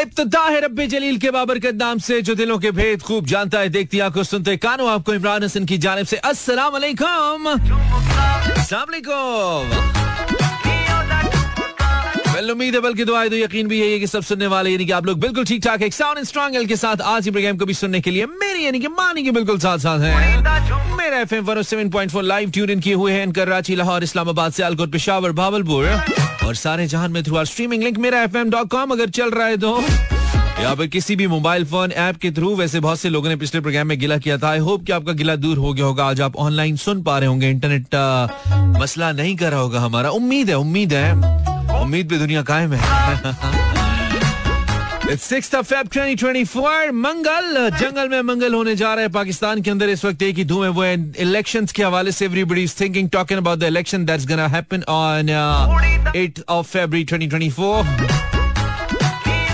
इब्तदा 0.00 0.40
है 0.40 0.60
रब्बे 0.60 0.86
जलील 0.86 1.18
के 1.18 1.30
बाबरकत 1.30 1.74
नाम 1.74 1.98
से, 1.98 2.20
जो 2.22 2.34
दिलों 2.34 2.58
के 2.58 2.70
भेद 2.70 3.02
खूब 3.02 3.26
जानता 3.26 3.58
है, 3.58 3.68
देखती 3.68 3.98
आँखों 4.00 4.22
सुनते 4.22 4.56
कानो, 4.56 4.86
आपको 4.86 5.14
इमरान 5.14 5.44
हसन 5.44 5.64
की 5.64 5.78
जानब 5.78 6.06
से 6.06 6.16
अस्सलाम 6.16 6.72
वालेकुम 6.72 7.48
वेल 12.38 12.50
उम्मीद 12.50 12.74
है 12.74 12.80
बल्कि 12.80 13.04
दुआएँ 13.04 13.28
तो 13.30 13.36
यकीन 13.36 13.68
भी 13.68 13.80
है 13.80 13.98
कि 13.98 14.06
सब 14.06 14.22
सुनने 14.22 14.46
वाले 14.46 14.70
यानी 14.70 14.84
कि 14.86 14.92
आप 14.92 15.06
लोग 15.06 15.20
बिल्कुल 15.20 15.44
ठीक 15.44 15.62
ठाक 15.62 15.82
एक 15.82 15.94
साउंड 15.94 16.24
स्ट्रॉन्ग 16.24 16.56
एल 16.56 16.66
के 16.66 16.76
साथ 16.76 17.00
आज 17.12 17.24
ही 17.24 17.30
प्रोग्राम 17.30 17.56
को 17.58 17.66
भी 17.66 17.74
सुनने 17.74 18.00
के 18.00 18.10
लिए 18.10 18.26
मेरी 18.42 18.64
यानी 18.64 18.80
कि 18.80 18.88
मानी 18.88 19.22
के 19.22 19.30
बिल्कुल 19.30 19.58
साथ 19.58 19.78
साथ 19.78 20.00
हैं 20.00 20.96
मेरा 20.96 21.18
एफएम 21.20 21.46
107.4 21.46 22.22
लाइव 22.22 22.50
ट्यून 22.50 22.70
इन 22.70 22.80
किए 22.80 22.94
हुए 22.94 23.12
हैं 23.12 23.30
कराची 23.32 23.76
लाहौर 23.76 24.02
इस्लामाबाद 24.02 24.52
सियालकोट 24.52 24.92
पेशावर 24.92 25.32
भावलपुर 25.32 25.88
और 26.46 26.54
सारे 26.54 26.86
जहान 26.86 27.12
में 27.12 27.22
through 27.24 27.36
our 27.36 27.46
streaming 27.46 27.82
link 27.82 27.98
Mera 27.98 28.22
FM 28.22 28.50
dot 28.50 28.68
com 28.70 28.90
अगर 28.90 29.10
चल 29.18 29.30
रहा 29.30 29.46
है 29.46 29.56
तो 29.56 29.78
या 30.62 30.74
फिर 30.74 30.86
किसी 30.86 31.16
भी 31.16 31.26
मोबाइल 31.26 31.64
फ़ोन 31.64 31.92
ऐप 31.92 32.16
के 32.22 32.30
थ्रू 32.30 32.54
वैसे 32.56 32.80
बहुत 32.80 33.00
से 33.00 33.08
लोगों 33.08 33.28
ने 33.28 33.36
पिछले 33.36 33.60
प्रोग्राम 33.60 33.86
में 33.86 33.98
गिला 34.00 34.16
किया 34.18 34.38
था। 34.38 34.48
आई 34.50 34.58
होप 34.58 34.84
कि 34.84 34.92
आपका 34.92 35.12
गिला 35.12 35.36
दूर 35.36 35.58
हो 35.58 35.72
गया 35.72 35.84
होगा। 35.84 36.04
आज 36.04 36.20
आप 36.20 36.36
ऑनलाइन 36.36 36.76
सुन 36.76 37.02
पा 37.02 37.18
रहे 37.18 37.28
होंगे। 37.28 37.50
इंटरनेट 37.50 37.94
मसला 38.80 39.12
नहीं 39.12 39.36
कर 39.36 39.50
रहा 39.50 39.60
होगा 39.60 39.80
हमारा। 39.80 40.10
उम्मीद 40.10 40.48
है 40.50 40.56
उम्मीद 40.58 40.92
है। 40.92 41.57
उम्मीद 41.88 42.08
पे 42.08 42.16
दुनिया 42.18 42.42
कायम 42.44 42.72
है। 42.72 42.80
सिक्स 45.16 45.54
फेब 45.54 45.86
2024 45.88 46.90
मंगल, 46.94 47.46
जंगल 47.80 48.08
में 48.08 48.22
मंगल 48.22 48.54
होने 48.54 48.74
जा 48.76 48.92
रहा 48.94 49.02
है। 49.02 49.08
पाकिस्तान 49.08 49.62
के 49.62 49.70
अंदर 49.70 49.88
इस 49.88 50.04
वक्त 50.04 50.22
एक 50.22 50.36
ही 50.36 50.44
धूम 50.44 50.64
है, 50.64 50.70
वो 50.70 50.84
इलेक्शन 51.24 51.66
के 51.66 51.82
हवाले 51.82 52.12
से। 52.12 52.24
Everybody 52.24 52.66
thinking 52.80 53.08
talking 53.10 53.40
about 53.40 53.58
the 53.58 53.62
election 53.62 54.04
that's 54.04 54.26
gonna 54.28 54.48
happen 54.48 54.82
on 54.88 55.30
8 56.16 56.42
of 56.48 56.66
February 56.66 57.04
2024 57.04 57.86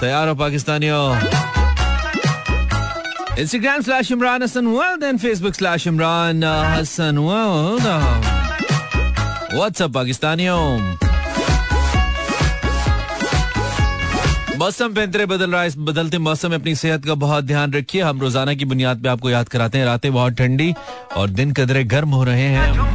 तैयार 0.01 0.29
हो 0.29 0.35
पाकिस्तानियों। 0.35 1.05
Instagram 3.39 3.81
slash 3.83 4.13
Imran 4.13 4.43
Hasan 4.43 4.67
world 4.67 5.03
and 5.05 5.19
Facebook 5.19 5.55
slash 5.55 5.87
Imran 5.87 6.45
Hasan 6.45 7.19
world 7.21 7.87
WhatsApp 9.55 9.91
पाकिस्तानियों? 9.93 10.63
मौसम 14.59 14.93
बेहतर 14.95 15.25
बदल 15.27 15.51
रहा 15.51 15.61
है, 15.61 15.69
इस 15.69 15.77
बदलते 15.79 16.19
मौसम 16.19 16.51
में 16.51 16.57
अपनी 16.57 16.75
सेहत 16.77 17.05
का 17.05 17.15
बहुत 17.17 17.45
ध्यान 17.45 17.73
रखिए। 17.73 18.03
हम 18.03 18.21
रोज़ाना 18.21 18.53
की 18.55 18.65
बुनियाद 18.65 19.03
पे 19.03 19.09
आपको 19.09 19.31
याद 19.31 19.49
कराते 19.49 19.79
हैं, 19.79 19.85
रातें 19.85 20.13
बहुत 20.13 20.33
ठंडी 20.35 20.73
और 21.17 21.31
दिन 21.31 21.53
कदरे 21.53 21.83
गर्म 21.87 22.11
हो 22.11 22.23
रहे 22.25 22.49
हैं 22.49 22.93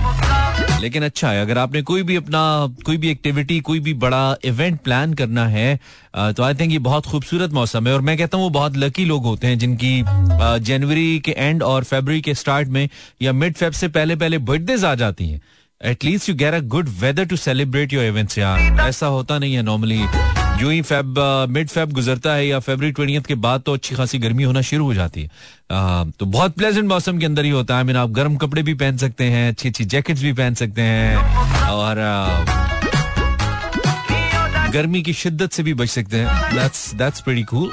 लेकिन 0.81 1.03
अच्छा 1.03 1.31
है, 1.31 1.41
अगर 1.41 1.57
आपने 1.57 1.81
कोई 1.81 2.03
भी 2.03 2.15
अपना, 2.15 2.41
कोई 2.85 2.97
भी 2.97 3.09
एक्टिविटी 3.09 3.59
कोई 3.59 3.79
भी 3.79 3.93
बड़ा 3.95 4.35
इवेंट 4.45 4.79
प्लान 4.81 5.13
करना 5.13 5.45
है 5.47 5.79
तो 6.15 6.43
आई 6.43 6.53
थिंक 6.55 6.71
ये 6.71 6.79
बहुत 6.79 7.05
खूबसूरत 7.05 7.51
मौसम 7.53 7.87
है। 7.87 7.93
और 7.93 8.01
मैं 8.01 8.17
कहता 8.17 8.37
हूँ, 8.37 8.45
वो 8.45 8.49
बहुत 8.49 8.77
लकी 8.77 9.05
लोग 9.05 9.25
होते 9.25 9.47
हैं 9.47 9.57
जिनकी 9.59 10.01
जनवरी 10.63 11.19
के 11.19 11.31
एंड 11.31 11.63
और 11.63 11.83
फेबर 11.83 12.19
के 12.19 12.33
स्टार्ट 12.35 12.67
में 12.69 12.87
या 13.21 13.33
मिड 13.33 13.55
फेब 13.55 13.73
से 13.73 13.87
पहले 13.89 14.15
पहले 14.15 14.37
बर्थडेज 14.39 14.85
आ 14.85 14.95
जाती 14.95 15.29
हैं। 15.29 15.41
At least 15.81 16.29
you 16.29 16.35
get 16.35 16.53
a 16.53 16.59
good 16.69 16.89
weather 16.99 17.25
to 17.25 17.35
celebrate 17.37 17.93
your 17.93 18.05
events 18.05 18.37
यार। 18.37 18.87
ऐसा 18.87 19.07
होता 19.07 19.39
नहीं 19.39 19.53
है 19.53 19.61
नॉर्मली 19.63 20.01
जो 20.59 20.69
ही 20.69 20.81
फेब 20.81 21.19
मिड 21.49 21.69
फेब 21.69 21.91
गुजरता 21.91 22.33
है 22.33 22.47
या 22.47 22.59
फेबर 22.59 22.91
ट्वेंटी 22.91 23.19
के 23.27 23.35
बाद 23.37 23.61
तो 23.61 23.73
अच्छी 23.73 23.95
खासी 23.95 24.17
गर्मी 24.19 24.43
होना 24.43 24.61
शुरू 24.61 24.85
हो 24.85 24.93
जाती 24.93 25.21
है। 25.21 25.29
आ, 25.71 26.03
तो 26.19 26.25
बहुत 26.25 26.55
प्लेजेंट 26.55 26.87
मौसम 26.89 27.19
के 27.19 27.25
अंदर 27.25 27.45
ही 27.45 27.49
होता 27.49 27.77
है। 27.77 27.83
मीन 27.83 27.95
आप 27.95 28.09
गर्म 28.11 28.35
कपड़े 28.37 28.63
भी 28.63 28.73
पहन 28.73 28.97
सकते 28.97 29.23
हैं 29.25 29.49
अच्छी 29.51 29.69
अच्छी 29.69 29.85
जैकेट्स 29.85 30.21
भी 30.21 30.33
पहन 30.33 30.53
सकते 30.53 30.81
हैं 30.81 31.17
और 31.67 31.95
गर्मी 34.73 35.01
की 35.01 35.13
शिद्दत 35.13 35.51
से 35.51 35.63
भी 35.63 35.73
बच 35.73 35.89
सकते 35.89 36.17
हैं। 36.17 36.55
That's 36.55 36.93
that's 36.95 37.21
pretty 37.21 37.43
cool 37.43 37.71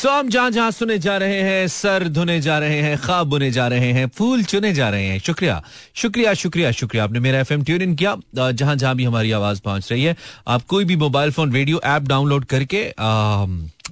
so 0.00 0.10
हम 0.10 0.28
जहाँ 0.28 0.50
जहाँ 0.50 0.70
सुने 0.70 0.98
जा 0.98 1.16
रहे 1.18 1.40
हैं, 1.42 1.66
सर 1.68 2.06
धुने 2.08 2.40
जा 2.40 2.58
रहे 2.58 2.80
हैं 2.82 2.96
खाब 2.98 3.26
बुने 3.26 3.50
जा 3.50 3.66
रहे 3.68 3.90
हैं, 3.92 4.06
फूल 4.08 4.42
चुने 4.42 4.72
जा 4.74 4.88
रहे 4.90 5.06
हैं। 5.06 5.18
शुक्रिया 5.18 5.62
शुक्रिया 5.94 6.32
शुक्रिया 6.34 6.70
शुक्रिया। 6.72 7.04
आपने 7.04 7.20
Mera 7.20 7.40
F 7.40 7.52
M 7.52 7.64
tune 7.64 7.82
in 7.82 7.94
किया। 7.94 8.16
जहाँ 8.52 8.76
जहाँ 8.76 8.94
भी 8.96 9.04
हमारी 9.04 9.32
आवाज़ 9.32 9.60
पहुँच 9.60 9.90
रही 9.92 10.04
है, 10.04 10.16
आप 10.48 10.62
कोई 10.68 10.84
भी 10.84 10.96
mobile 10.96 11.30
phone, 11.30 11.52
radio 11.52 11.80
app 11.84 12.02
download 12.02 12.44
करके 12.44 12.82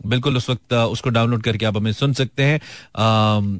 बिल्कुल 0.06 0.36
उस 0.36 0.48
वक्त 0.50 0.72
उसको 0.72 1.10
डाउनलोड 1.10 1.42
करके 1.42 1.66
आप 1.66 1.76
हमें 1.76 1.92
सुन 1.92 2.12
सकते 2.12 2.42
हैं। 2.42 2.58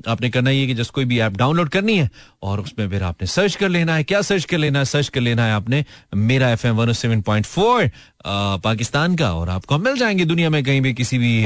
आपने 0.09 0.31
करना 0.31 0.51
है 0.51 0.67
कि 0.67 0.75
जस्ट 0.75 0.91
कोई 0.91 1.05
भी 1.05 1.19
ऐप 1.21 1.37
डाउनलोड 1.37 1.69
करनी 1.69 1.99
है 1.99 2.11
और 2.43 2.61
उसमें 2.61 2.89
फिर 2.91 3.03
आपने 3.03 3.27
सर्च 3.27 3.55
कर 3.57 3.69
लेना 3.69 3.95
है। 3.95 4.05
क्या 4.05 4.21
सर्च 4.23 4.45
कर 4.45 4.59
लेना 4.59 4.79
है? 4.79 4.85
सर्च 4.85 5.09
कर 5.09 5.21
लेना 5.21 5.45
है 5.45 5.53
आपने 5.53 5.85
Mera 6.15 6.51
F 6.51 6.67
M 6.67 6.77
one 6.77 6.93
seven 6.93 7.21
point 7.21 7.47
four 7.47 7.91
Pakistan 8.65 9.17
का 9.17 9.33
और 9.35 9.49
आपको 9.49 9.79
मिल 9.79 9.97
जाएँगे 9.97 10.25
दुनिया 10.25 10.51
में 10.51 10.63
कहीं 10.65 10.81
भी 10.81 10.95
किसी 10.95 11.19
भी 11.19 11.45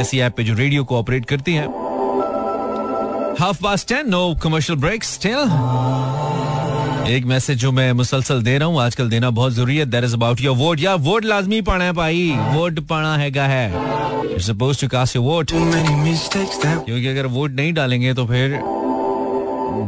ऐसी 0.00 0.20
ऐप 0.20 0.34
पे 0.36 0.44
जो 0.44 0.54
रेडियो 0.54 0.84
को 0.84 0.98
ऑपरेट 0.98 1.26
करती 1.26 1.54
है। 1.54 1.66
Half 3.40 3.62
past 3.62 3.86
ten 3.86 4.10
no 4.10 4.34
commercial 4.42 4.78
break 4.78 5.04
still 5.04 5.48
एक 7.08 7.24
मैसेज 7.26 7.58
जो 7.58 7.70
मैं 7.72 7.92
मुसलसल 7.92 8.42
दे 8.42 8.56
रहा 8.58 8.68
हूँ 8.68 8.80
आजकल 8.80 9.08
देना 9.08 9.30
बहुत 9.30 9.52
ज़रूरी 9.52 9.76
है। 9.76 9.84
There 9.86 10.04
is 10.04 10.14
about 10.14 10.40
your 10.40 10.56
vote 10.56 10.80
या 10.80 10.94
वोट 11.06 11.24
लाजमी 11.24 11.60
पाना 11.62 11.84
है 11.84 11.92
भाई। 11.92 12.30
वोट 12.52 12.80
पाना 12.80 13.16
है। 13.16 13.30
गा 13.30 13.46
है 13.46 14.38
suppose 14.40 14.80
to 14.80 14.88
cast 14.88 15.16
your 15.16 15.24
vote 15.24 15.50
क्योंकि 15.52 17.06
अगर 17.06 17.26
वोट 17.26 17.50
नहीं 17.50 17.72
डालेंगे 17.72 18.14
तो 18.14 18.26
फिर 18.26 18.58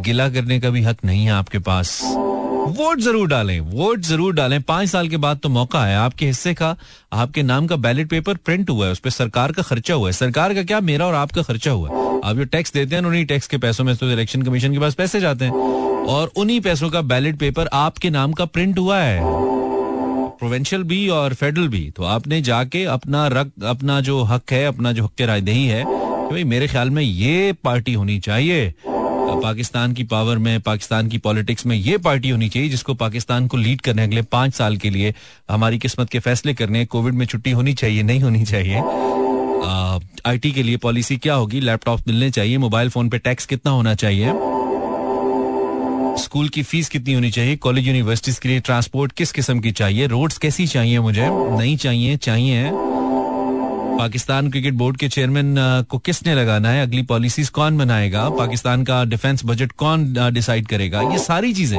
गिला 0.04 0.28
करने 0.28 0.60
का 0.60 0.70
भी 0.70 0.82
हक 0.82 1.04
नहीं 1.04 1.24
है 1.24 1.32
आपके 1.32 1.58
पास। 1.58 2.00
वोट 2.76 2.98
ज़रूर 3.00 3.28
डालें, 3.28 3.58
वोट 3.60 4.00
ज़रूर 4.00 4.32
डालें। 4.34 4.60
पाँच 4.62 4.88
साल 4.88 5.08
के 5.08 5.16
बाद 5.16 5.38
तो 5.38 5.48
मौका 5.48 5.84
है 5.84 5.96
आपके 5.96 6.26
हिस्से 6.26 6.52
का, 6.54 6.76
आपके 7.12 7.42
नाम 7.42 7.66
का 7.66 7.76
बैलेट 7.76 8.08
पेपर 8.10 8.34
प्रिंट 8.36 8.70
हुआ 8.70 8.86
है, 8.86 8.92
उस 8.92 8.98
पर 8.98 9.10
सरकार 9.10 9.52
का 9.52 9.62
खर्चा 9.62 9.94
हुआ 9.94 10.08
है। 10.08 10.12
सरकार 10.12 10.54
का 10.54 10.62
क्या? 10.62 10.80
मेरा 10.80 11.06
और 11.06 11.14
आपका 11.14 11.42
खर्चा 11.42 11.70
हुआ 11.70 11.88
है। 11.88 12.20
आप 12.24 12.36
जो 12.36 12.44
टैक्स 12.46 12.72
देते 12.72 12.96
हैं 12.96 13.02
उन्हीं 13.02 13.24
टैक्स 13.26 13.46
के 13.46 13.58
पैसों 13.58 13.84
में 13.84 13.94
तो 13.96 14.10
इलेक्शन 14.10 14.42
कमीशन 14.42 14.72
के 14.72 14.78
पास 14.78 14.94
पैसे 14.94 15.20
जाते 15.20 15.44
हैं। 15.44 15.52
और 16.06 16.32
उन्हीं 16.36 16.60
पैसों 16.60 16.90
का 16.90 17.02
बैलेट 17.04 17.38
पेपर 17.38 17.68
आपके 17.74 18.10
नाम 18.10 18.32
का 18.32 18.44
प्रिंट 18.46 18.78
हुआ 18.78 18.98
है। 18.98 19.20
प्रोवेंशियल 20.38 20.82
भी 20.82 21.08
और 21.08 21.34
फेडरल 21.34 21.68
भी। 21.68 21.90
तो 21.90 22.04
आपने 22.04 22.40
जाके 22.42 22.84
अपना 22.84 23.26
रक, 23.28 23.52
अपना 23.66 24.00
जो 24.00 24.22
हक 24.24 24.52
है, 24.52 24.64
अपना 24.66 24.92
जो 24.92 25.04
हक 25.04 25.20
रायदही 25.22 25.66
है 25.66 25.84
भाई 26.26 26.44
मेरे 26.44 26.66
ख्याल 26.68 26.90
में 26.90 27.02
ये 27.02 27.52
पार्टी 27.64 27.92
होनी 27.92 28.18
चाहिए। 28.18 28.72
पाकिस्तान 29.28 29.92
की 29.92 30.04
पावर 30.04 30.38
में, 30.38 30.60
पाकिस्तान 30.60 31.08
की 31.08 31.18
पॉलिटिक्स 31.18 31.66
में 31.66 31.76
ये 31.76 31.98
पार्टी 31.98 32.30
होनी 32.30 32.48
चाहिए 32.48 32.68
जिसको 32.68 32.94
पाकिस्तान 32.94 33.46
को 33.46 33.56
लीड 33.56 33.80
करने 33.80 34.02
अगले 34.02 34.22
पाँच 34.22 34.54
साल 34.54 34.76
के 34.76 34.90
लिए 34.90 35.14
हमारी 35.50 35.78
किस्मत 35.78 36.10
के 36.10 36.18
फैसले 36.18 36.54
करने 36.54 36.84
कोविड 36.86 37.14
में 37.14 37.26
छुट्टी 37.26 37.50
होनी 37.50 37.74
चाहिए, 37.74 38.02
नहीं 38.02 38.20
होनी 38.20 38.44
चाहिए। 38.44 38.82
आईटी 40.26 40.52
के 40.52 40.62
लिए 40.62 40.76
पॉलिसी 40.76 41.16
क्या 41.16 41.34
होगी? 41.34 41.60
लैपटॉप 41.60 42.00
मिलने 42.08 42.30
चाहिए 42.30 42.58
मोबाइल 42.58 42.88
फ़ोन 42.88 43.08
पे 43.08 43.18
टैक्स 43.18 43.46
कितना 43.46 43.72
होना 43.72 43.94
चाहिए? 43.94 44.32
स्कूल 46.18 46.48
की 46.48 46.62
फ़ीस 46.62 46.88
कितनी 46.88 47.14
होनी 47.14 47.30
चाहिए? 47.30 47.56
कॉलेज 47.56 47.86
यूनिवर्सिटीज 47.86 48.38
के 48.38 48.48
लिए 48.48 48.60
ट्रांसपोर्ट 48.60 49.12
किस 49.12 49.32
किस्म 49.32 49.60
की 49.60 49.72
चाहिए? 49.72 50.06
रोड्स 50.06 50.38
कैसी 50.38 50.66
चाहिए 50.66 51.00
मुझे? 51.00 51.28
नहीं 51.58 51.76
चाहिए 51.76 52.16
चाहिए। 52.16 52.70
पाकिस्तान 53.98 54.50
क्रिकेट 54.50 54.74
बोर्ड 54.74 54.96
के 54.96 55.08
चेयरमैन 55.08 55.54
को 55.90 55.98
किसने 55.98 56.34
लगाना 56.34 56.68
है? 56.68 56.82
अगली 56.82 57.02
पॉलिसीज़ 57.02 57.50
कौन 57.50 57.78
बनाएगा? 57.78 58.28
पाकिस्तान 58.30 58.84
का 58.84 59.04
डिफेंस 59.04 59.44
बजट 59.44 59.72
कौन 59.72 60.12
डिसाइड 60.34 60.66
करेगा? 60.68 61.00
ये 61.02 61.18
सारी 61.18 61.52
चीज़ें। 61.54 61.78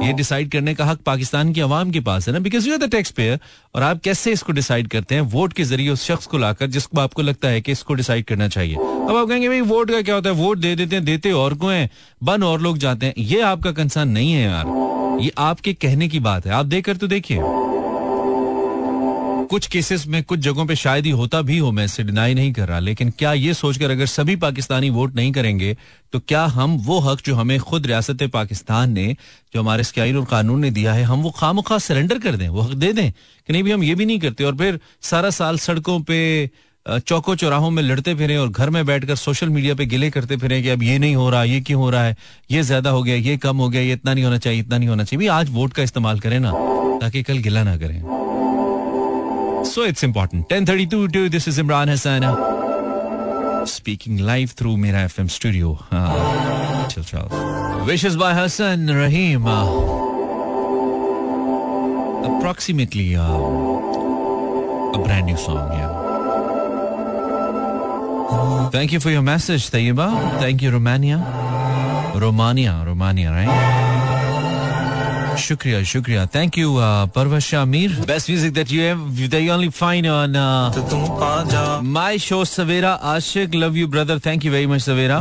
ये 0.00 0.12
डिसाइड 0.12 0.50
करने 0.50 0.74
का 0.74 0.84
हक 0.84 1.00
पाकिस्तान 1.06 1.52
की 1.52 1.60
आवाम 1.60 1.90
के 1.90 2.00
पास 2.00 2.28
है 2.28 2.32
ना? 2.34 2.38
Because 2.38 2.68
you 2.68 2.74
are 2.74 2.78
the 2.78 2.90
taxpayer 3.10 3.38
और 3.74 3.82
आप 3.82 4.00
कैसे 4.04 4.32
इसको 4.32 4.52
डिसाइड 4.52 4.88
करते 4.88 5.14
हैं? 5.14 5.22
वोट 5.22 5.52
के 5.52 5.64
ज़रिए 5.64 5.90
उस 5.90 6.04
शख्स 6.04 6.26
को 6.26 6.38
लाकर 6.38 6.66
जिसको 6.66 7.00
आपको 7.00 7.22
लगता 7.22 7.48
है 7.48 7.60
कि 7.60 7.72
इसको 7.72 7.94
डिसाइड 7.94 8.24
करना 8.24 8.48
चाहिए। 8.48 8.76
अब 8.76 9.16
आप 9.16 9.28
कहेंगे 9.28 9.48
भाई 9.48 9.60
वोट 9.60 9.90
का 9.90 10.02
क्या 10.02 10.14
होता 10.14 10.30
है? 10.30 10.34
वोट 10.36 10.58
दे 10.58 10.74
देते 10.76 10.96
हैं 10.96 11.04
देते 11.04 11.32
और 11.32 11.54
को 11.54 11.68
हैं? 11.68 11.88
बन 12.24 12.42
और 12.42 12.60
लोग 12.60 12.78
जाते 12.78 13.06
हैं। 13.06 13.14
ये 13.18 13.40
आपका 13.42 13.72
कंसर्न 13.72 14.08
नहीं 14.08 14.32
है 14.32 14.44
यार। 14.44 15.18
ये 15.22 15.32
आपके 15.38 15.72
कहने 15.72 16.08
की 16.08 16.20
बात 16.20 16.46
है। 16.46 16.52
आप 16.52 16.66
देखकर 16.66 16.96
तो 16.96 17.06
देखिए। 17.06 17.38
कुछ 19.50 19.66
केसेस 19.66 20.06
में 20.06 20.22
कुछ 20.22 20.38
जगहों 20.38 20.64
पे 20.66 20.74
शायद 20.76 21.06
ही 21.06 21.10
होता 21.10 21.40
भी 21.42 21.56
हो, 21.58 21.70
मैं 21.72 21.84
इसे 21.84 22.02
डिनाई 22.02 22.34
नहीं 22.34 22.52
कर 22.52 22.68
रहा। 22.68 22.78
लेकिन 22.78 23.10
क्या 23.18 23.32
ये 23.34 23.54
सोचकर 23.54 23.90
अगर 23.90 24.06
सभी 24.06 24.36
पाकिस्तानी 24.36 24.90
वोट 24.90 25.16
नहीं 25.16 25.32
करेंगे 25.32 25.76
तो 26.12 26.18
क्या 26.20 26.44
हम 26.48 26.76
वो 26.80 26.98
हक 27.00 27.20
जो 27.26 27.34
हमें 27.34 27.58
खुद 27.60 27.86
रियासत 27.86 28.22
पाकिस्तान 28.32 28.92
ने, 28.92 29.16
जो 29.54 29.60
हमारे 29.60 29.84
स्काइन 29.84 30.16
और 30.16 30.24
कानून 30.26 30.60
ने 30.60 30.70
दिया 30.70 30.92
है, 30.92 31.02
हम 31.04 31.22
वो 31.22 31.30
खाम 31.30 31.60
खा 31.62 31.78
सरेंडर 31.80 32.18
कर 32.18 32.36
दें, 32.36 32.48
वो 32.48 32.60
हक 32.60 32.74
दे 32.74 32.92
दें? 32.92 33.10
कि 33.10 33.52
नहीं 33.52 33.62
भी 33.62 33.70
हम 33.70 33.82
ये 33.84 33.94
भी 33.94 34.06
नहीं 34.06 34.18
करते 34.20 34.44
और 34.44 34.56
फिर 34.56 34.80
सारा 35.02 35.30
साल 35.32 35.58
सड़कों 35.58 36.00
पे 36.02 36.50
चौको 36.86 37.34
चौराहों 37.36 37.70
में 37.70 37.82
लड़ते 37.82 38.14
फिरे 38.14 38.36
और 38.36 38.48
घर 38.48 38.70
में 38.70 38.84
बैठकर 38.86 39.16
सोशल 39.16 39.48
मीडिया 39.48 39.74
पे 39.74 39.86
गिले 39.86 40.10
करते 40.10 40.36
फिरे 40.36 40.62
कि 40.62 40.68
अब 40.68 40.82
ये 40.82 40.98
नहीं 40.98 41.16
हो 41.16 41.28
रहा, 41.30 41.42
ये 41.44 41.60
क्यों 41.60 41.82
हो 41.82 41.90
रहा 41.90 42.04
है, 42.04 42.16
ये 42.50 42.62
ज़्यादा 42.62 42.90
हो 42.90 43.02
गया, 43.02 43.16
ये 43.16 43.36
कम 43.38 43.56
हो 43.56 43.68
गया, 43.68 43.82
ये 43.82 43.92
इतना 43.92 44.14
नहीं 44.14 44.24
होना 44.24 44.38
चाहिए, 44.38 44.60
इतना 44.60 44.78
नहीं 44.78 44.88
होना 44.88 45.04
चाहिए। 45.04 45.18
भी 45.18 45.26
आज 45.34 45.50
वोट 45.50 45.72
का 45.72 45.82
इस्तेमाल 45.82 46.20
करें 46.20 46.40
ना, 46.40 46.52
ताकि 47.02 47.22
कल 47.22 47.38
गिला 47.38 47.62
ना 47.64 47.76
करें। 47.76 48.02
So 49.64 49.82
it's 49.82 50.02
important. 50.02 50.50
1032 50.50 51.28
this 51.28 51.46
is 51.46 51.58
Imran 51.58 51.88
Hassan. 51.88 52.22
Speaking 53.66 54.18
live 54.18 54.52
through 54.52 54.76
Mera 54.76 55.04
FM 55.06 55.30
studio. 55.30 55.78
Uh, 55.90 56.88
chill, 56.88 57.04
chill. 57.04 57.28
Wishes 57.86 58.16
by 58.16 58.34
Hassan 58.34 58.86
Rahim. 58.88 59.46
approximately 62.24 63.16
uh, 63.16 63.22
a 64.94 64.98
brand 65.04 65.26
new 65.26 65.36
song. 65.36 65.70
Yeah. 65.72 65.90
Thank 68.70 68.92
you 68.92 69.00
for 69.00 69.10
your 69.10 69.22
message, 69.22 69.70
Tayyiba. 69.70 70.38
Thank 70.40 70.62
you, 70.62 70.70
Romania. 70.70 71.18
Romania, 72.14 72.82
Romania, 72.86 73.30
right? 73.30 74.19
शुक्रिया 75.40 75.82
शुक्रिया 75.90 76.24
thank 76.34 76.58
you 76.58 76.76
Parvar 77.14 77.56
Aamir 77.56 77.96
best 78.06 78.30
music 78.30 78.52
that 78.54 78.72
you 78.72 78.82
have 78.82 78.98
that 79.20 79.42
you 79.42 79.52
only 79.54 79.68
fine 79.70 80.08
on 80.08 80.36
my 81.92 82.18
show 82.18 82.44
Savera 82.46 82.92
Ashiq 83.12 83.54
love 83.54 83.76
you 83.76 83.88
brother 83.88 84.18
thank 84.26 84.44
you 84.44 84.52
very 84.52 84.66
much 84.66 84.82
Savera 84.82 85.16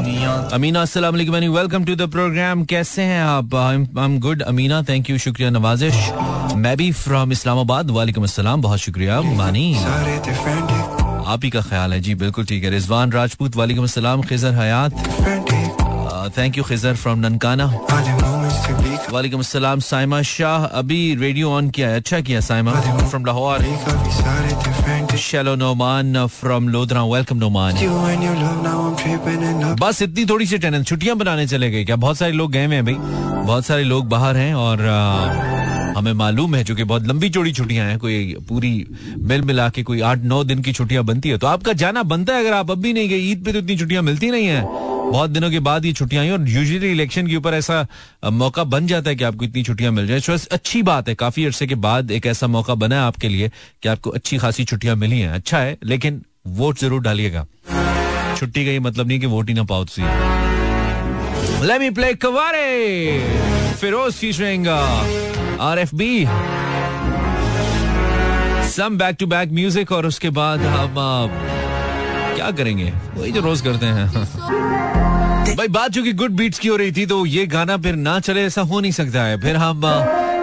Amina 0.54 0.82
अस्सलाम 0.82 1.14
वालेकुम 1.14 1.36
and 1.36 1.50
welcome 1.56 1.86
to 1.86 1.96
the 1.96 2.10
program 2.12 2.64
कैसे 2.66 3.02
हैं 3.04 3.22
आप? 3.24 3.56
I 3.56 3.76
am 4.06 4.20
good 4.20 4.42
Amina 4.44 4.82
thank 4.90 5.10
you 5.10 5.18
शुक्रिया 5.18 5.50
नवाजिश 5.50 5.96
मैं 6.58 6.76
भी 6.78 6.92
from 6.94 7.32
Islamabad 7.32 7.90
वालेकुम 7.92 8.24
अस्सलाम 8.24 8.62
बहुत 8.62 8.80
शुक्रिया 8.80 9.22
मानी 9.22 9.74
आप 11.28 11.44
ही 11.44 11.50
का 11.50 11.62
ख्याल 11.62 11.94
है। 11.94 12.00
जी 12.02 12.14
बिल्कुल 12.16 12.46
ठीक 12.46 12.64
है। 12.64 12.70
रिजवान 12.70 13.12
राजपूत 13.12 13.56
वालेकुम 13.56 13.84
अस्सलाम 13.84 14.22
Khizar 14.22 14.54
Hayat. 14.56 14.92
Thank 16.38 16.58
you 16.58 16.64
Khizar 16.64 16.96
from 16.96 17.20
Nankana. 17.20 17.66
वालेकुम 18.72 19.40
अस्सलाम 19.40 19.80
साइमा 19.80 20.22
शाह। 20.22 20.66
अभी 20.80 21.16
रेडियो 21.16 21.52
ऑन 21.52 21.70
किया 21.70 21.90
है। 21.90 21.96
अच्छा 21.96 22.20
किया 22.22 22.40
साइमा। 22.40 22.72
फ्रॉम 23.10 23.26
लाहौर। 23.26 25.18
शेलो 25.18 25.56
नोमान 25.56 26.28
फ्रॉम 26.28 26.70
लोधरा। 26.70 27.04
वेलकम 27.04 27.38
नोमान 27.38 27.74
बस 29.82 30.02
इतनी 30.02 30.26
थोड़ी 30.26 30.46
सी 30.46 30.58
टेंशन 30.58 30.84
छुट्टियाँ 30.84 31.16
बनाने 31.16 31.48
चले 31.48 31.72
गए 31.72 31.84
क्या? 31.86 31.96
बहुत 31.96 32.18
सारे 32.18 32.32
लोग 32.32 32.52
गए 32.52 32.66
हुए 32.66 32.76
हैं 32.76 32.86
भाई। 32.86 32.96
बहुत 33.46 33.66
सारे 33.66 33.84
लोग 33.84 34.08
बाहर 34.10 34.38
हैं 34.38 34.54
और 34.56 34.78
हमें 36.00 36.12
मालूम 36.14 36.56
है 36.56 36.64
चूँकि 36.64 36.84
बहुत 36.84 37.08
लंबी 37.08 37.30
चौड़ी 37.30 37.52
छुट्टियाँ 37.52 37.86
हैं, 37.88 37.98
कोई 38.00 38.36
पूरी 38.50 38.86
मिल 39.20 39.42
मिला 39.42 39.68
के 39.70 39.84
कोई 39.84 40.02
आठ, 40.02 40.20
नौ 40.24 40.44
दिन 40.44 40.62
की 40.64 40.74
छुट्टियाँ 40.74 41.04
बनती 41.04 41.30
है। 41.30 41.38
तो 41.38 41.48
आपका 41.48 41.74
जाना 41.74 42.04
बनता 42.04 42.34
है, 42.34 42.40
अगर 42.40 42.54
आप 42.54 42.72
अब 42.72 42.82
भी 42.82 42.94
नहीं 42.94 43.10
गए, 43.10 43.18
ईद 43.32 43.44
पे 43.46 43.54
तो 43.54 43.60
इतनी 43.60 43.78
छुट्टियाँ 43.78 44.04
मिलती 44.04 44.30
नहीं 44.32 44.46
है। 44.48 44.62
बहुत 45.12 45.30
दिनों 45.30 45.50
के 45.52 45.60
बाद 45.60 45.86
ये 45.86 45.94
छुट्टियाँ 45.94 46.24
आई, 46.24 46.30
और 46.30 46.50
यूजुअली 46.50 46.92
इलेक्शन 46.92 47.28
के 47.28 47.36
ऊपर 47.36 47.54
ऐसा 47.54 47.86
मौका 48.32 48.64
बन 48.64 48.88
जाता 48.88 49.10
है 49.10 49.16
कि 49.16 49.24
आपको 49.24 49.46
इतनी 49.46 49.64
छुट्टियाँ 49.64 49.92
मिल 49.92 50.08
जाए। 50.08 50.38
अच्छी 50.52 50.82
बात 50.84 51.10
है, 51.10 51.16
काफ़ी 51.16 51.46
अरसे 51.46 51.68
के 51.68 51.76
बाद 51.76 52.12
एक 52.12 52.26
ऐसा 52.26 52.48
मौका 52.48 52.76
बना 52.76 52.96
है 52.96 53.02
आपके 53.02 53.30
लिए 53.30 53.50
कि 53.84 53.90
आपको 53.90 54.10
अच्छी 54.10 54.38
खासी 54.38 54.64
छुट्टियाँ 54.64 54.96
मिली 54.96 55.20
हैं। 55.20 55.30
अच्छा 55.30 55.60
है, 55.60 55.78
लेकिन 55.84 56.22
वोट 56.48 56.80
ज़रूर 56.80 57.02
डालिएगा। 57.02 57.46
छुट्टी 58.38 58.66
का 58.66 58.72
ये 58.72 58.80
मतलब 58.80 59.08
नहीं 59.08 59.20
कि 59.20 59.26
वोट 59.26 59.48
ही 59.50 59.54
ना 59.54 59.64
पाओ 59.64 59.86
सी 59.86 60.02
Let 61.62 61.82
me 61.82 61.90
play 61.92 62.14
Kavare 62.16 62.60
Featuring 65.60 65.76
uh, 65.76 65.76
RFB 65.76 66.28
Some 68.70 68.98
back 68.98 69.18
to 69.18 69.28
back 69.28 69.48
music 69.48 69.92
और 69.92 70.06
उसके 70.06 70.30
बाद 70.30 70.60
हम 70.60 70.96
क्या 72.36 72.52
करेंगे? 72.52 72.94
वही 73.18 73.32
जो 73.32 73.42
रोज 73.42 73.62
करते 73.62 73.86
हैं। 73.86 74.08
भाई 75.56 75.68
बात 75.68 75.92
जो 75.92 76.04
कि 76.04 76.14
गुड 76.14 76.32
बीट्स 76.32 76.60
की 76.60 76.68
हो 76.68 76.76
रही 76.76 76.92
थी 76.92 77.06
तो 77.06 77.26
ये 77.26 77.46
गाना 77.48 77.78
फिर 77.78 77.96
ना 77.96 78.20
चले 78.20 78.46
ऐसा 78.46 78.62
हो 78.62 78.80
नहीं 78.80 78.92
सकता 78.92 79.24
है। 79.24 79.40
फिर 79.42 79.56
हम 79.56 79.82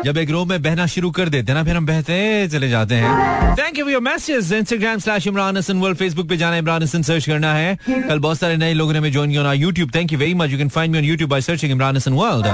जब 0.05 0.19
एक 0.19 0.31
रो 0.31 0.45
में 0.45 0.63
बहना 0.63 0.87
शुरू 0.87 1.11
कर 1.11 1.29
देते 1.29 1.55
ना 1.55 1.65
फिर 1.65 1.77
हम 1.77 1.87
बहते 1.87 2.49
चले 2.49 2.69
जाते 2.69 2.95
हैं। 2.95 3.57
Thank 3.59 3.79
you 3.79 3.89
your 3.89 4.03
message 4.03 4.53
Instagram 4.53 4.99
slash 4.99 5.27
Imran 5.27 5.57
Hasan 5.57 5.79
world 5.81 5.99
Facebook 5.99 6.29
पे 6.29 6.37
जाना 6.37 6.57
इमरान 6.57 6.83
हसन 6.83 7.03
सर्च 7.03 7.27
करना 7.27 7.55
है। 7.55 7.79
कल 7.89 8.19
बहुत 8.19 8.39
सारे 8.39 8.57
नए 8.57 8.75
लोगों 8.75 8.93
ने 8.93 8.99
हमें 8.99 9.13
ज्वाइन 9.13 9.31
किया 9.31 9.53
YouTube 9.53 9.91
thank 9.95 10.13
you 10.13 10.19
very 10.19 10.35
much 10.35 10.51
you 10.51 10.59
can 10.59 10.69
find 10.69 10.93
me 10.93 10.99
on 10.99 11.05
YouTube 11.05 11.31
by 11.31 11.41
searching 11.41 11.73
Imran 11.73 11.97
Hasan 11.97 12.13
world 12.13 12.47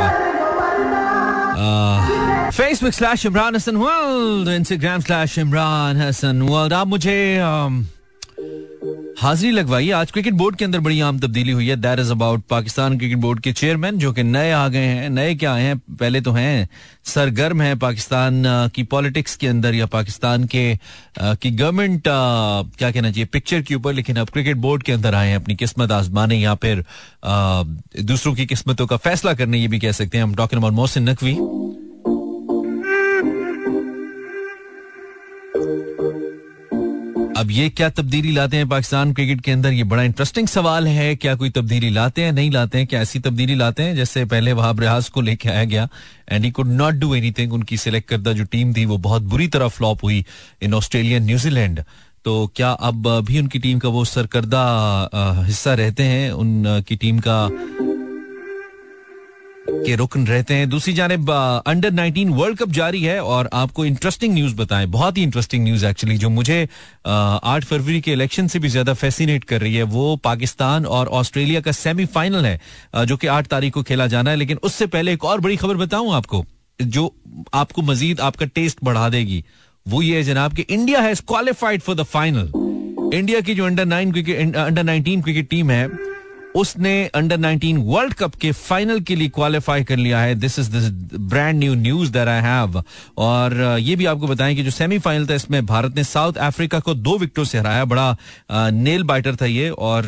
Facebook 2.52 2.92
slash 2.92 3.24
Imran 3.26 3.54
Hasan 3.56 3.76
world 3.76 4.48
Instagram 4.48 5.00
slash 5.00 5.38
Imran 5.38 5.96
Hasan 5.96 6.42
world 6.42 6.72
आप 6.72 6.86
मुझे 6.86 7.14
um, 7.40 7.84
हाजिरी 9.20 9.52
लगवाई 9.52 9.90
आज 9.90 10.10
क्रिकेट 10.10 10.34
बोर्ड 10.34 10.56
के 10.56 10.64
अंदर 10.64 10.80
बड़ी 10.80 11.00
आम 11.00 11.18
तब्दीली 11.20 11.52
हुई 11.52 11.68
है। 11.68 11.76
That 11.76 11.98
is 11.98 12.10
about 12.10 12.42
Pakistan 12.50 12.98
cricket 12.98 13.18
board 13.18 13.40
के 13.40 13.52
चेयरमैन 13.52 13.98
जो 13.98 14.12
कि 14.12 14.22
नए 14.22 14.50
आ 14.52 14.66
गए 14.68 14.84
हैं 14.84 15.08
नए 15.10 15.34
क्या 15.34 15.52
आए 15.54 15.62
हैं 15.62 15.78
पहले 15.78 16.20
तो 16.20 16.32
हैं 16.32 16.68
सरगर्म 17.04 17.62
है 17.62 17.74
पाकिस्तान 17.78 18.42
की 18.74 18.82
पॉलिटिक्स 18.92 19.36
के 19.36 19.48
अंदर 19.48 19.74
या 19.74 19.86
पाकिस्तान 19.86 20.44
के 20.44 20.64
की 21.18 21.50
गवर्नमेंट 21.50 22.02
क्या 22.06 22.90
कहना 22.90 23.10
चाहिए 23.10 23.26
पिक्चर 23.32 23.62
के 23.62 23.74
ऊपर। 23.74 23.92
लेकिन 23.92 24.16
अब 24.16 24.28
क्रिकेट 24.28 24.56
बोर्ड 24.56 24.82
के 24.82 24.92
अंदर 24.92 25.14
आए 25.14 25.28
हैं 25.28 25.36
अपनी 25.36 25.54
किस्मत 25.54 25.92
आजमाने 25.92 26.36
या 26.36 26.54
फिर 26.64 26.84
दूसरों 28.02 28.34
की 28.34 28.46
किस्मतों 28.46 28.86
का 28.86 28.96
फैसला 29.08 29.34
करने 29.34 29.58
ये 29.58 29.68
भी 29.68 29.78
कह 29.80 29.92
सकते 29.92 30.18
हैं। 30.18 30.24
हम 30.24 30.34
टॉकिंग 30.34 30.60
अबाउट 30.60 30.74
मोहसिन 30.74 31.08
नकवी 31.10 31.36
अब 37.36 37.50
ये 37.50 37.68
क्या 37.68 37.88
तब्दीली 37.90 38.32
लाते 38.32 38.56
हैं 38.56 38.68
पाकिस्तान 38.68 39.12
क्रिकेट 39.12 39.40
के 39.40 39.52
अंदर? 39.52 39.72
ये 39.72 39.84
बड़ा 39.84 40.02
इंटरेस्टिंग 40.02 40.46
सवाल 40.48 40.86
है, 40.86 41.14
क्या 41.16 41.34
कोई 41.34 41.50
तब्दीली 41.50 41.90
लाते 41.90 42.22
हैं, 42.22 42.32
नहीं 42.32 42.50
लाते 42.50 42.78
हैं, 42.78 42.86
क्या 42.86 43.00
ऐसी 43.00 43.18
तब्दीली 43.18 43.54
लाते 43.54 43.82
हैं? 43.82 43.94
जैसे 43.96 44.24
पहले 44.24 44.52
वहाब 44.52 44.80
रियाज 44.80 45.08
को 45.08 45.20
लेके 45.20 45.48
आया 45.48 45.64
गया 45.64 45.88
and 46.28 46.44
he 46.44 46.50
could 46.50 46.68
not 46.68 46.94
do 46.94 47.14
anything 47.14 47.52
उनकी 47.52 47.76
सिलेक्ट 47.76 48.08
करदा 48.08 48.32
जो 48.32 48.44
टीम 48.44 48.74
थी, 48.74 48.84
वो 48.84 48.96
बहुत 48.98 49.22
बुरी 49.24 49.48
तरह 49.48 49.68
फ्लॉप 49.68 50.04
हुई 50.04 50.24
इन 50.62 50.74
ऑस्ट्रेलिया 50.74 51.18
न्यूजीलैंड 51.20 51.82
तो 52.24 52.52
क्या 52.56 52.70
अब 52.70 53.08
भी 53.28 53.38
उनकी 53.38 53.58
टीम 53.58 53.78
का 53.78 53.88
वो 53.88 54.04
सरकर्दा 54.04 55.44
हिस्सा 55.46 55.74
रहते 55.74 56.02
हैं, 56.02 56.30
उनकी 56.32 56.96
टीम 56.96 57.18
का 57.18 57.48
के 59.68 59.94
रुकन 59.96 60.26
रहते 60.26 60.54
हैं। 60.54 60.68
दूसरी 60.70 60.92
जानब 60.94 61.30
अंडर 61.66 61.90
19 61.90 62.30
वर्ल्ड 62.30 62.58
कप 62.58 62.70
जारी 62.70 63.02
है 63.02 63.18
और 63.22 63.48
आपको 63.54 63.84
इंटरेस्टिंग 63.84 64.34
न्यूज़ 64.34 64.54
बताएँ। 64.56 64.86
बहुत 64.88 65.18
ही 65.18 65.22
इंटरेस्टिंग 65.22 65.64
न्यूज़ 65.64 65.86
एक्चुअली 65.86 66.16
जो 66.18 66.30
मुझे 66.30 66.62
आठ 67.06 67.64
फरवरी 67.64 68.00
के 68.00 68.12
इलेक्शन 68.12 68.46
से 68.48 68.58
भी 68.58 68.68
ज़्यादा 68.68 68.94
फैसिनेट 68.94 69.44
कर 69.44 69.60
रही 69.60 69.74
है। 69.74 69.82
वो 69.84 70.16
पाकिस्तान 70.24 70.86
और 70.86 71.08
ऑस्ट्रेलिया 71.20 71.60
का 71.60 71.72
सेमीफाइनल 71.72 72.46
है 72.46 73.06
जो 73.06 73.16
कि 73.16 73.26
आठ 73.28 73.46
तारीख 73.46 73.74
को 73.74 73.82
खेला 73.82 74.06
जाना 74.06 74.30
है। 74.30 74.36
लेकिन 74.36 74.58
उससे 74.62 74.86
पहले 74.88 75.12
एक 75.12 75.24
और 75.24 75.40
बड़ी 75.40 75.56
खबर 75.56 75.76
बताऊँ 75.76 76.12
आपको, 76.14 76.44
जो 76.78 77.14
आपको 77.54 77.82
मजीद 77.82 78.20
आपका 78.20 78.46
टेस्ट 78.46 78.78
बढ़ा 78.84 79.08
देगी। 79.08 79.44
वो 79.86 80.02
ये 80.02 80.22
जनाब 80.22 80.54
कि 80.54 80.62
India 80.70 81.00
has 81.00 81.22
qualified 81.28 81.80
for 81.82 81.96
the 81.96 82.02
final 82.04 82.50
India 83.14 83.40
की 83.40 83.54
जो 83.54 83.64
under 83.66 83.84
nine 83.86 84.12
cricket 84.12 84.56
under 84.56 84.82
nineteen 84.82 85.22
cricket 85.22 85.48
team 85.48 85.70
है 85.70 85.86
उसने 86.54 86.92
अंडर 87.14 87.36
19 87.38 87.76
वर्ल्ड 87.84 88.14
कप 88.14 88.34
के 88.34 88.50
फाइनल 88.52 89.00
के 89.00 89.14
लिए 89.16 89.28
क्वालिफाई 89.28 89.84
कर 89.84 89.96
लिया 89.96 90.20
है. 90.20 90.34
This 90.34 90.58
is 90.58 90.70
this 90.70 90.90
brand 91.20 91.58
new 91.58 91.74
news 91.74 92.10
that 92.12 92.28
I 92.28 92.40
have 92.42 92.82
और 93.18 93.54
ये 93.80 93.96
भी 93.96 94.06
आपको 94.06 94.26
बताएँ 94.28 94.54
कि 94.56 94.62
जो 94.62 94.70
सेमीफाइनल 94.70 95.26
था 95.26 95.34
इसमें 95.34 95.64
भारत 95.66 95.96
ने 95.96 96.04
साउथ 96.04 96.36
अफ्रीका 96.46 96.80
को 96.80 96.94
दो 96.94 97.16
विकेटों 97.18 97.44
से 97.44 97.58
हराया. 97.58 97.84
बड़ा 97.84 98.70
नेल 98.70 99.02
बाइटर 99.02 99.36
था 99.36 99.46
ये. 99.46 99.68
और 99.70 100.06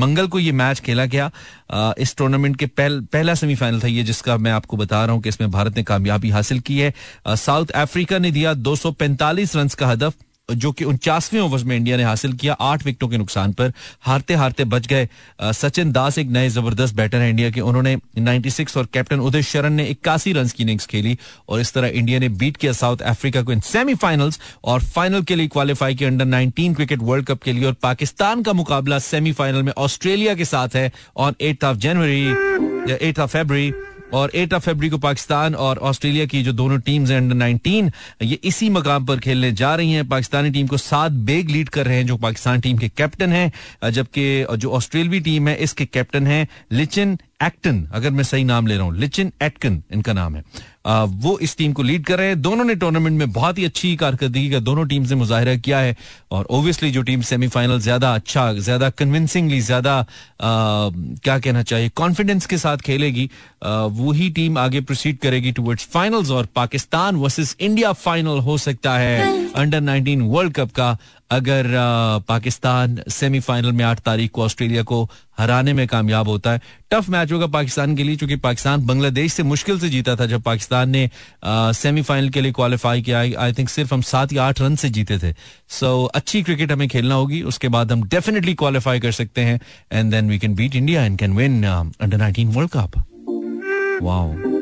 मंगल 0.00 0.26
को 0.26 0.38
ये 0.38 0.52
मैच 0.52 0.80
खेला 0.80 1.04
गया. 1.06 1.30
इस 1.98 2.16
टूर्नामेंट 2.16 2.56
के 2.56 2.66
पहल, 2.66 3.00
पहला 3.12 3.34
सेमीफाइनल 3.34 3.80
था 3.80 3.88
ये 3.88 4.02
जिसका 4.02 4.36
मैं 4.36 4.52
आपको 4.52 4.76
बता 4.76 5.04
रहा 5.04 5.14
हूँ 5.14 5.22
कि 5.22 5.28
इसमें 5.28 5.50
भारत 5.50 5.76
ने 5.76 5.82
कामयाबी 5.82 6.30
हासिल 6.30 6.60
की 6.60 6.78
है. 6.78 6.92
साउथ 7.28 7.70
अफ्रीका 7.76 8.18
ने 8.18 8.30
दिया 8.30 8.54
245 8.54 9.56
रन 9.56 9.68
का 9.78 9.86
हदफ. 9.86 10.14
जो 10.48 10.70
कि 10.72 10.84
उनचासवें 10.84 11.40
ओवर 11.40 11.62
में 11.64 11.76
इंडिया 11.76 11.96
ने 11.96 12.02
हासिल 12.04 12.32
किया, 12.32 12.52
आठ 12.52 12.84
विकेटों 12.84 13.08
के 13.08 13.18
नुकसान 13.18 13.52
पर। 13.52 13.72
हारते 14.00 14.34
हारते 14.34 14.64
बच 14.64 14.86
गए 14.86 15.08
सचिन 15.42 15.92
दास 15.92 16.18
एक 16.18 16.28
नए 16.28 16.48
ज़बरदस्त 16.48 16.94
बैटर 16.94 17.18
है 17.18 17.28
इंडिया 17.30 17.50
के। 17.50 17.60
उन्होंने 17.60 17.96
96 18.18 18.76
और 18.76 18.86
कैप्टन 18.94 19.20
उदय 19.20 19.42
शरण 19.42 19.72
ने 19.72 19.84
इक्यासी 19.86 20.32
रन 20.32 20.48
की 20.48 20.62
इनिंग्स 20.62 20.86
खेली 20.86 21.16
और 21.48 21.60
इस 21.60 21.72
तरह 21.74 21.88
इंडिया 21.88 22.18
ने 22.20 22.28
बीट 22.28 22.56
किया 22.56 22.72
साउथ 22.72 23.02
अफ्रीका 23.04 23.42
को 23.42 23.52
इन 23.52 23.60
सेमीफाइनल्स 23.60 24.40
और 24.64 24.82
फाइनल 24.84 25.22
के 25.22 25.36
लिए 25.36 25.48
क्वालिफाई 25.48 25.94
किया, 25.94 26.10
अंडर 26.10 26.24
19 26.26 26.74
क्रिकेट 26.74 26.98
वर्ल्ड 27.02 27.26
कप 27.26 27.42
के 27.42 27.52
लिए। 27.52 27.64
और 27.64 27.72
पाकिस्तान 27.82 28.42
का 28.42 28.52
मुकाबला 28.52 28.98
सेमीफाइनल 28.98 29.62
में 29.62 29.72
ऑस्ट्रेलिया 29.72 30.34
के 30.34 30.44
साथ 30.44 30.76
है 30.76 30.90
on 31.16 31.34
eight 31.40 31.64
of 31.64 31.76
January 31.78 32.22
eight 33.00 33.18
of 33.18 33.30
February 33.30 33.93
और 34.12 34.30
एट 34.34 34.52
ऑफ़ 34.54 34.62
फेबरी 34.62 34.88
को 34.88 34.98
पाकिस्तान 34.98 35.54
और 35.54 35.78
ऑस्ट्रेलिया 35.78 36.24
की 36.26 36.42
जो 36.42 36.52
दोनों 36.52 36.78
टीम्स 36.78 37.10
हैं 37.10 37.18
अंडर 37.18 37.34
19 37.36 37.90
ये 38.22 38.38
इसी 38.44 38.68
मकाम 38.70 39.06
पर 39.06 39.18
खेलने 39.18 39.52
जा 39.52 39.74
रही 39.74 39.92
हैं। 39.92 40.08
पाकिस्तानी 40.08 40.50
टीम 40.50 40.66
को 40.66 40.76
सात 40.76 41.12
बेग 41.12 41.50
लीड 41.50 41.68
कर 41.68 41.86
रहे 41.86 41.96
हैं, 41.96 42.06
जो 42.06 42.16
पाकिस्तान 42.16 42.60
टीम 42.60 42.78
के 42.78 42.88
कैप्टन 42.88 43.32
हैं, 43.32 43.90
जबकि, 43.90 44.46
जो 44.56 44.70
ऑस्ट्रेलवी 44.70 45.20
टीम 45.20 45.48
है, 45.48 45.56
इसके 45.56 45.86
कैप्टन 45.86 46.26
हैं 46.26 46.46
लिचिन 46.72 47.18
एक्टन। 47.42 47.84
अगर 47.92 48.10
मैं 48.10 48.24
सही 48.24 48.44
नाम 48.44 48.66
ले 48.66 48.76
रहा 48.76 48.84
हूँ, 48.84 48.96
लिचिन 48.96 49.32
एटकन 49.42 49.82
इनका 49.92 50.12
नाम 50.12 50.36
है। 50.36 50.44
वो 50.84 51.38
इस 51.38 51.56
टीम 51.56 51.72
को 51.72 51.82
लीड 51.82 52.04
कर 52.06 52.18
रहे 52.18 52.28
हैं। 52.28 52.40
दोनों 52.42 52.64
ने 52.64 52.74
टूर्नामेंट 52.74 53.18
में 53.18 53.32
बहुत 53.32 53.58
ही 53.58 53.64
अच्छी 53.64 53.94
कारकर्दगी 53.96 54.50
का 54.50 54.58
दोनों 54.60 54.86
टीम 54.86 55.04
से 55.04 55.14
मुजाहरा 55.14 55.54
किया 55.56 55.78
है 55.78 55.96
और 56.30 56.46
ओबियसली 56.50 56.90
जो 56.90 57.02
टीम 57.02 57.22
सेमीफाइनल 57.22 57.80
ज़्यादा 57.80 58.14
अच्छा 58.14 58.52
ज़्यादा 58.54 58.90
कन्विंसिंगली 58.92 59.60
ज़्यादा 59.60 59.94
क्या 60.42 61.38
कहना 61.38 61.62
चाहिए 61.62 61.88
कॉन्फिडेंस 61.96 62.46
के 62.46 62.58
साथ 62.58 62.84
खेलेगी 62.86 63.28
वही 63.64 64.28
टीम 64.30 64.58
आगे 64.58 64.80
प्रोसीड 64.82 65.18
करेगी 65.18 65.52
टूवर्ड्स 65.52 65.88
फाइनल्स 65.92 66.30
और 66.30 66.48
पाकिस्तान 66.56 67.16
वर्सेस 67.16 67.56
इंडिया 67.60 67.92
फाइनल 67.94 68.38
हो 68.40 68.58
सकता 68.60 68.96
है 68.98 69.42
अंडर 69.54 69.80
19 69.80 70.22
वर्ल्ड 70.30 70.52
कप 70.54 70.70
का। 70.72 70.96
अगर 71.30 71.66
पाकिस्तान 72.28 72.98
सेमीफाइनल 73.10 73.72
में 73.72 73.84
आठ 73.84 74.00
तारीख 74.00 74.30
को 74.30 74.42
ऑस्ट्रेलिया 74.42 74.82
को 74.82 75.02
हराने 75.38 75.72
में 75.72 75.86
कामयाब 75.88 76.28
होता 76.28 76.50
है। 76.52 76.60
टफ 76.90 77.08
मैच 77.08 77.32
होगा 77.32 77.46
पाकिस्तान 77.46 77.96
के 77.96 78.02
लिए, 78.02 78.16
क्योंकि 78.16 78.36
पाकिस्तान 78.36 78.84
बांग्लादेश 78.86 79.32
से 79.32 79.42
मुश्किल 79.42 79.78
से 79.80 79.88
जीता 79.88 80.16
था 80.16 80.26
जब 80.26 80.42
पाकिस्तान 80.42 80.73
पाकिस्तान 80.74 80.90
ने 80.90 81.08
सेमीफाइनल 81.74 82.28
के 82.28 82.40
लिए 82.40 82.52
क्वालिफाई 82.52 83.02
किया। 83.02 83.18
आई 83.18 83.52
थिंक 83.52 83.68
सिर्फ़ 83.68 83.94
हम 83.94 84.00
सात 84.02 84.32
या 84.32 84.44
आठ 84.44 84.60
रन 84.60 84.76
से 84.76 84.88
जीते 84.90 85.18
थे। 85.18 85.32
सो 85.70 85.86
so, 85.86 86.10
अच्छी 86.14 86.42
क्रिकेट 86.42 86.72
हमें 86.72 86.88
खेलना 86.88 87.14
होगी। 87.14 87.42
उसके 87.52 87.68
बाद 87.68 87.92
हम 87.92 88.02
डेफिनेटली 88.08 88.54
क्वालिफाई 88.54 89.00
कर 89.00 89.12
सकते 89.12 89.40
हैं। 89.42 89.60
And 89.92 90.10
then 90.10 90.30
we 90.30 90.38
can 90.38 90.54
beat 90.54 90.76
India 90.76 91.04
and 91.04 91.18
can 91.18 91.36
win 91.36 91.64
under 91.64 92.16
nineteen 92.16 92.48
world 92.48 92.70
cup 92.70 93.02
wow 94.02 94.52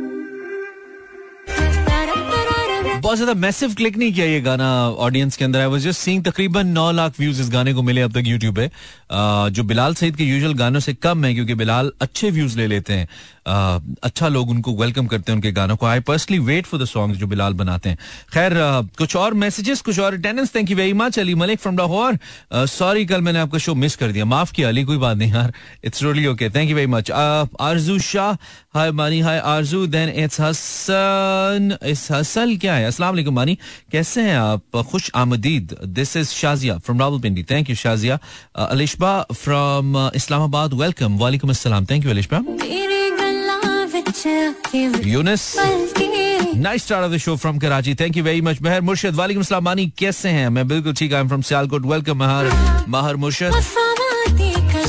बहुत 3.03 3.17
ज़्यादा 3.17 3.33
मैसिव 3.35 3.73
क्लिक 3.75 3.97
नहीं 3.99 4.13
किया 4.13 4.27
ये 4.27 4.41
गाना 4.41 4.67
ऑडियंस 5.05 5.37
के 5.37 5.45
अंदर। 5.45 5.59
आई 5.61 5.67
वाज 5.67 5.83
जस्ट 5.85 6.01
सीइंग 6.01 6.23
तकरीबन 6.25 6.67
नौ 6.69 6.91
लाख 6.93 7.19
व्यूज़ 7.19 7.41
इस 7.43 7.49
गाने 7.51 7.73
को 7.75 7.83
मिले 7.83 8.01
अब 8.01 8.13
तक 8.13 8.27
यूट्यूब 8.27 8.55
पे। 8.57 8.69
जो 9.13 9.63
बिलाल 9.65 9.95
सईद 9.95 10.17
के 10.17 10.25
यूजुअल 10.25 10.55
गानों 10.55 10.81
से 10.81 10.95
कम 10.95 11.25
है, 11.25 11.35
क्योंकि 11.35 11.55
बिलाल 11.55 11.93
अच्छे 12.01 12.31
व्यूज़ 12.31 12.57
ले 12.59 12.67
लेते 12.67 12.93
हैं। 12.93 13.09
अच्छा 14.03 14.29
लोग 14.29 14.51
उनको 14.51 14.75
वेलकम 14.77 15.07
करते 15.07 15.33
हैं 15.33 15.37
उनके 15.37 15.51
गानों 15.53 15.77
को। 15.77 15.87
I 15.87 16.01
personally 16.01 16.39
wait 16.41 16.67
for 16.67 16.83
the 16.83 16.85
songs 16.87 17.19
जो 17.19 17.27
बिलाल 17.27 17.53
बनाते 17.55 17.89
हैं। 17.89 17.99
खैर 18.33 18.53
कुछ 18.99 19.17
और 19.17 19.35
मैसेजेस 19.35 19.81
कुछ 19.81 19.99
और 20.01 20.15
attendance 20.15 20.55
thank 20.55 20.71
you 20.71 20.77
very 20.77 20.93
much 20.93 21.19
Ali 21.19 21.35
Malik 21.35 21.61
from 21.61 21.79
Lahore. 21.79 22.19
Sorry 22.69 23.05
कल 23.07 23.21
मैंने 23.21 23.39
आपका 23.39 23.59
शो 23.59 23.75
मिस 23.75 23.97
कर 23.97 24.13
दिया। 24.13 24.25
माफ़ 24.25 24.53
किया, 24.53 24.69
अली, 24.69 24.85
कोई 24.85 24.99
बात 24.99 25.17
नहीं 25.17 25.33
यार। 25.33 25.53
It's 25.85 26.03
really 26.03 26.27
okay 26.27 26.51
thank 26.51 26.71
you 26.71 26.77
very 26.77 26.87
much 26.87 27.11
Arzoo 27.11 27.99
Shah 28.01 28.33
hi 28.75 28.91
Mani 28.93 29.21
hi 29.21 29.39
Arzoo 29.39 29.87
then 29.87 30.09
it's 30.23 30.41
Hasan 30.41 31.77
इस 31.87 32.07
हसल 32.11 32.57
क्या 32.57 32.75
है? 32.75 32.87
अस्सलाम 32.87 33.11
वालेकुम 33.11 33.35
मानी, 33.35 33.59
कैसे 33.93 34.23
हैं 34.23 34.37
आप? 34.37 34.83
खुश 34.91 35.11
आमदीद। 35.17 35.77
This 35.85 36.17
is 36.17 36.29
Shazia 36.31 36.79
from 36.79 37.01
Rawalpindi. 37.01 37.43
Thank 37.51 37.71
you 37.71 37.77
Shazia. 37.77 38.19
Alishba 39.03 39.35
from 39.35 40.11
Islamabad 40.15 40.75
welcome 40.81 41.19
वालेकुम 41.19 41.51
अस्सलाम 41.51 41.87
thank 41.91 42.05
you 42.05 42.11
Alishba 42.11 42.39
Younis 45.05 45.43
nice 46.57 46.85
start 46.85 47.05
of 47.05 47.13
the 47.13 47.17
show 47.25 47.35
from 47.37 47.59
Karachi 47.59 47.95
thank 48.01 48.17
you 48.17 48.25
very 48.25 48.41
much 48.49 48.63
Mehr 48.63 48.81
Murshid 48.81 49.15
वालेकुम 49.15 49.43
सलाम 49.43 49.65
मानी 49.65 49.87
कैसे 49.99 50.29
हैं 50.39 50.49
मैं 50.49 50.67
बिल्कुल 50.69 50.95
ठीक 51.01 51.15
I 51.15 51.21
am 51.21 51.29
from 51.29 51.43
Sialkot 51.51 51.87
welcome 51.87 52.19
Mehr 52.19 52.51
Mehr 52.95 53.17
Murshad 53.25 53.51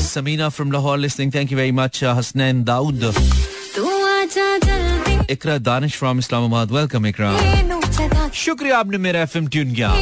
Samina 0.04 0.48
from 0.48 0.72
Lahore 0.72 0.98
listening 0.98 1.34
thank 1.34 1.52
you 1.52 1.58
very 1.58 1.72
much 1.80 2.02
Hasnain 2.04 2.64
Daud 2.70 3.02
Iqra 5.30 5.58
Danish 5.70 5.96
from 5.98 6.18
Islamabad 6.18 6.72
welcome 6.72 7.06
Iqra 7.06 7.32
शुक्रिया 8.44 8.78
आपने 8.78 8.98
मेरा 8.98 9.20
एफएम 9.22 9.46
ट्यून 9.48 9.74
किया। 9.74 9.92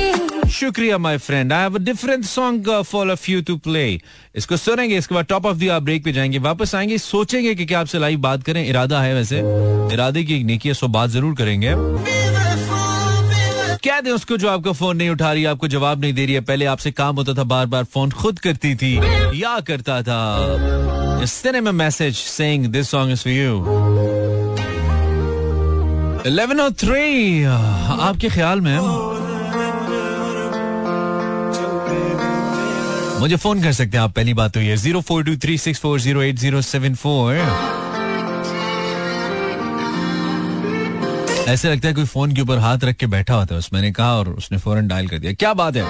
शुक्रिया 0.52 0.98
my 0.98 1.18
friend 1.18 1.52
I 1.52 1.60
have 1.60 1.74
a 1.74 1.78
different 1.78 2.24
song 2.24 2.70
for 2.82 3.10
of 3.10 3.30
you 3.30 3.42
to 3.42 3.56
play 3.56 3.86
इसको 4.34 4.56
सुनेंगे, 4.56 4.96
इसके 4.96 5.14
बाद 5.14 5.26
top 5.26 5.46
of 5.46 5.56
the 5.58 5.78
break 5.82 6.04
पे 6.04 6.12
जाएँगे, 6.12 6.38
वापस 6.38 6.74
आएँगे, 6.74 6.98
सोचेंगे 6.98 7.54
कि 7.54 7.66
क्या 7.66 7.80
आपसे 7.80 7.98
लाइव 7.98 8.18
बात 8.20 8.42
करें। 8.42 8.66
इरादा 8.68 9.00
है 9.00 9.14
वैसे। 9.14 9.38
इरादे 9.94 10.22
की 10.24 10.36
एक 10.36 10.44
नेकी 10.46 10.68
है, 10.68 10.74
सो 10.74 10.88
बात 10.88 11.10
ज़रूर 11.10 11.34
करेंगे। 11.34 11.74
क्या 13.82 14.00
दें 14.00 14.10
उसको 14.10 14.36
जो 14.36 14.48
आपका 14.48 14.72
फ़ोन 14.72 14.96
नहीं 14.96 15.10
उठा 15.10 15.32
रही, 15.32 15.44
आपको 15.44 15.68
जवाब 15.68 16.00
नहीं 16.00 16.12
दे 16.12 16.24
रही 16.26 16.34
है। 16.34 16.40
पहले 16.40 16.64
आपसे 16.64 16.90
काम 16.92 17.16
होता 17.16 17.34
था 17.34 17.44
बार 17.44 17.66
बार 17.66 17.84
फ़ोन 17.84 18.10
खुद 18.12 18.38
करती 18.38 18.74
थी, 18.74 18.96
या 19.34 19.58
करता 19.60 20.02
था। 20.02 21.24
Cinema 21.26 21.72
message 21.72 22.14
saying 22.16 22.66
this 22.66 22.90
song 22.90 23.12
is 23.12 23.22
for 23.22 23.32
you 23.32 23.58
1103 26.26 27.44
आपके 27.46 28.28
ख्याल 28.28 28.60
में? 28.60 29.11
मुझे 33.22 33.36
फ़ोन 33.36 33.62
कर 33.62 33.72
सकते 33.72 33.96
हैं 33.96 34.04
आप, 34.04 34.12
पहली 34.12 34.32
बात 34.34 34.52
तो 34.52 34.60
ये, 34.60 34.76
zero 34.76 35.00
four 35.00 35.24
two 35.24 35.34
three 35.42 35.56
six 35.58 35.80
four 35.80 36.00
zero 36.00 36.22
eight 36.22 36.38
zero 36.38 36.60
seven 36.60 36.94
four. 36.94 37.34
ऐसे 41.48 41.70
लगता 41.70 41.88
है 41.88 41.94
कोई 41.94 42.04
फ़ोन 42.04 42.32
के 42.34 42.40
ऊपर 42.42 42.58
हाथ 42.58 42.84
रख 42.84 42.96
के 42.96 43.06
बैठा 43.06 43.34
होता 43.34 43.54
है 43.54 43.60
मैंने 43.72 43.92
कहा 43.92 44.12
और 44.14 44.28
उसने 44.30 44.58
फ़ौरन 44.58 44.88
डायल 44.88 45.08
कर 45.08 45.18
दिया। 45.18 45.32
क्या 45.32 45.52
बात 45.54 45.76
है? 45.76 45.84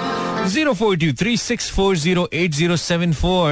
Zero 0.49 0.73
four 0.73 0.97
two 0.97 1.11
three 1.19 1.35
six 1.37 1.71
four 1.71 1.97
zero 1.97 2.29
eight 2.33 2.51
zero 2.51 2.77
seven 2.77 3.13
four. 3.13 3.51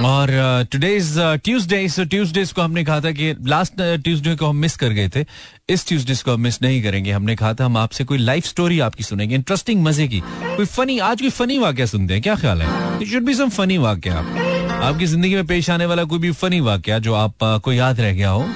और 0.00 0.30
टुडेज 0.72 1.14
ट्यूसडे 1.44 1.88
सो 1.88 2.04
ट्यूसडेज 2.04 2.52
को 2.52 2.62
हमने 2.62 2.84
कहा 2.84 3.00
था 3.00 3.10
कि 3.12 3.34
लास्ट 3.46 3.74
ट्यूसडे 3.80 4.32
uh, 4.32 4.38
को 4.38 4.46
हम 4.46 4.56
मिस 4.56 4.76
कर 4.76 4.88
गए 4.88 5.08
थे। 5.08 5.24
इस 5.68 5.86
ट्यूसडे 5.88 6.14
को 6.24 6.32
हम 6.32 6.40
मिस 6.40 6.60
नहीं 6.62 6.82
करेंगे 6.82 7.12
हमने 7.12 7.36
कहा 7.36 7.52
था 7.54 7.64
हम 7.64 7.76
आपसे 7.76 8.04
कोई 8.04 8.18
लाइफ 8.18 8.46
स्टोरी 8.46 8.80
आपकी 8.80 9.04
सुनेंगे 9.04 9.34
इंटरेस्टिंग 9.34 9.82
मज़े 9.84 10.08
की। 10.08 10.20
कोई 10.56 10.66
फनी 10.66 10.98
आज 11.00 11.20
कोई 11.20 11.30
फनी 11.30 11.58
वाक्य 11.58 11.86
सुनते 11.86 12.14
हैं 12.14 12.22
क्या 12.22 12.34
ख्याल 12.36 12.62
है? 12.62 13.02
It 13.02 13.08
should 13.08 13.24
be 13.24 13.34
some 13.34 13.48
funny 13.50 13.78
वाक्य। 13.78 14.10
आपकी 14.10 15.06
ज़िंदगी 15.06 15.34
में 15.34 15.46
पेश 15.46 15.70
आने 15.70 15.86
वाला 15.86 16.04
कोई 16.04 16.18
भी 16.18 16.30
फनी 16.32 16.60
वाक्य 16.60 17.00
जो 17.00 17.14
आप 17.14 17.34
uh, 17.34 17.60
को 17.60 17.72
याद 17.72 18.00
रह 18.00 18.12
गया 18.12 18.30
हो 18.30 18.48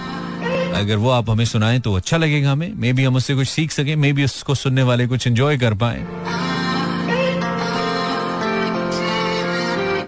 अगर 0.74 0.96
वो 0.96 1.10
आप 1.10 1.30
हमें 1.30 1.44
सुनाएँ 1.44 1.80
तो 1.80 1.94
अच्छा 1.94 2.16
लगेगा 2.16 2.52
हमें। 2.52 2.72
मे 2.74 2.92
बी 2.92 3.04
हम 3.04 3.16
उससे 3.16 3.34
कुछ 3.34 3.48
सीख 3.48 3.70
सके 3.72 3.96
मे 3.96 4.12
बी 4.12 4.24
उसको 4.24 4.54
सुनने 4.54 4.82
वाले 4.82 5.06
कुछ 5.06 5.26
एंजॉय 5.26 5.58
कर 5.58 5.74
पाए। 5.74 6.04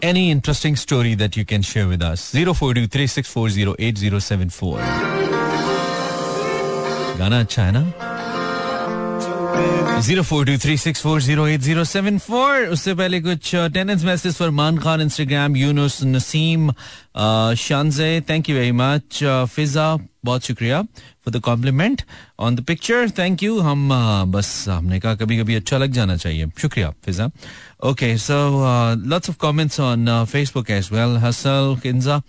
any 0.03 0.32
interesting 0.32 0.75
story 0.75 1.15
that 1.15 1.38
you 1.38 1.46
can 1.46 1.62
share 1.62 1.88
with 1.88 2.01
us. 2.01 2.34
0423640874. 2.36 4.77
गाना 7.17 7.39
अच्छा 7.39 7.63
है 7.63 7.72
ना 7.72 8.07
उससे 12.71 12.95
पहले 12.95 13.21
कुछ 13.21 13.55
टेनेंस 13.55 14.05
message 14.05 14.35
Farman 14.35 14.78
Khan 14.78 15.00
Instagram 15.00 15.57
Yunus 15.57 16.05
Naseem 16.05 16.73
शानजे 17.55 18.21
thank 18.21 18.49
you 18.49 18.57
very 18.57 18.73
much 18.73 19.25
Fiza 19.55 19.99
बहुत 20.25 20.45
शुक्रिया 20.45 20.83
for 20.83 21.31
the 21.31 21.40
compliment 21.40 22.02
on 22.40 22.57
the 22.57 22.61
picture 22.61 23.11
thank 23.11 23.43
you 23.43 23.59
हम 23.61 23.88
uh, 23.88 24.33
बस 24.33 24.64
हमने 24.69 25.00
कहा 25.00 25.14
कभी 25.14 25.38
कभी 25.38 25.55
अच्छा 25.55 25.78
लग 25.78 25.93
जाना 25.93 26.17
चाहिए। 26.17 26.47
शुक्रिया 26.59 26.90
Fiza 26.90 27.31
okay 27.85 28.19
so 28.19 28.35
lots 29.07 29.31
of 29.31 29.37
comments 29.40 29.81
on 29.81 30.25
Facebook 30.33 30.71
as 30.71 30.88
well 30.93 31.17
hustle 31.17 31.76
Kinza 31.83 32.23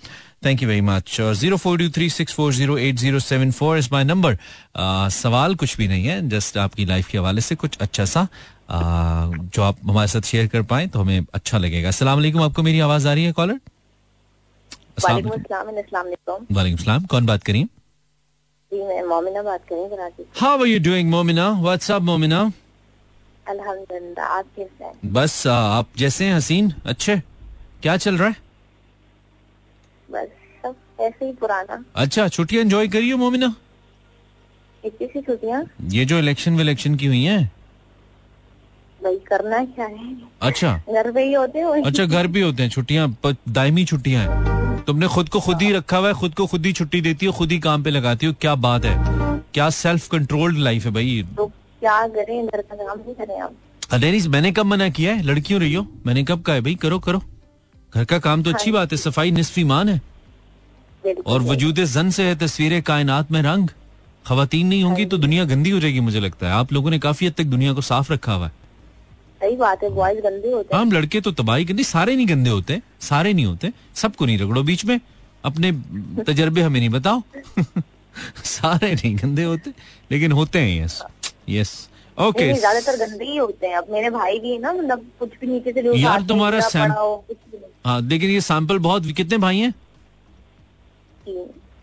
thank 0.46 0.62
you 0.64 0.68
very 0.70 0.82
much 0.82 1.18
zero 1.22 1.58
four 1.58 1.78
two 1.78 1.90
three 1.96 2.10
six 2.10 2.34
four 2.34 2.54
zero 2.54 2.78
eight 2.78 2.96
zero 2.96 3.20
seven 3.20 3.52
four 3.52 3.78
is 3.78 3.90
my 3.92 4.04
number 4.04 4.38
सवाल 5.12 5.56
कुछ 5.56 5.78
भी 5.78 5.88
नहीं 5.88 6.06
है 6.06 6.28
जस्ट 6.30 6.58
आपकी 6.58 6.86
life 6.86 7.08
के 7.08 7.18
हवाले 7.18 7.42
से 7.42 7.56
कुछ 7.56 7.78
अच्छा 7.78 8.06
सा 8.06 8.28
uh, 8.28 8.30
जो 9.56 9.62
आप 9.64 9.78
हमारे 9.86 10.08
साथ 10.08 10.22
शेयर 10.22 10.48
कर 10.48 10.62
पाए 10.72 10.88
तो 10.88 11.00
हमें 11.00 11.26
अच्छा 11.34 11.58
लगेगा। 11.58 11.90
असला 11.90 12.12
आपको 12.46 12.64
मेरी 12.64 12.80
आवाज़ 12.80 13.08
आ 13.08 13.14
रही 13.14 13.24
है 13.26 13.32
कॉलर 13.32 13.60
वालेकुम 16.52 17.06
कौन 17.06 17.26
बात 17.26 17.44
करिए 17.44 17.68
मोमिना 19.04 19.42
बात 19.44 19.62
करें 19.72 20.28
how 20.40 20.60
are 20.60 20.68
you 20.68 20.80
doing 20.80 21.10
Momina? 21.10 21.50
What's up 21.62 22.02
Momina? 22.02 22.40
अल्हम्दुलिल्लाह 23.50 24.26
आप 24.26 24.46
कैसे 24.58 24.84
हैं? 24.84 24.94
बस 25.14 25.46
आप 25.48 25.88
जैसे 25.98 26.26
हैं 26.26 26.36
हसीन? 26.36 26.74
अच्छे? 26.86 27.16
क्या 27.82 27.98
चल 27.98 28.18
रहा 28.18 28.28
है? 28.30 28.49
बस 30.12 30.28
सब 30.64 30.76
ऐसे 31.02 31.26
ही 31.26 31.32
पुराना। 31.32 31.84
अच्छा 31.96 32.28
छुट्टियाँ 32.28 32.64
एंजॉय 32.64 32.88
करिए 32.88 33.16
मोमिना? 33.16 33.54
इतनी 34.84 35.08
सी 35.08 35.22
छुट्टियाँ। 35.22 35.64
ये 35.92 36.06
जो 36.06 36.20
इलेक्शन 36.20 36.56
विलेक्शन 36.56 36.96
की 36.96 37.06
हुई 37.06 37.24
हैं? 37.24 37.52
भाई 39.02 39.16
करना 39.28 39.64
क्या 39.66 39.86
है? 39.86 40.16
अच्छा। 40.42 40.76
घर 40.90 41.12
पे 41.12 41.24
ही 41.24 41.34
होते 41.34 41.60
हैं? 41.60 41.84
अच्छा 41.84 42.06
घर 42.06 42.28
पे 42.28 42.42
होते 42.42 42.64
हैं 42.64 42.70
छुट्टियाँ 42.70 43.16
दायमी 43.50 43.86
छुट्टियाँ 43.86 44.24
हैं। 44.24 44.84
तुमने 44.86 45.08
खुद 45.08 45.30
को 45.30 45.40
खुद 45.40 45.62
ही 45.62 45.72
रखा 45.74 45.98
हुआ 45.98 46.08
है 46.08 46.14
खुद 46.14 46.34
को 46.34 46.46
खुद 46.48 46.66
ही 46.66 46.74
छुट्टी 46.74 47.02
देती 47.02 47.26
हो 47.26 47.32
खुद 47.32 47.52
ही 47.52 47.60
काम 47.60 47.84
पे 47.84 47.90
लगाती 47.90 48.26
हो 48.26 48.34
क्या 48.42 48.56
बात 48.58 48.86
है? 48.86 48.96
क्या 49.54 49.70
सेल्फ 49.70 50.08
कंट्रोल्ड 50.08 50.58
लाइफ 50.58 50.86
है 50.86 50.92
भाई? 50.92 51.24
तो 51.38 51.46
क्या 51.46 52.08
करें 52.08 52.46
घर 52.48 52.62
का 52.62 52.76
काम 52.76 53.00
नहीं 53.00 53.16
करें 53.16 53.40
आप। 53.42 53.54
अरे 53.92 54.20
मैंने 54.30 54.52
कब 54.52 54.66
मना 54.66 54.90
किया 54.90 55.14
है? 55.14 55.24
लड़कियों 55.24 55.60
रही 55.62 55.74
हो 55.74 55.86
मैंने 56.06 56.24
कब 56.24 56.42
कहा 56.42 56.56
है? 56.56 56.62
भाई 56.62 56.76
करो 56.76 57.00
करो। 57.00 57.22
घर 57.94 58.06
का 58.06 58.20
काम 58.20 58.44
तो 58.44 58.50
अच्छी 58.50 58.70
हाँ। 58.70 58.74
बात 58.74 58.92
है 58.92 58.98
सफ़ाई 58.98 59.32
निस्फी 59.32 59.64
मान 59.64 59.90
है। 59.90 60.02
और 61.26 61.42
वजूद 61.42 61.80
जन 61.86 62.10
से 62.10 62.24
है 62.24 62.36
तस्वीरें 62.36 62.82
कायनात 62.84 63.32
में 63.32 63.42
रंग। 63.42 63.70
खातन 64.26 64.66
नहीं 64.66 64.84
होंगी 64.84 65.02
हाँ 65.02 65.10
तो 65.10 65.18
दुनिया 65.18 65.44
गंदी 65.46 65.70
हो 65.70 65.80
जाएगी 65.80 66.00
मुझे 66.00 66.20
लगता 66.20 66.48
है। 66.48 66.54
आप 66.54 66.74
लोगों 66.74 66.92
ने 66.92 67.00
काफ़ी 67.00 67.28
हद 67.28 67.34
तक 67.34 67.44
दुनिया 67.46 67.74
को 67.74 67.82
साफ़ 67.82 68.12
रखा 68.14 68.34
हुआ 68.34 68.46
है। 68.46 68.52
सही 69.42 69.56
बात 69.56 69.84
है 69.84 69.90
बॉयज़ 69.90 70.20
गंदे 70.20 70.52
होते 70.52 70.76
हैं। 70.76 70.82
हम 70.82 70.92
लड़के 70.92 71.22
तो 71.22 71.32
तबाही 71.32 71.66
गंदी 71.66 71.84
सारे 71.84 72.16
नहीं 72.16 72.28
गंदे 72.30 72.50
होते 72.50 72.82
सारे 73.02 73.34
नहीं 73.34 73.46
होते 73.46 73.72
सबको 73.96 74.26
नहीं 74.26 74.38
रगड़ो 74.38 74.64
बीच 74.64 74.86
में। 74.86 75.00
अपने 75.44 75.72
तजर्बे 76.24 76.62
हमें 76.62 76.80
नहीं 76.80 76.90
बताओ। 76.90 77.22
सारे 78.46 78.94
नहीं 78.94 79.16
गंदे 79.18 79.44
होते 79.44 79.72
लेकिन 80.12 80.32
होते 80.32 80.60
हैं 80.60 80.84
यस 80.84 81.02
यस 81.50 81.72
ओके 82.18 82.54
ज़्यादातर 82.54 82.98
गंदे 82.98 83.26
ही 83.26 83.38
होते 83.38 83.68
हैं। 83.68 83.76
अब 83.76 83.86
मेरे 83.92 84.10
भाई 84.10 84.40
भी 84.40 84.52
है 84.52 84.60
ना 84.62 84.74
मतलब 84.74 85.06
कुछ 85.20 85.30
भी 85.42 85.48
नीचे 85.48 85.72
से 85.74 85.98
यार 86.00 86.22
तुम्हारा 86.28 86.60
हाँ 87.86 88.00
लेकिन 88.02 88.30
ये 88.30 88.42
सैंपल 88.42 88.80
बहुत 88.80 89.06
कितने 89.18 89.38
भाई 89.38 89.60
हैं? 89.60 89.74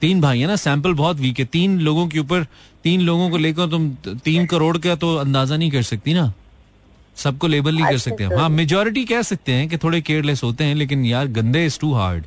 तीन 0.00 0.20
भाई 0.20 0.40
है 0.40 0.46
ना 0.46 0.56
सैंपल 0.56 0.94
बहुत 0.94 1.16
वीक 1.16 1.38
है। 1.38 1.44
तीन 1.52 1.78
लोगों 1.80 2.06
के 2.08 2.18
ऊपर 2.18 2.44
तीन 2.84 3.00
लोगों 3.00 3.30
को 3.30 3.36
लेकर 3.36 3.68
तुम 3.70 3.88
तीन 4.24 4.46
करोड़ 4.46 4.76
का 4.78 4.94
तो 4.94 5.14
अंदाज़ा 5.16 5.56
नहीं 5.56 5.70
कर 5.70 5.82
सकती 5.82 6.14
ना? 6.14 6.32
सबको 7.16 7.46
लेबल 7.46 7.74
नहीं 7.74 7.86
कर 7.86 7.98
सकते 7.98 8.24
हाँ 8.26 8.48
मेजोरिटी 8.48 9.04
कह 9.04 9.22
सकते 9.22 9.52
हैं 9.52 9.68
कि 9.68 9.78
थोड़े 9.84 10.00
केयरलेस 10.00 10.42
होते 10.44 10.64
हैं 10.64 10.74
लेकिन 10.74 11.04
यार 11.04 11.26
गंदे 11.38 11.64
इज़ 11.66 11.78
टू 11.80 11.92
हार्ड 11.94 12.24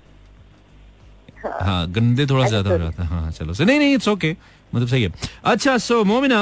हाँ। 1.46 1.86
गंदे 1.92 2.26
थोड़ा 2.26 2.48
ज़्यादा 2.48 2.70
हो 2.70 2.78
जाता 2.78 3.04
है। 3.04 3.10
हाँ 3.10 3.32
चलो। 3.32 3.54
नहीं 3.60 3.78
नहीं 3.80 3.94
इट्स 3.96 4.08
ओके 4.08 4.36
मतलब 4.76 4.88
सही 4.88 5.04
है। 5.04 5.12
अच्छा 5.46 5.78
so 5.78 6.04
Momina 6.04 6.40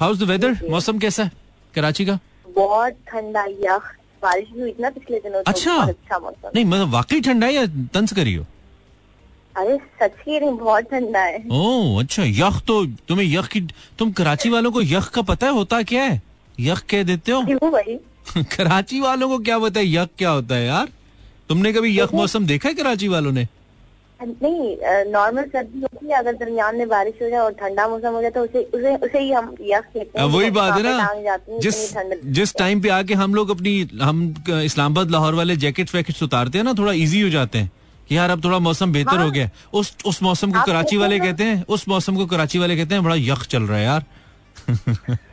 how's 0.00 0.18
the 0.18 0.22
weather 0.30 0.58
मौसम 0.70 0.98
कैसा 0.98 1.22
है? 1.22 1.30
कराची 1.74 2.04
का? 2.04 2.18
बहुत 2.56 2.92
ठंडा 3.08 3.44
बारिश 4.22 4.48
भी 4.54 4.60
हुई 4.60 4.70
थी 4.72 4.82
ना 4.82 4.90
पिछले 4.90 5.18
दिनों 5.18 5.42
तो 5.42 5.50
अच्छा। 5.50 5.74
अच्छा 5.82 6.18
मौसम 6.18 6.48
नहीं 6.54 6.64
मतलब 6.64 6.92
वाकई 6.94 7.20
ठंडा 7.20 7.46
है 7.46 7.54
या 7.54 7.66
तंस 7.94 8.12
करी 8.12 8.34
हो? 8.34 8.44
अरे 9.56 9.76
सच 10.02 10.12
की 10.24 10.38
नहीं 10.40 10.52
बहुत 10.58 10.84
ठंडा 10.90 11.20
है। 11.20 11.42
ओह 11.52 12.00
अच्छा 12.02 12.22
यख 12.26 12.60
तो 12.66 12.84
तुम्हें 13.08 13.26
यख 13.26 13.46
की 13.46 13.60
तुम 13.98 14.12
कराची 14.12 14.50
वालों 14.50 14.72
को 14.72 14.82
यख 14.82 15.08
का 15.08 15.22
पता 15.22 15.46
है 15.46 15.52
होता 15.52 15.82
क्या 15.82 16.02
है? 16.02 16.20
यख 16.60 16.82
कह 16.90 17.02
देते 17.02 17.32
हो? 17.32 17.42
भाई 17.70 17.98
कराची 18.56 19.00
वालों 19.00 19.28
को 19.28 19.38
क्या 19.38 19.58
पता 19.58 19.80
है 19.80 19.86
यख 19.92 20.08
क्या 20.18 20.30
होता 20.30 20.54
है 20.54 20.66
यार? 20.66 20.88
तुमने 21.48 21.72
कभी 21.72 21.98
यख 21.98 22.14
मौसम 22.14 22.46
देखा 22.46 22.68
है 22.68 22.74
कराची 22.74 23.08
वालों 23.08 23.32
ने? 23.32 23.46
नहीं 24.20 24.76
नॉर्मल 25.12 25.42
सर्दी 25.52 25.80
होती 25.80 26.06
है 26.06 26.18
अगर 26.18 26.32
दरमियान 26.36 26.76
में 26.76 26.88
बारिश 26.88 27.14
हो 27.22 27.28
जाए 27.30 27.38
और 27.40 27.52
ठंडा 27.60 27.86
मौसम 27.88 28.12
हो 28.14 28.20
जाए 28.22 28.30
तो 28.30 28.42
उसे 28.44 28.62
उसे 28.74 28.94
उसे 29.06 29.18
ही 29.18 29.30
हम 29.32 29.54
यख 29.70 29.84
कहते 29.94 30.20
हैं 30.20 30.26
वही 30.34 30.50
बात 30.50 30.78
है 30.78 30.82
ना 30.82 31.36
जिस 31.60 31.76
जिस 32.38 32.54
टाइम 32.56 32.80
पे 32.82 32.88
आके 32.98 33.14
हम 33.22 33.34
लोग 33.34 33.50
अपनी 33.50 33.74
हम 34.02 34.22
इस्लामाबाद 34.64 35.10
लाहौर 35.10 35.34
वाले 35.34 35.56
जैकेट 35.56 35.94
वैकेट 35.94 36.22
उतारते 36.22 36.58
हैं 36.58 36.64
ना 36.64 36.74
थोड़ा 36.78 36.92
इजी 37.04 37.20
हो 37.20 37.28
जाते 37.30 37.58
हैं 37.58 37.70
कि 38.08 38.16
यार 38.16 38.30
अब 38.30 38.44
थोड़ा 38.44 38.58
मौसम 38.58 38.92
बेहतर 38.92 39.16
हाँ। 39.16 39.24
हो। 39.24 39.30
गया। 39.30 39.48
उस 39.74 39.94
उस 40.06 40.22
मौसम 40.22 40.52
को 40.52 40.62
कराची 40.66 40.96
वाले 40.96 41.18
कहते 41.18 41.44
हैं 41.44 41.64
उस 41.68 41.88
मौसम 41.88 42.16
को 42.16 42.26
कराची 42.26 42.58
वाले 42.58 42.76
कहते 42.76 42.94
हैं 42.94 43.04
बड़ा 43.04 43.14
यख 43.18 43.46
चल 43.50 43.62
रहा 43.62 43.78
है 43.78 43.84
यार। 43.84 44.04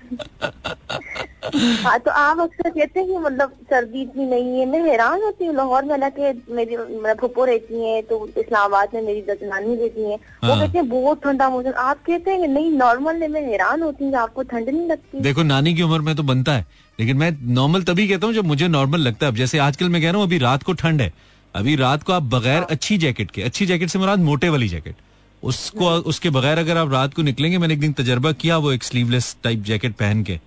हाँ 1.84 1.98
तो 2.00 2.12
आप 2.12 2.40
अक्सर 2.40 2.70
कहते 2.70 3.00
हैं 3.00 3.20
मतलब 3.20 3.52
सर्दी 3.70 4.02
इतनी 4.02 4.26
नहीं 4.26 4.60
है। 4.60 4.66
मैं 4.66 4.80
हैरान 4.82 5.22
होती 5.24 5.46
हूँ। 5.46 5.56
लाहौर 5.56 5.84
में 5.84 5.90
हालाँकि 5.90 6.54
मेरी 6.56 6.78
मतलब 6.78 7.20
फुप्पो 7.20 7.46
रहती 7.46 7.84
हैं 7.84 8.02
तो 8.04 8.28
इस्लामाबाद 8.38 8.90
में 8.94 9.02
मेरी 9.02 9.24
नानी 9.44 9.76
रहती 9.76 10.02
हैं। 10.02 10.18
वो 10.18 10.54
हाँ। 10.54 10.60
कहते 10.60 10.78
हैं 10.78 10.88
बहुत 10.90 11.24
ठंडा 11.24 11.50
मौसम। 11.50 11.74
आप 11.80 12.04
कहते 12.08 12.32
हैं 12.32 12.48
नहीं 12.48 12.72
नॉर्मल 12.72 13.22
है। 13.22 13.28
मैं 13.28 13.42
हैरान 13.48 13.82
होती 13.82 14.06
हूँ 14.06 14.16
आपको 14.18 14.44
ठंड 14.44 14.70
नहीं 14.70 14.88
लगती। 14.88 15.22
देखो 15.22 15.44
नानी 15.44 15.74
की 15.74 15.82
उम्र 15.82 16.00
में 16.02 16.16
तो 16.16 16.24
बनता 16.24 16.54
है 16.54 16.66
लेकिन 17.00 17.18
मैं 17.18 17.32
नॉर्मल 17.54 17.84
तभी 17.84 18.08
कहता 18.08 18.28
हूँ 18.28 18.36
जब 18.36 18.46
मुझे 18.46 18.68
नॉर्मल 18.68 19.00
लगता 19.00 19.26
है। 19.26 19.32
अब 19.32 19.38
जैसे 19.38 19.58
आजकल 19.60 19.90
मैं 19.90 20.02
कह 20.02 20.10
रहा 20.10 20.18
हूँ 20.18 20.28
अभी 20.28 20.38
रात 20.38 20.64
को 20.64 20.74
ठंड 20.76 21.02
है। 21.02 21.12
अभी 21.56 21.76
रात 21.76 22.04
को 22.04 22.14
आप 22.14 22.24
बगैर 22.32 22.64
अच्छी 22.64 22.98
जैकेट 22.98 23.32
के 23.32 23.42
अच्छी 23.42 23.66
जैकेट 23.66 23.90
से 23.90 24.00
मुराद 24.00 24.20
मोटे 24.22 24.50
वाली 24.50 24.68
जैकेट 24.68 24.96
उसको 25.44 25.89
उसके 25.89 26.29
बगैर 26.29 26.58
अगर 26.58 26.77
आप 26.77 26.91
रात 26.91 27.13
को 27.13 27.22
निकलेंगे 27.22 27.58
मैंने 27.58 27.74
एक 27.74 27.79
दिन 27.79 27.94
तजर्बा 27.94 28.32
किया 28.34 28.58
वो 28.58 28.72
एक 28.72 28.84
स्लीवलेस 28.84 29.36
टाइप 29.44 29.63
जैकेट 29.63 29.96
पहन 29.96 30.24
के। 30.24 30.39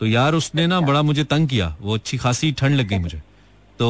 तो 0.00 0.06
यार 0.06 0.34
उसने 0.34 0.66
ना 0.66 0.80
बड़ा 0.80 1.02
मुझे 1.02 1.24
तंग 1.24 1.48
किया 1.48 1.74
वो 1.80 1.94
अच्छी 1.94 2.16
खासी 2.16 2.52
ठंड 2.52 2.76
लग 2.76 2.88
गई 2.88 2.98
मुझे। 2.98 3.22
तो 3.78 3.86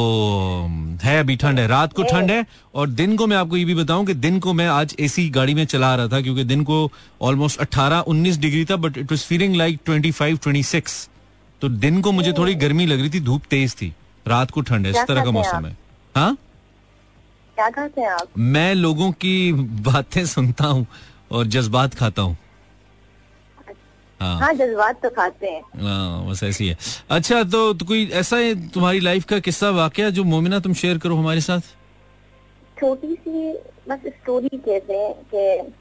है 1.03 1.19
अभी 1.21 1.37
ठंड 1.37 1.59
है 1.59 1.67
रात 1.67 1.93
को 1.93 2.03
ठंड 2.03 2.31
है 2.31 2.45
और 2.75 2.89
दिन 2.91 3.17
को 3.17 3.27
मैं 3.27 3.37
आपको 3.37 3.57
ये 3.57 3.65
भी 3.65 3.75
बताऊँ 3.75 4.07
कि 4.07 4.15
दिन 4.15 4.39
को 4.39 4.53
मैं 4.53 4.67
आज 4.69 4.95
एसी 5.01 5.29
गाड़ी 5.31 5.55
में 5.55 5.65
चला 5.65 5.95
रहा 5.97 6.09
था 6.09 6.21
क्योंकि 6.21 6.45
दिन 6.45 6.65
को 6.65 6.79
ऑलमोस्ट 7.23 7.61
18 7.61 8.03
19 8.09 8.39
डिग्री 8.39 8.65
था 8.65 8.77
but 8.77 8.99
it 8.99 9.13
was 9.13 9.21
feeling 9.21 9.55
like 9.57 9.79
25 9.89 10.39
26 10.39 11.09
तो 11.63 11.69
दिन 11.69 12.01
को 12.01 12.13
मुझे 12.13 12.33
थोड़ी 12.33 12.55
गर्मी 12.55 12.87
लग 12.87 13.01
रही 13.01 13.11
थी 13.11 13.21
धूप 13.21 13.43
तेज 13.51 13.75
थी 13.75 13.93
रात 14.27 14.51
को 14.51 14.61
ठंड 14.61 14.87
है 14.87 14.93
इस 14.93 15.07
तरह 15.09 15.25
का 15.25 15.31
मौसम 15.31 15.67
है। 15.67 15.77
हाँ? 16.15 16.37
क्या 17.57 17.69
खाते 17.71 18.01
हैं 18.01 18.09
आप? 18.09 18.29
मैं 18.39 18.75
लोगों 18.75 19.11
की 19.13 19.53
बातें 19.85 20.25
सुनता 20.27 20.67
हूँ 20.67 20.87
और 21.33 21.47
जज्बात 21.47 21.95
खाता 21.95 22.23
हूँ। 22.23 22.37
हाँ। 24.21 24.39
हाँ 24.41 24.53
जज्बात 24.55 25.01
तो 25.03 25.09
खाते 25.11 25.47
हैं। 25.47 25.63
हाँ, 25.83 26.27
बस 26.29 26.43
ऐसी 26.45 26.69
है। 26.69 26.77
अच्छा 27.11 27.43
तो, 27.43 27.73
तो 27.75 27.87
कोई 27.87 28.07
ऐसा 28.21 28.37
है 28.37 28.55
तुम्हारी 28.71 29.01
लाइफ 29.01 29.25
का 29.25 29.39
किस्सा 29.39 29.71
वाकया 29.71 30.11
जो 30.11 30.25
मोमिना 30.25 30.59
तुम 30.61 30.75
शेयर 30.75 30.99
करो 30.99 31.17
हमारे 31.17 31.41
साथ? 31.41 31.61
छोटी 32.81 33.15
सी 33.15 33.53
बस 33.89 34.07
स्टोरी 34.07 34.49
कहते 34.59 34.93
हैं 34.93 35.13
कि 35.35 35.73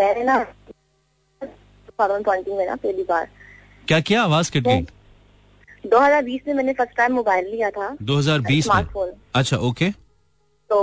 मैंने 0.00 0.24
ना 0.24 0.38
2020 1.42 2.56
में 2.58 2.66
ना 2.66 2.74
पहली 2.74 3.02
बार 3.02 3.28
क्या 3.88 4.00
क्या 4.00 4.22
आवाज़ 4.22 4.50
कट 4.52 4.62
गई? 4.62 4.82
2020 5.86 6.40
में 6.48 6.54
मैंने 6.54 6.72
फ़र्स्ट 6.72 6.96
टाइम 6.96 7.12
मोबाइल 7.12 7.46
लिया 7.50 7.70
था। 7.70 7.96
2020 8.02 8.50
में? 8.50 8.60
स्मार्टफ़ोन 8.62 9.12
अच्छा 9.34 9.56
ओके 9.56 9.90
तो 10.72 10.80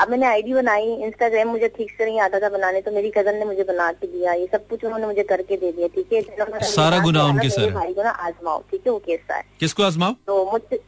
अब 0.00 0.10
मैंने 0.10 0.26
आईडी 0.26 0.52
बनाई 0.54 0.92
इंस्टाग्राम 1.06 1.48
मुझे 1.48 1.68
ठीक 1.68 1.90
से 1.90 2.04
नहीं 2.04 2.20
आता 2.20 2.38
था 2.40 2.48
बनाने 2.48 2.80
तो 2.80 2.90
मेरी 2.92 3.10
कज़न 3.16 3.36
ने 3.36 3.44
मुझे 3.44 3.64
बना 3.64 3.90
के 3.92 4.06
दिया 4.06 4.32
ये 4.32 4.46
सब 4.52 4.66
कुछ 4.68 4.84
उन्होंने 4.84 5.06
मुझे 5.06 5.22
करके 5.22 5.56
दे 5.56 5.72
दिया 5.72 5.88
ठीक 5.88 6.12
है? 6.12 6.22
सारा 6.22 6.90
कहा 6.90 6.98
कि 6.98 7.04
गुनाह 7.04 7.26
है 7.26 7.32
ना, 7.32 7.34
उनके 7.34 7.50
सर 7.50 7.70
भाई 7.70 7.92
को 7.94 8.02
ना 8.02 8.10
आजमाओ 8.10 8.62
ठीक 8.70 8.80
है? 8.86 8.92
वो 8.92 8.98
कैसा 8.98 9.36
है? 9.36 9.44
किसको 9.60 9.82
आजमाओ? 9.82 10.12
तो 10.26 10.44
मुझसे 10.52 10.80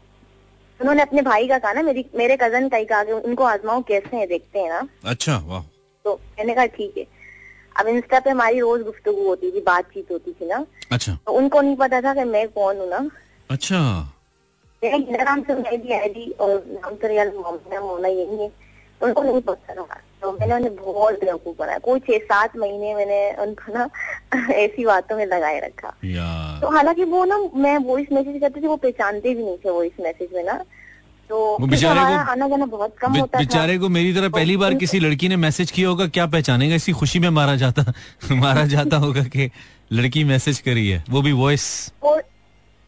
उन्होंने 0.80 1.02
अपने 1.02 1.22
भाई 1.22 1.48
का 1.48 1.58
कहा 1.58 1.72
ना 1.72 1.82
मेरी 1.82 2.04
मेरे 2.14 2.36
कज़न 2.36 2.68
का 2.68 2.76
ही 2.76 2.84
कहा 2.84 3.04
कि 3.04 3.12
उनको 3.12 3.44
आजमाओ 3.44 3.82
कैसे 3.82 4.16
है 4.16 4.26
देखते 4.26 4.58
हैं 4.58 4.68
ना। 4.68 4.88
अच्छा 5.04 5.36
वाह। 5.46 5.62
तो 6.04 6.14
मैंने 6.38 6.54
कहा 6.54 6.66
ठीक 6.66 6.98
है। 6.98 7.06
अब 7.80 7.88
इंस्टा 7.88 8.20
पे 8.20 8.30
हमारी 8.30 8.60
रोज 8.60 8.82
गुफ्तगू 8.82 9.26
होती 9.26 9.50
थी 9.50 9.60
बातचीत 9.60 10.10
होती 10.10 10.32
थी 10.32 10.46
ना। 10.46 10.64
अच्छा। 10.92 11.18
तो 11.26 11.32
उनको 11.32 11.60
नहीं 11.60 11.76
पता 11.76 12.00
था 12.00 12.14
कि 12.14 12.24
मैं 12.24 12.48
कौन 12.48 12.78
हूँ 12.78 12.88
ना। 12.88 13.08
अच्छा। 13.50 14.11
मेरे 14.84 15.24
नाम 15.24 15.42
से 15.42 15.54
मेरी 15.54 15.92
आईडी 15.92 16.30
और 16.40 16.64
नाम 16.68 16.94
तो 16.94 17.86
मोना 17.86 18.08
यही 18.08 18.42
है 18.42 18.50
उनको 19.02 19.22
नहीं 19.22 19.40
पता 19.40 19.74
था 19.74 20.00
तो 20.22 20.32
मैंने 20.32 20.54
उन्हें 20.54 20.76
बहुत 20.76 21.14
बेवकूफ़ 21.14 21.56
बनाया 21.58 21.78
कोई 21.78 22.00
छह 22.00 22.18
सात 22.18 22.56
महीने 22.56 22.94
मैंने 22.94 23.32
उनको 23.42 23.72
ना 23.72 23.88
ऐसी 24.54 24.84
बातों 24.84 25.16
में 25.16 25.26
लगाए 25.26 25.60
रखा 25.60 25.94
तो 26.60 26.70
हालाँकि 26.70 27.04
वो 27.04 27.24
ना 27.24 27.38
मैं 27.54 27.78
वॉइस 27.78 28.06
मैसेज 28.12 28.40
करती 28.40 28.60
थी 28.60 28.66
वो 28.66 28.76
पहचानते 28.76 29.34
भी 29.34 29.42
नहीं 29.44 29.56
थे 29.56 29.70
वॉइस 29.70 29.92
मैसेज 30.00 30.28
में 30.34 30.44
ना 30.44 30.64
तो 31.30 31.58
बेचारे 31.60 32.00
को- 32.00 32.28
आना 32.28 32.48
जाना 32.48 32.66
बहुत 32.66 32.96
कम 33.00 33.12
बे- 33.12 33.20
होता 33.20 33.38
बेचारे 33.38 33.78
को 33.78 33.88
मेरी 33.88 34.14
तरह 34.14 34.28
पहली 34.28 34.56
बार 34.56 34.74
किसी 34.74 35.00
लड़की 35.00 35.28
ने 35.28 35.36
मैसेज 35.36 35.70
किया 35.70 35.88
होगा 35.88 36.06
क्या 36.06 36.26
पहचानेगा? 36.26 36.74
इसी 36.74 36.92
खुशी 36.92 37.18
में 37.18 37.28
मारा 37.30 37.56
जाता 37.56 37.92
मारा 38.32 38.64
जाता 38.66 38.96
होगा 38.96 39.22
कि 39.22 39.50
लड़की 39.92 40.24
मैसेज 40.24 40.58
करी 40.58 40.88
है। 40.88 41.04
वो 41.10 41.22
भी 41.22 41.32
वॉइस 41.32 41.92
और 42.02 42.22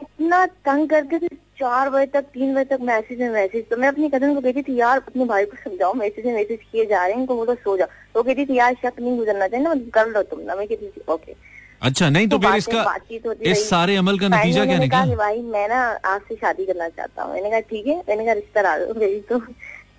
इतना 0.04 0.44
तंग 0.46 0.88
करके 0.88 1.18
थे 1.18 1.28
चार 1.58 1.90
बजे 1.90 2.06
तक 2.12 2.24
तीन 2.34 2.54
बजे 2.54 2.64
तक 2.66 2.80
मैसेज 2.82 3.20
में 3.20 3.30
मैसेज। 3.30 3.68
तो 3.70 3.76
मैं 3.76 3.88
अपनी 3.88 4.08
कज़न 4.10 4.34
को 4.34 4.40
कहती 4.40 4.62
थी 4.62 4.78
यार 4.78 4.96
अपने 4.98 5.24
भाई 5.24 5.44
को 5.44 5.56
समझाओ 5.64 5.92
मैसेज 5.94 6.26
में 6.26 6.34
मैसेज 6.34 6.58
किए 6.72 6.86
जा 6.86 7.04
रहे 7.04 7.12
हैं 7.12 7.20
इनको 7.20 7.36
बोलो 7.36 7.54
सो 7.54 7.76
जाओ। 7.76 7.86
तो 7.86 8.18
वो 8.18 8.22
कहती 8.22 8.46
थी 8.46 8.58
यार 8.58 8.74
शक 8.74 9.00
नहीं 9.00 9.16
गुजरना 9.18 9.48
चाहिए 9.48 9.66
ना 9.66 9.74
कर 9.94 10.08
लो 10.08 10.22
तुम 10.24 10.40
ना। 10.40 10.54
मैं 10.54 10.66
कहती 10.68 10.86
थी 10.86 11.02
ओके. 11.12 11.34
अच्छा 11.82 12.08
नहीं 12.10 12.28
तो 12.28 12.38
तो 12.38 12.48
फिर 12.48 12.56
इसका 12.56 12.96
इस 13.42 13.68
सारे 13.70 13.96
अमल 13.96 14.18
का 14.18 14.28
नतीजा 14.28 14.64
क्या 14.64 14.78
निकला? 14.78 15.04
भाई 15.16 15.40
मैं 15.42 15.68
ना 15.68 15.80
आपसे 16.06 16.34
शादी 16.34 16.66
करना 16.66 16.88
चाहता 16.88 17.22
हूँ। 17.22 17.34
मैंने 17.34 17.50
कहा 17.50 17.60
ठीक 17.60 17.86
है। 17.86 17.96
मैंने 18.08 18.24
कहा 18.24 18.34
रिश्ता 18.34 18.62
ला 18.62 18.76
दो 18.78 18.94
मेरी 19.00 19.20
तो। 19.30 19.36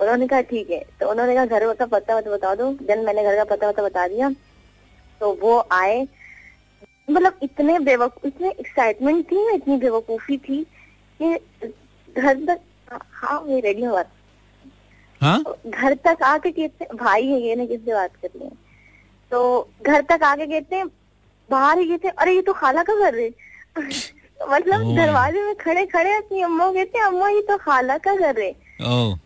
उन्होंने 0.02 0.28
कहा 0.28 0.42
ठीक 0.44 0.70
है। 0.70 0.84
तो 1.00 1.10
उन्होंने 1.10 1.36
कहा 1.36 1.46
घर 1.46 1.74
का 1.74 1.86
पता 1.86 2.16
वता 2.18 2.32
बता 2.32 2.54
दो। 2.56 2.72
देन 2.82 3.06
मैंने 3.06 3.24
घर 3.24 3.36
का 3.36 3.44
पता 3.56 3.68
वता 3.70 3.84
बता 3.84 4.08
दिया। 4.08 4.30
तो 5.22 5.32
वो 5.42 5.60
आए। 5.72 6.06
मतलब 7.08 7.40
इतने 7.44 7.78
बेवकूफ़ 7.80 8.28
इतने 8.28 8.50
एक्साइटमेंट 8.50 9.26
थी 9.32 9.48
इतनी 9.56 9.78
बेवकूफ़ी 9.78 10.38
थी 10.38 10.64
कि 11.20 11.34
घर 12.16 12.44
तक 12.46 12.60
हाँ 12.92 13.42
मैं 13.42 13.62
रेडी 13.62 13.84
हूँ 13.84 13.94
बात। 13.94 14.12
हाँ? 15.22 15.44
घर 15.68 15.94
तक 16.06 16.24
आके 16.24 16.52
कहते 16.52 16.88
भाई 16.96 17.26
है 17.28 17.40
ये 17.42 17.56
ना 17.56 17.66
किससे 17.66 17.94
बात 17.94 18.16
कर 18.16 18.44
है? 18.44 18.50
तो 19.32 19.70
घर 19.86 20.02
तक 20.10 20.24
आके 20.24 20.46
कहते 20.46 20.76
हैं 20.76 20.88
बाहर 21.50 21.80
ही 21.80 21.86
कहते 21.90 22.08
अरे 22.10 22.36
ये 22.36 22.42
तो 22.42 22.54
खाला 22.54 22.84
का 22.84 22.96
घर 22.96 23.20
है। 23.20 23.30
मतलब 24.50 24.82
दरवाजे 24.96 25.42
में 25.42 25.56
खड़े 25.56 25.86
खड़े 25.86 26.14
अपनी 26.14 26.42
अम्मा 26.42 26.72
कहते 26.72 26.98
हैं 26.98 27.06
अम्मा 27.06 27.30
ये 27.30 27.42
तो 27.42 27.58
खाला 27.58 27.98
का 27.98 28.16
घर 28.16 28.40
है। 28.42 28.52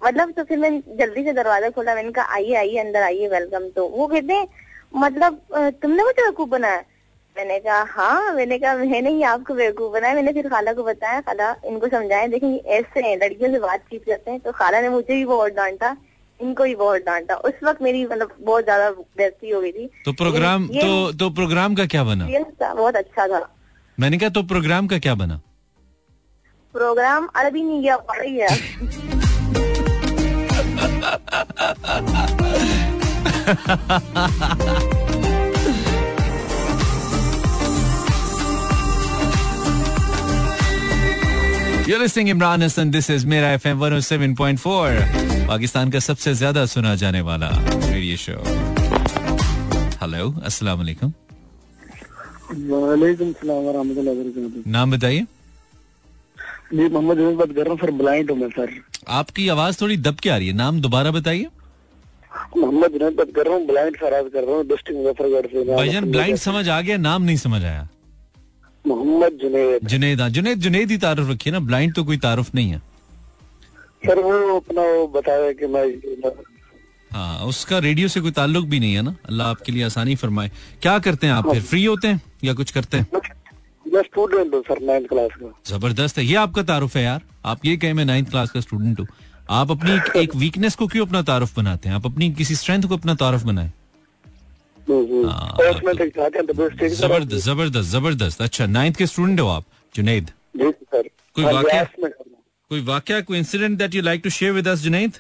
मतलब 0.04 0.32
तो 0.32 0.44
फिर 0.44 0.58
मैं 0.58 0.80
जल्दी 0.98 1.24
से 1.24 1.34
दरवाज़ा 1.34 1.70
खोला 1.70 1.96
मैंने 1.96 2.12
कहा 2.12 2.34
आइए 2.34 2.54
आइए 2.56 2.78
अंदर 2.78 3.02
आइए 3.04 3.28
वेलकम 3.28 3.68
तो 3.76 3.88
वो 3.88 4.08
कहते 4.08 4.46
मतलब 4.96 5.42
तुमने 5.82 6.04
मुझे 6.04 6.22
बेवकूफ़ 6.22 6.50
बनाया? 6.50 6.84
मैंने 7.40 7.60
कहा 7.60 7.84
हाँ 7.90 8.34
मैंने 8.34 8.58
कहा 8.60 8.76
मैंने 8.76 9.10
ही 9.10 9.22
आपको 9.24 9.54
बेवकूफ़ 9.54 9.92
बनाया 9.94 10.14
मैंने 10.14 10.32
फिर 10.34 10.48
खाला 10.50 10.74
को 10.74 10.84
बताया 10.84 11.22
खाला 11.22 11.56
इनको 11.66 11.88
समझाया 11.88 12.28
देखिए 12.28 12.50
ये 12.50 12.58
ऐसे 12.58 13.00
हैं 13.00 13.16
लड़कियों 13.18 13.52
से 13.52 13.60
बातचीत 13.60 14.04
करते 14.06 14.32
हैं 14.32 14.40
तो 14.40 14.52
खाला 14.52 14.82
ने 14.82 14.90
मुझे 14.90 15.14
भी 15.14 15.26
बहुत 15.26 15.52
डांटा 15.52 15.96
इनको 16.42 16.64
भी 16.64 16.76
बहुत 16.76 17.02
डांटा। 17.02 17.36
उस 17.36 17.54
वक्त 17.64 17.82
मेरी 17.82 18.06
मतलब 18.06 18.36
बहुत 18.40 18.64
ज़्यादा 18.64 18.92
बेइज्जती 18.92 19.50
हो 19.50 19.62
गई 19.62 19.72
थी। 19.72 19.90
तो 20.06 20.14
प्रोग्राम 20.14 20.68
तो 20.68 21.12
तो 21.12 21.30
प्रोग्राम 21.30 21.76
का 21.76 21.86
क्या 21.86 22.04
बना? 22.04 22.28
था, 22.40 22.74
बहुत 22.74 22.96
अच्छा 22.96 23.28
था। 23.28 23.56
मैंने 24.00 24.18
कहा 24.18 24.30
तो 24.30 24.44
प्रोग्राम 24.44 24.88
का 24.88 25.00
क्या 25.00 25.16
बना? 25.16 25.42
प्रोग्राम 26.74 27.30
अरबी 27.36 27.64
नहीं 27.64 27.82
गया 27.82 27.98
पड़ 27.98 28.26
ही 28.26 28.34
गया 28.34 28.48
You're 41.90 41.98
listening 41.98 42.28
Imran 42.28 42.62
Hassan. 42.62 42.92
This 42.92 43.10
is 43.10 43.26
Mera 43.26 43.48
FM 43.58 43.80
107.4. 43.80 45.48
Pakistan 45.48 45.92
का 45.92 46.00
सबसे 46.00 46.34
ज़्यादा 46.34 46.66
सुना 46.74 46.94
जाने 47.02 47.22
वाला 47.30 47.50
रेडियो 47.50 48.18
शो 48.24 48.34
हेलो 50.02 50.28
अस्सलाम 50.50 50.78
वालेकुम 50.80 51.14
वालेकुम 52.74 53.32
सलाम 53.42 53.64
वरहमतुल्लाहि 53.68 54.18
वबरकातुहू 54.20 54.64
नाम 54.78 54.92
बताइए 54.92 55.26
जी 56.74 56.88
मोहम्मद 56.90 57.18
जुनैद 57.18 57.36
बात 57.42 57.56
कर 57.58 57.64
रहा 57.64 57.72
हूँ 57.72 57.80
सर 57.82 57.92
ब्लाइंड 58.02 58.32
हूँ 58.32 58.38
मैं 58.40 58.50
सर 58.58 58.80
आपकी 59.22 59.48
आवाज़ 59.58 59.82
थोड़ी 59.82 59.98
दब 60.10 60.20
के 60.24 60.30
आ 60.30 60.38
रही 60.38 60.48
है 60.48 60.54
नाम 60.64 60.82
दोबारा 60.82 61.12
बताइए 61.20 61.48
मोहम्मद 62.58 63.00
जुनैद 63.00 63.16
बात 63.22 63.36
कर 63.36 63.48
रहा 63.48 63.56
हूँ 63.56 63.66
ब्लाइंड 63.68 63.98
कर 63.98 64.12
रहा 64.44 64.56
हूँ 64.56 64.68
डिस्ट्रिक्ट 64.74 65.00
मुजफ्फरगढ़ 65.04 65.54
से 65.54 65.66
भाईजान 65.76 66.12
ब्लाइंड 66.12 66.38
समझ 66.50 66.68
आ 66.70 66.82
गया 66.82 66.98
नाम 67.10 67.24
नहीं 67.24 67.38
समझ 67.48 67.64
आया 67.64 67.88
मोहम्मद 68.90 69.40
जुनैद। 69.42 69.88
जुनेद 69.88 70.22
हाँ 70.22 70.30
जुनेद 70.30 70.60
जुनेद 70.60 70.92
ही 70.92 70.98
तारुफ 70.98 71.30
रखिए 71.30 71.54
ना 71.54 71.60
ब्लाइंड 71.62 71.96
तो 71.96 72.04
कोई 72.04 72.18
तारुफ 72.20 72.54
नहीं 72.56 72.70
है। 72.70 72.80
सर 74.04 74.20
वो 74.20 74.56
अपना 74.58 74.82
वो 74.84 75.08
बताया 75.10 75.52
कि 75.54 75.68
मैं 75.68 75.84
हाँ 77.12 77.46
उसका 77.46 77.78
रेडियो 77.80 78.08
से 78.08 78.22
कोई 78.22 78.32
ताल्लुक 78.32 78.66
भी 78.66 78.80
नहीं 78.80 78.94
है 78.94 79.02
ना? 79.02 79.16
अल्लाह 79.30 79.48
आपके 79.50 79.72
लिए 79.72 79.84
आसानी 79.84 80.16
फरमाए। 80.16 80.52
क्या 80.82 80.98
करते 81.00 81.28
हैं 81.28 81.34
आप 81.34 81.50
फिर? 81.52 81.62
फ्री 81.62 81.84
होते 81.86 82.08
हैं 82.08 82.22
या 82.44 82.54
कुछ 82.54 82.72
करते 82.72 82.98
हैं? 82.98 83.08
मैं 83.86 84.02
स्टूडेंट 84.04 84.54
हूँ 84.54 84.62
सर 84.62 84.82
नाइन्थ 84.82 85.08
क्लास 85.10 85.32
का। 85.34 85.54
ज़बरदस्त 85.68 86.18
है। 86.18 86.26
ये 86.26 86.36
आपका 86.36 86.64
तारुफ 86.64 86.96
है 86.98 87.04
यार। 87.04 87.22
आप 87.46 87.66
ये 87.66 87.76
कहें 87.78 87.94
मैं 87.94 88.06
नाइन्थ 88.06 88.30
क्लास 88.30 88.52
का 88.52 88.60
स्टूडेंट 88.62 89.00
हूँ। 89.00 89.08
आप 89.50 89.72
अपनी 89.72 89.92
एक, 89.92 90.16
एक 90.16 90.36
वीकनेस 90.36 90.76
को 90.76 90.88
क्यों 90.88 91.06
अपना 91.06 91.22
तारुफ 91.22 91.56
बनाते 91.58 91.90
हैं? 91.90 91.96
आप 91.96 92.06
अपनी 92.06 92.32
किसी 92.34 92.56
स्ट्रेंथ 92.56 92.84
को 92.84 92.98
अपना 92.98 93.16
तारुफ 93.16 93.44
बनाए? 93.44 93.72
ज़बरदस्त 96.92 97.46
ज़बरदस्त 97.46 97.90
ज़बरदस्त 97.92 98.42
अच्छा 98.42 98.66
नाइन्थ 98.68 98.98
के 98.98 99.06
स्टूडेंट 99.08 99.40
हो 99.40 99.48
आप 99.48 99.66
जुनेद 99.96 100.32
कोई 100.58 101.44
वाकया? 101.44 101.84
कोई 102.72 102.82
वाकया 102.86 103.20
कोई 103.22 103.38
incident 103.38 103.78
that 103.78 103.96
you 103.96 104.02
like 104.02 104.22
to 104.24 104.30
share 104.38 104.52
with 104.54 104.68
us 104.68 104.80
Junaid 104.82 105.12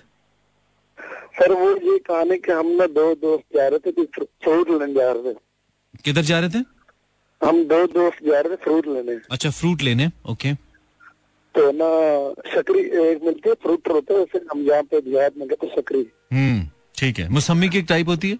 sir 1.39 1.51
वो 1.53 1.69
ये 1.91 1.97
कहानी 2.08 2.38
कि 2.38 2.51
हमने 2.51 2.88
दो 2.93 3.13
दोस्त 3.15 3.45
जा 3.55 3.67
रहे 3.67 3.79
थे 3.79 4.03
फ्रूट 4.43 4.69
लेने 4.69 4.93
जा 4.93 5.12
रहे 5.12 5.34
थे। 5.34 5.38
किधर 6.05 6.21
जा 6.21 6.39
रहे 6.39 6.49
थे? 6.49 6.63
हम 7.41 7.63
दो 7.65 7.86
दोस्त 7.88 8.19
जा 8.25 8.39
रहे 8.39 8.55
थे 8.55 8.58
फ्रूट 8.63 8.88
लेने। 8.88 9.13
अच्छा 9.32 9.49
फ्रूट 9.49 9.82
लेने 9.82 10.10
ओके 10.29 10.53
तो 11.55 11.62
ना 11.75 11.89
शकरी 12.55 12.82
एक 13.03 13.23
मिलती 13.25 13.49
है 13.49 13.55
फ्रूट 13.63 13.88
होता 13.91 14.13
है 14.13 14.41
हम 14.51 14.65
जहाँ 14.65 14.84
पे 14.84 15.01
देहात 15.01 15.34
में 15.38 15.47
कहते 15.47 15.67
हैं 15.67 15.75
शकरी। 15.75 16.03
हम्म 16.34 16.67
ठीक 16.97 17.19
है। 17.19 17.27
मौसमी 17.29 17.69
की 17.69 17.77
एक 17.77 17.86
टाइप 17.89 18.08
होती 18.10 18.29
है? 18.32 18.38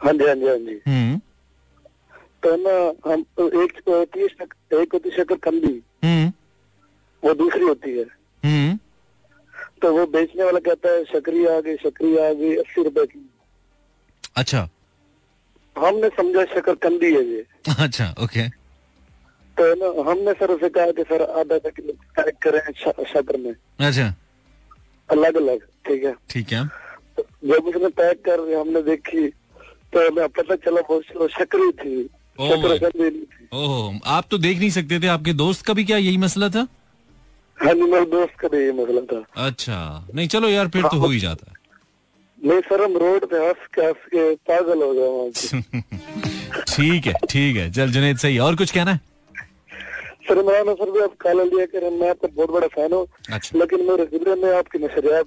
हाँ 0.00 0.12
जी 0.12 0.24
हाँ 0.24 0.34
जी 0.34 0.46
हाँ 0.46 0.56
जी। 0.56 0.80
हम्म। 0.86 1.18
तो 2.42 2.56
ना 2.56 3.12
हम 3.12 3.22
तो 3.36 3.48
एक 3.62 3.72
होती 3.88 4.20
है 4.20 4.28
शक, 4.28 4.54
एक 4.74 4.92
होती 4.92 5.10
शक्कर 5.10 5.36
कंदी 5.36 5.72
वो 7.22 7.32
दूसरी 7.34 7.64
होती 7.64 7.90
है। 7.98 8.04
हम्म। 8.44 8.78
तो 9.82 9.92
वो 9.92 10.06
बेचने 10.06 10.44
वाला 10.44 10.58
कहता 10.58 10.90
है 10.90 11.04
शकरी 11.04 11.44
आ 11.46 11.60
गई 11.60 11.76
शकरी 11.76 12.16
आ 12.16 12.32
गई 12.32 12.54
अस्सी 12.56 12.82
रुपए 12.82 13.04
की। 13.06 13.30
अच्छा। 14.36 14.68
हमने 15.76 16.08
समझा 16.08 16.44
शक्कर 16.44 16.74
कंदी 16.74 17.12
है 17.14 17.24
ये। 17.24 17.44
अच्छा 17.80 18.14
ओके। 18.24 18.48
तो 19.56 19.74
ना 19.80 20.10
हमने 20.10 20.32
सर 20.32 20.50
उसे 20.50 20.68
कहा 20.68 20.90
कि 20.90 21.02
सर 21.02 21.22
आधा 21.22 21.54
आधा 21.54 21.70
किलो 21.70 21.92
पैक 22.16 22.36
करें 22.42 22.72
शक्कर 23.04 23.36
में। 23.36 23.52
अच्छा। 23.88 24.14
अलग 25.10 25.36
अलग 25.36 25.66
ठीक 25.86 26.04
है। 26.04 26.14
ठीक 26.30 26.52
है। 26.52 26.64
तो 27.16 27.22
जब 27.44 27.66
उसने 27.66 27.88
पैक 27.88 28.24
कर 28.28 28.40
हमने 28.54 28.82
देखी 28.82 29.26
तो 29.92 30.06
हमें 30.06 30.28
पता 30.38 30.54
चला 30.64 30.80
वो 30.90 31.28
शक्कर 31.28 31.70
थी 31.82 32.08
ओह। 33.52 33.98
आप 34.16 34.24
तो 34.30 34.38
देख 34.38 34.58
नहीं 34.58 34.70
सकते 34.70 35.00
थे 35.00 35.06
आपके 35.14 35.32
दोस्त 35.32 35.64
का 35.66 35.72
भी 35.74 35.84
क्या 35.84 35.96
यही 35.96 36.16
मसला 36.16 36.48
था? 36.48 36.66
हाँ 37.58 37.74
जी 37.74 37.82
मेरे 37.82 38.04
दोस्त 38.10 38.38
का 38.40 38.48
भी 38.48 38.58
यही 38.58 38.72
मसला 38.72 39.00
था। 39.12 39.46
अच्छा 39.46 40.06
नहीं 40.14 40.28
चलो 40.28 40.48
यार 40.48 40.68
फिर 40.68 40.82
तो 40.82 40.98
हो 40.98 41.08
ही 41.08 41.18
जाता। 41.18 41.52
नहीं 42.38 42.60
सर 42.60 42.82
हम 42.84 42.96
रोड 42.96 43.24
पे 43.30 43.36
हंस 43.36 43.66
के 43.74 43.82
हंस 43.82 44.06
के 44.14 44.34
पागल 44.50 44.82
हो 44.82 44.92
गए 44.94 45.80
ठीक 46.74 47.06
है 47.06 47.12
ठीक 47.30 47.56
है 47.56 47.70
चल 47.72 47.90
जुनेद 47.92 48.16
सही 48.18 48.38
और 48.38 48.56
कुछ 48.56 48.70
कहना 48.70 48.92
है? 48.92 49.00
सर 50.30 50.42
मेरा 50.46 50.62
ना 50.62 50.72
सर 50.78 50.90
भी 50.94 51.00
आप 51.02 51.14
कॉल 51.22 51.38
लिया 51.44 51.64
करें 51.66 51.90
मैं 51.90 52.08
आपका 52.10 52.28
बहुत 52.34 52.50
बड़ा 52.54 52.66
फ़ैन 52.74 52.92
हूँ 52.92 53.06
अच्छा। 53.34 53.58
लेकिन 53.58 53.80
मेरे 53.86 54.04
ज़िले 54.06 54.34
में 54.42 54.50
आपकी 54.56 54.78
नशरियात 54.78 55.26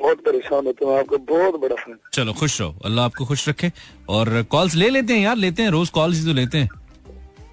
बहुत 0.00 0.18
परेशान 0.26 0.66
होते 0.66 0.84
हूँ 0.84 0.98
आपका 0.98 1.16
बहुत 1.30 1.60
बड़ा 1.62 1.76
फ़ैन 1.76 1.96
चलो 2.14 2.32
खुश 2.40 2.60
रहो। 2.60 2.74
अल्लाह 2.86 3.04
आपको 3.04 3.24
खुश 3.24 3.48
रखे। 3.48 3.70
और 4.08 4.42
कॉल्स 4.52 4.74
ले 4.74 4.90
लेते 4.90 5.12
हैं 5.14 5.22
यार 5.22 5.36
लेते 5.36 5.62
हैं 5.62 5.70
रोज 5.70 5.88
कॉल्स 5.98 6.18
ही 6.18 6.24
तो 6.26 6.32
लेते 6.32 6.58
हैं। 6.58 6.68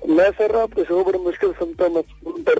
मैं 0.10 0.30
सर 0.38 0.56
आपके 0.62 0.84
शो 0.84 1.04
बड़ी 1.04 1.20
मुश्किल 1.20 1.52
सुनता 1.60 1.86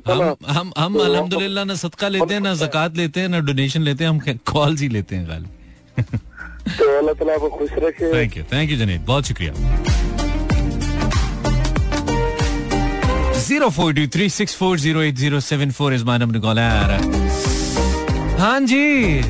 हम 0.08 0.36
हम 0.48 0.74
हम 0.78 1.00
अल्हम्दुलिल्लाह 1.00 1.66
ना 1.66 1.76
सदका 1.76 2.08
लेते 2.10 2.34
हैं 2.34 2.42
ना 2.42 2.54
जक़ात 2.56 2.98
लेते 2.98 3.20
हैं 3.20 3.30
ना 3.30 3.40
डोनेशन 3.52 3.82
लेते 3.82 4.04
हैं 4.04 4.12
हम 4.12 4.20
कॉल्स 4.54 4.82
ही 4.82 4.90
लेते 4.90 5.16
हैं 5.16 5.28
खाली। 5.28 5.50
तो 6.78 6.98
अल्लाह 6.98 7.14
ताला 7.14 7.34
आपको 7.34 7.50
खुश 7.58 7.72
रखे। 7.80 8.14
Thank 8.14 8.38
you 8.38 8.44
thank 8.54 8.72
you 8.72 8.78
Janeet 8.78 9.02
बहुत 9.08 9.26
शुक्रिया। 9.28 10.15
Zero 13.46 13.70
four 13.70 13.94
two 13.94 14.06
three 14.14 14.28
six 14.30 14.56
four 14.58 14.78
zero 14.80 15.02
eight 15.02 15.16
zero 15.16 15.40
seven 15.48 15.72
four 15.72 15.94
is 15.94 16.04
my 16.06 16.18
number 16.20 16.40
call 16.46 16.60
हाँ 18.40 18.60
जी 18.72 19.22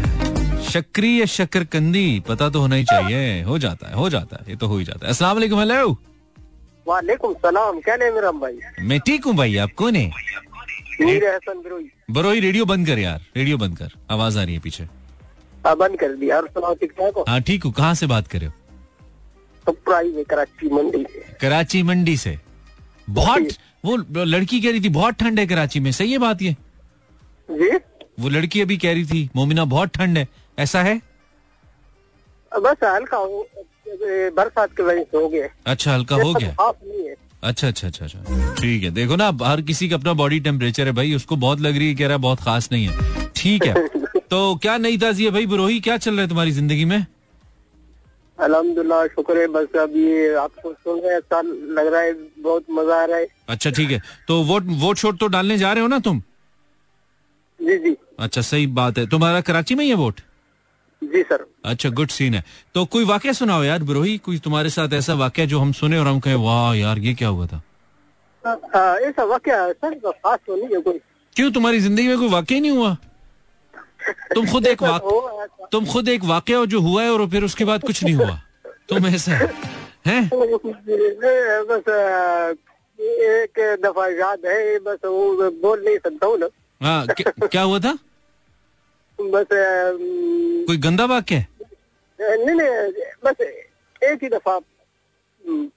शक्री 0.71 1.19
या 1.19 1.25
शक्करकंदी 1.33 2.07
पता 2.27 2.49
तो 2.49 2.59
होना 2.61 2.75
ही 2.75 2.83
चाहिए। 2.83 3.41
हो 3.43 3.57
जाता 3.65 3.87
है 3.89 3.95
हो 3.95 4.09
जाता 4.09 4.37
है 4.37 4.49
ये 4.49 4.55
तो 4.55 4.67
हो 4.67 4.77
ही 4.77 4.85
जाता 4.85 5.05
है। 5.05 5.09
अस्सलाम 5.11 5.33
वालेकुम 5.35 5.59
हेलो 5.59 5.91
वालेकुम 6.87 7.33
सलाम 7.43 7.79
क्या 7.81 7.95
नहीं 7.95 8.11
मेरा 8.11 8.31
भाई? 8.31 8.59
मैं 8.87 8.99
ठीक 9.05 9.25
हूँ 9.25 9.35
भाई 9.35 9.55
आप 9.57 9.71
कौन 9.77 9.95
है? 9.95 10.11
बरोई। 12.11 12.39
रेडियो 12.39 12.65
बंद 12.65 12.87
कर 12.87 12.99
यार 12.99 13.21
रेडियो 13.37 13.57
बंद 13.57 13.77
कर। 13.77 13.91
आवाज़ 14.11 14.39
आ 14.39 14.43
रही 14.43 14.53
है 14.53 14.59
पीछे। 14.61 14.83
हाँ, 14.83 15.75
बंद 15.77 15.99
कर 15.99 16.15
दिया 16.15 16.37
और 16.37 16.47
सुनाओ 16.47 16.73
ठीक 16.75 16.91
ठाक 16.99 17.23
हाँ? 17.29 17.41
ठीक 17.41 17.63
हूँ। 17.63 17.71
कहाँ 17.73 17.93
से 17.95 18.07
बात 18.07 18.27
करे 18.27 18.45
हो? 18.45 18.51
तो 19.67 19.71
कराची 19.85 20.69
मंडी 20.73 21.03
से। 21.03 21.37
कराची 21.41 21.83
मंडी 21.83 22.17
से। 22.17 22.37
बहुत 23.09 23.47
वो 23.85 23.95
लड़की 24.23 24.59
कह 24.61 24.71
रही 24.71 24.81
थी 24.81 24.89
बहुत 24.89 25.15
ठंड 25.19 25.39
है 25.39 25.45
कराची 25.47 25.79
में 25.79 25.91
सही 25.91 26.11
है 26.11 26.17
बात 26.17 26.41
ये? 26.41 26.55
जी। 27.49 27.69
वो 28.19 28.29
लड़की 28.29 28.61
अभी 28.61 28.77
कह 28.77 28.93
रही 28.93 29.05
थी 29.05 29.29
मोमिना 29.35 29.65
बहुत 29.73 29.89
ठंड 29.95 30.17
है 30.17 30.27
ऐसा 30.59 30.81
है? 30.83 30.95
बस 32.51 32.83
हल्का 32.83 33.17
बरसात 34.35 34.75
की 34.77 34.83
वजह 34.83 35.03
से 35.03 35.17
हो 35.17 35.27
गया। 35.29 35.47
अच्छा 35.67 35.93
हल्का 35.93 36.15
हो 36.15 36.33
गया? 36.33 36.55
अच्छा 37.43 37.67
अच्छा 37.67 37.87
अच्छा 37.87 38.05
अच्छा। 38.05 38.53
ठीक 38.61 38.83
है 38.83 38.89
देखो 38.91 39.15
ना 39.15 39.27
हर 39.43 39.61
किसी 39.61 39.89
का 39.89 39.95
अपना 39.95 40.13
बॉडी 40.21 40.39
टेम्परेचर 40.39 40.85
है 40.87 40.91
भाई 40.91 41.13
उसको 41.15 41.35
बहुत 41.35 41.59
लग 41.61 41.77
रही 41.77 41.87
है 41.89 41.95
कह 41.95 42.07
रहा 42.07 42.15
है 42.17 42.21
बहुत 42.21 42.39
खास 42.41 42.69
नहीं 42.71 42.87
है। 42.87 43.29
ठीक 43.35 43.65
है 43.65 43.87
तो 44.31 44.55
क्या 44.61 44.77
नई 44.77 44.97
ताजी 44.97 45.25
है 45.25 45.31
भाई 45.31 45.45
बुरोही 45.45 45.79
क्या 45.79 45.97
चल 45.97 46.11
रहा 46.13 46.21
है 46.21 46.27
तुम्हारी 46.27 46.51
ज़िंदगी 46.51 46.85
में? 46.85 47.05
अल्हम्दुलिल्लाह 48.37 49.05
शुक्र 49.07 49.37
है 49.37 49.47
बस 49.47 49.75
अब 49.79 49.95
ये 49.97 50.33
आपको 50.35 50.71
सुन 50.73 50.99
रहे 50.99 51.11
हैं 51.11 51.17
अच्छा 51.17 51.41
लग 51.41 51.87
रहा 51.87 52.01
है 52.01 52.13
बहुत 52.39 52.65
मज़ा 52.71 53.01
आ 53.01 53.05
रहा 53.05 53.17
है। 53.17 53.27
अच्छा 53.49 53.69
ठीक 53.71 53.91
है। 53.91 54.01
तो 54.27 54.41
वोट 54.43 54.63
वोट 54.79 54.97
शोट 54.97 55.19
तो 55.19 55.27
डालने 55.27 55.57
जा 55.57 55.71
रहे 55.73 55.81
हो 55.81 55.87
ना 55.87 55.99
तुम? 55.99 56.21
जी 57.59 57.77
जी। 57.79 57.95
अच्छा 58.19 58.41
सही 58.41 58.67
बात 58.79 58.97
है। 58.97 59.05
तुम्हारा 59.09 59.41
कराची 59.41 59.75
में 59.75 59.83
ही 59.83 59.89
है 59.89 59.95
वोट? 59.95 60.19
जी 61.01 61.21
सर। 61.23 61.45
अच्छा 61.65 61.89
गुड 61.91 62.09
सीन 62.09 62.33
है। 62.33 62.43
तो 62.75 62.85
कोई 62.85 63.05
वाक्य 63.05 63.33
सुनाओ 63.33 63.63
यार 63.63 63.83
ब्रोही 63.83 64.17
कोई 64.17 64.39
तुम्हारे 64.39 64.69
साथ 64.69 64.93
ऐसा 64.93 65.13
वाक्य 65.15 65.45
जो 65.47 65.59
हम 65.59 65.71
सुने 65.71 65.97
और 65.99 66.07
हम 66.07 66.19
कहे 66.19 66.35
वाह 66.43 66.73
यार 66.75 66.99
ये 66.99 67.13
क्या 67.13 67.27
हुआ 67.29 67.45
था? 67.47 67.61
हाँ, 68.45 68.95
ऐसा 68.99 69.23
वाक्य 69.23 69.73
सर 69.73 69.93
तो 69.93 70.11
खास 70.11 70.39
तो 70.47 70.55
नहीं 70.55 70.75
है 70.75 70.81
कोई। 70.81 70.99
क्यों 71.35 71.51
तुम्हारी 71.51 71.79
ज़िंदगी 71.79 72.07
में 72.07 72.17
कोई 72.17 72.29
वाक्य 72.29 72.59
नहीं 72.59 72.71
हुआ? 72.71 72.95
तुम 74.35 74.51
खुद 74.51 74.67
एक 74.67 74.83
वाक 74.83 75.01
हो 75.01 75.47
तुम 75.71 75.85
खुद 75.85 76.09
एक 76.09 76.23
वाक्य 76.23 76.53
हो 76.53 76.65
जो 76.65 76.79
हुआ 76.81 77.03
है 77.03 77.11
और 77.11 77.29
फिर 77.29 77.43
उसके 77.43 77.65
बाद 77.65 77.81
कुछ 77.81 78.03
नहीं 78.03 78.15
हुआ। 78.15 78.39
तुम 78.89 79.05
ऐसा 79.07 79.31
है। 79.31 80.29
बस 81.69 81.89
एक 82.99 83.59
दफ़ा 83.85 84.07
याद 84.07 84.45
है 84.45 84.79
बस 84.79 84.97
वो 85.05 85.51
बोल 85.51 85.83
नहीं 85.85 85.97
सकता 85.97 86.27
हूँ 86.27 86.37
ना। 86.37 86.47
हाँ 86.83 87.05
क्या- 87.07 87.65
हुआ 87.65 87.79
था? 87.79 87.93
बस 89.21 89.47
कोई 90.67 90.77
गंदा 90.77 91.05
वाक्य? 91.05 91.35
है? 91.35 91.47
नहीं 92.19 92.55
नहीं 92.55 92.91
बस 93.25 93.41
एक 94.03 94.23
ही 94.23 94.29
दफ़ा 94.29 94.59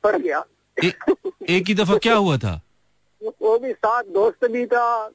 पड़ 0.05 0.17
गया। 0.17 0.45
ए, 0.85 0.93
एक 1.57 1.69
ही 1.69 1.75
दफ़ा 1.75 1.97
क्या 1.97 2.15
हुआ 2.15 2.37
था? 2.39 2.61
वो 3.43 3.59
भी 3.59 3.73
साथ 3.73 4.03
दोस्त 4.03 4.51
भी 4.51 4.67
था 4.67 5.11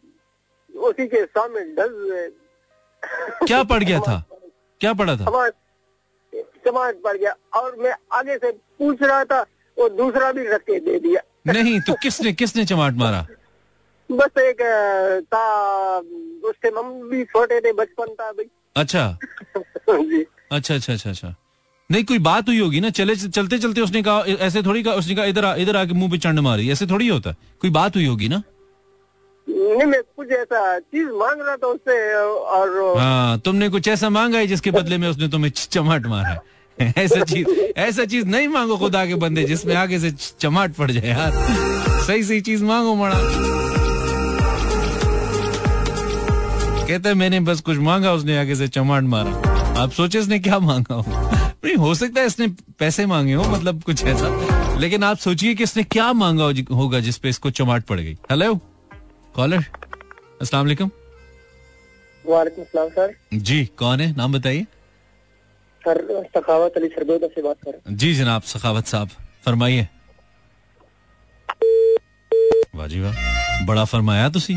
उसी 0.76 1.08
के 1.08 1.26
सामने 1.26 1.60
डज 1.60 2.32
क्या 3.48 3.62
पड़ 3.64 3.84
गया 3.84 4.00
था? 4.00 4.24
क्या 4.82 4.94
पड़ा 4.94 5.16
था? 5.18 5.50
समाज 6.66 6.94
पड़ 7.04 7.16
गया 7.18 7.36
और 7.60 7.76
मैं 7.80 7.94
आगे 8.18 8.36
से 8.38 8.52
पूछ 8.52 9.02
रहा 9.02 9.24
था 9.32 9.40
वो 9.78 9.88
दूसरा 9.90 10.32
भी 10.32 10.48
रख 10.48 10.62
के 10.62 10.80
दे 10.80 11.00
दिया। 11.00 11.22
नहीं 11.54 11.80
तो 11.88 11.94
किसने 12.04 12.32
किसने 12.34 12.66
चमाट 12.66 12.94
मारा? 12.94 13.26
बस 14.10 14.38
एक 14.40 14.62
था 15.34 15.44
उसके 16.50 16.68
हम 16.80 16.92
भी 17.10 17.24
छोटे 17.24 17.60
थे 17.62 17.74
बचपन 17.74 18.14
था 18.22 18.32
भाई। 18.32 18.46
अच्छा। 18.78 19.18
जी। 19.90 20.26
अच्छा 20.52 20.76
अच्छा 20.76 20.94
अच्छा 20.94 21.10
अच्छा। 21.10 21.36
नहीं 21.92 22.04
कोई 22.06 22.20
बात 22.20 22.48
हुई 22.48 22.60
होगी 22.60 22.80
ना? 22.80 22.90
चले 22.90 23.16
चलते 23.16 23.58
चलते 23.60 23.82
उसने 23.82 24.02
कहा 24.04 24.24
ऐसे 24.48 24.62
थोड़ी 24.64 24.84
कहा 24.84 24.94
उसने 24.94 25.16
कहा 25.16 25.26
इधर 25.26 25.46
आ, 25.46 25.56
इधर 25.56 25.78
आके 25.78 25.94
मुँह 25.94 26.12
पे 26.12 26.18
चंड 26.18 26.40
मारी। 26.40 26.70
ऐसे 26.72 26.86
थोड़ी 26.88 27.08
होता? 27.08 27.36
कोई 27.62 27.70
बात 27.70 27.96
हुई 27.96 28.06
होगी 28.06 28.28
ना? 28.30 28.42
नहीं, 29.48 29.86
मैं 29.86 30.02
कुछ 30.18 30.32
ऐसा 30.32 30.80
चीज़ 30.80 31.08
मांग 31.08 31.42
रहा 31.42 31.56
था 31.56 31.68
उससे, 31.68 32.14
और 32.16 32.98
हाँ 33.00 33.40
तुमने 33.40 33.70
कुछ 33.70 33.88
ऐसा 33.88 34.10
मांगा 34.10 34.38
है 34.38 34.48
जिसके 34.48 34.72
बदले 34.72 34.98
में 34.98 35.08
उसने 35.10 35.28
तुम्हें 35.28 35.52
चमाट 35.52 36.06
मारा 36.06 36.40
ऐसा 36.98 37.24
चीज़ 37.24 37.50
ऐसा 37.78 38.06
चीज़ 38.06 38.26
नहीं 38.26 38.48
मांगो 38.48 38.78
खुदा 38.78 39.06
के 39.06 39.16
बंदे 39.16 39.44
जिसमें 39.44 39.76
आगे 39.76 40.00
से 40.00 40.12
चमाट 40.40 40.74
पड़ 40.74 40.90
जाए 40.92 41.10
यार। 41.10 41.32
सही 42.08 42.24
सही 42.24 42.42
चीज़ 42.42 42.64
मांगो 42.64 42.96
मड़ा 42.96 43.20
कहते 46.88 47.14
मैंने 47.14 47.40
बस 47.40 47.62
कुछ 47.62 47.78
मांगा, 47.78 48.14
उसने 48.14 48.38
आगे 48.38 48.56
से 48.56 48.68
चमाट 48.68 49.04
मारा। 49.04 49.82
आप 49.84 49.92
सोचे 49.92 50.20
इसने 50.20 50.40
क्या 50.40 50.60
मांगा 50.60 50.96
हो? 50.96 51.04
नहीं, 51.66 51.76
हो 51.76 51.94
सकता 51.96 52.22
है 52.22 52.28
इसने 52.28 52.48
पैसे 52.80 53.06
मांगे 53.06 53.34
हो 53.34 53.44
मतलब 53.44 53.82
कुछ 53.82 54.04
ऐसा। 54.04 54.76
लेकिन 54.80 55.04
आप 55.04 55.18
सोचिए 55.18 55.56
कि 55.56 55.64
इसने 55.64 55.84
क्या 55.84 56.12
मांगा 56.14 56.52
होगा 56.76 57.00
जिसपे 57.00 57.30
इसको 57.30 57.50
चमाट 57.50 57.84
पड़ 57.84 58.00
गई। 58.00 58.18
हेलो 58.32 58.60
कॉलर 59.35 59.65
अस्सलाम 60.41 60.65
वालेकुम 60.65 60.91
वालेकुम 62.25 62.65
सलाम 62.67 62.89
सर 62.91 63.15
जी 63.45 63.59
कौन 63.79 64.01
है 64.01 64.11
नाम 64.17 64.33
बताइए 64.33 64.67
सर 65.85 66.03
सखावत 66.31 66.77
अली 66.77 66.89
सरदोदा 66.89 67.29
से 67.29 67.43
बात 67.43 67.57
कर 67.65 67.71
रहा 67.71 67.95
जी 67.97 68.15
जनाब 68.15 68.43
सखावत 68.49 68.87
साहब 68.89 69.09
फरमाइए 69.45 69.87
वाह 72.75 72.87
जी 72.89 73.01
वाह 73.01 73.65
बड़ा 73.67 73.85
फरमाया 73.87 74.29
तुसी 74.31 74.57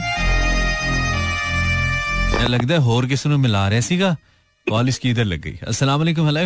ਇਹ 2.33 2.47
ਲੱਗਦਾ 2.49 2.73
ਹੈ 2.75 2.79
ਹੋਰ 2.79 3.05
ਕਿਸ 3.07 3.25
ਨੂੰ 3.27 3.39
ਮਿਲਾ 3.39 3.69
ਰਿਹਾ 3.69 3.81
ਸੀਗਾ 3.81 4.15
ਕਾਲ 4.67 4.87
ਇਸ 4.87 4.97
ਕੀ 4.99 5.09
ਇਧਰ 5.09 5.25
ਲੱਗ 5.25 5.39
ਗਈ 5.39 5.57
अस्सलाम 5.69 5.99
वालेकुम 6.01 6.29
हेलो 6.29 6.43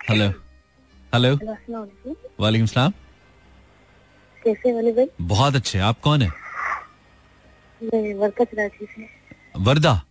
हेलो 0.00 0.26
हेलो 1.12 1.30
अस्सलाम 1.46 1.86
वालेकुम 2.40 2.66
सलाम 2.72 2.92
कैसे 4.43 4.73
वाले 4.73 4.91
भाई? 4.91 5.07
बहुत 5.21 5.55
अच्छे। 5.55 5.79
आप 5.79 5.99
कौन 5.99 6.21
है? 6.21 6.29
मैं 7.81 8.29
से। 8.31 9.07
वर्दा? 9.57 10.01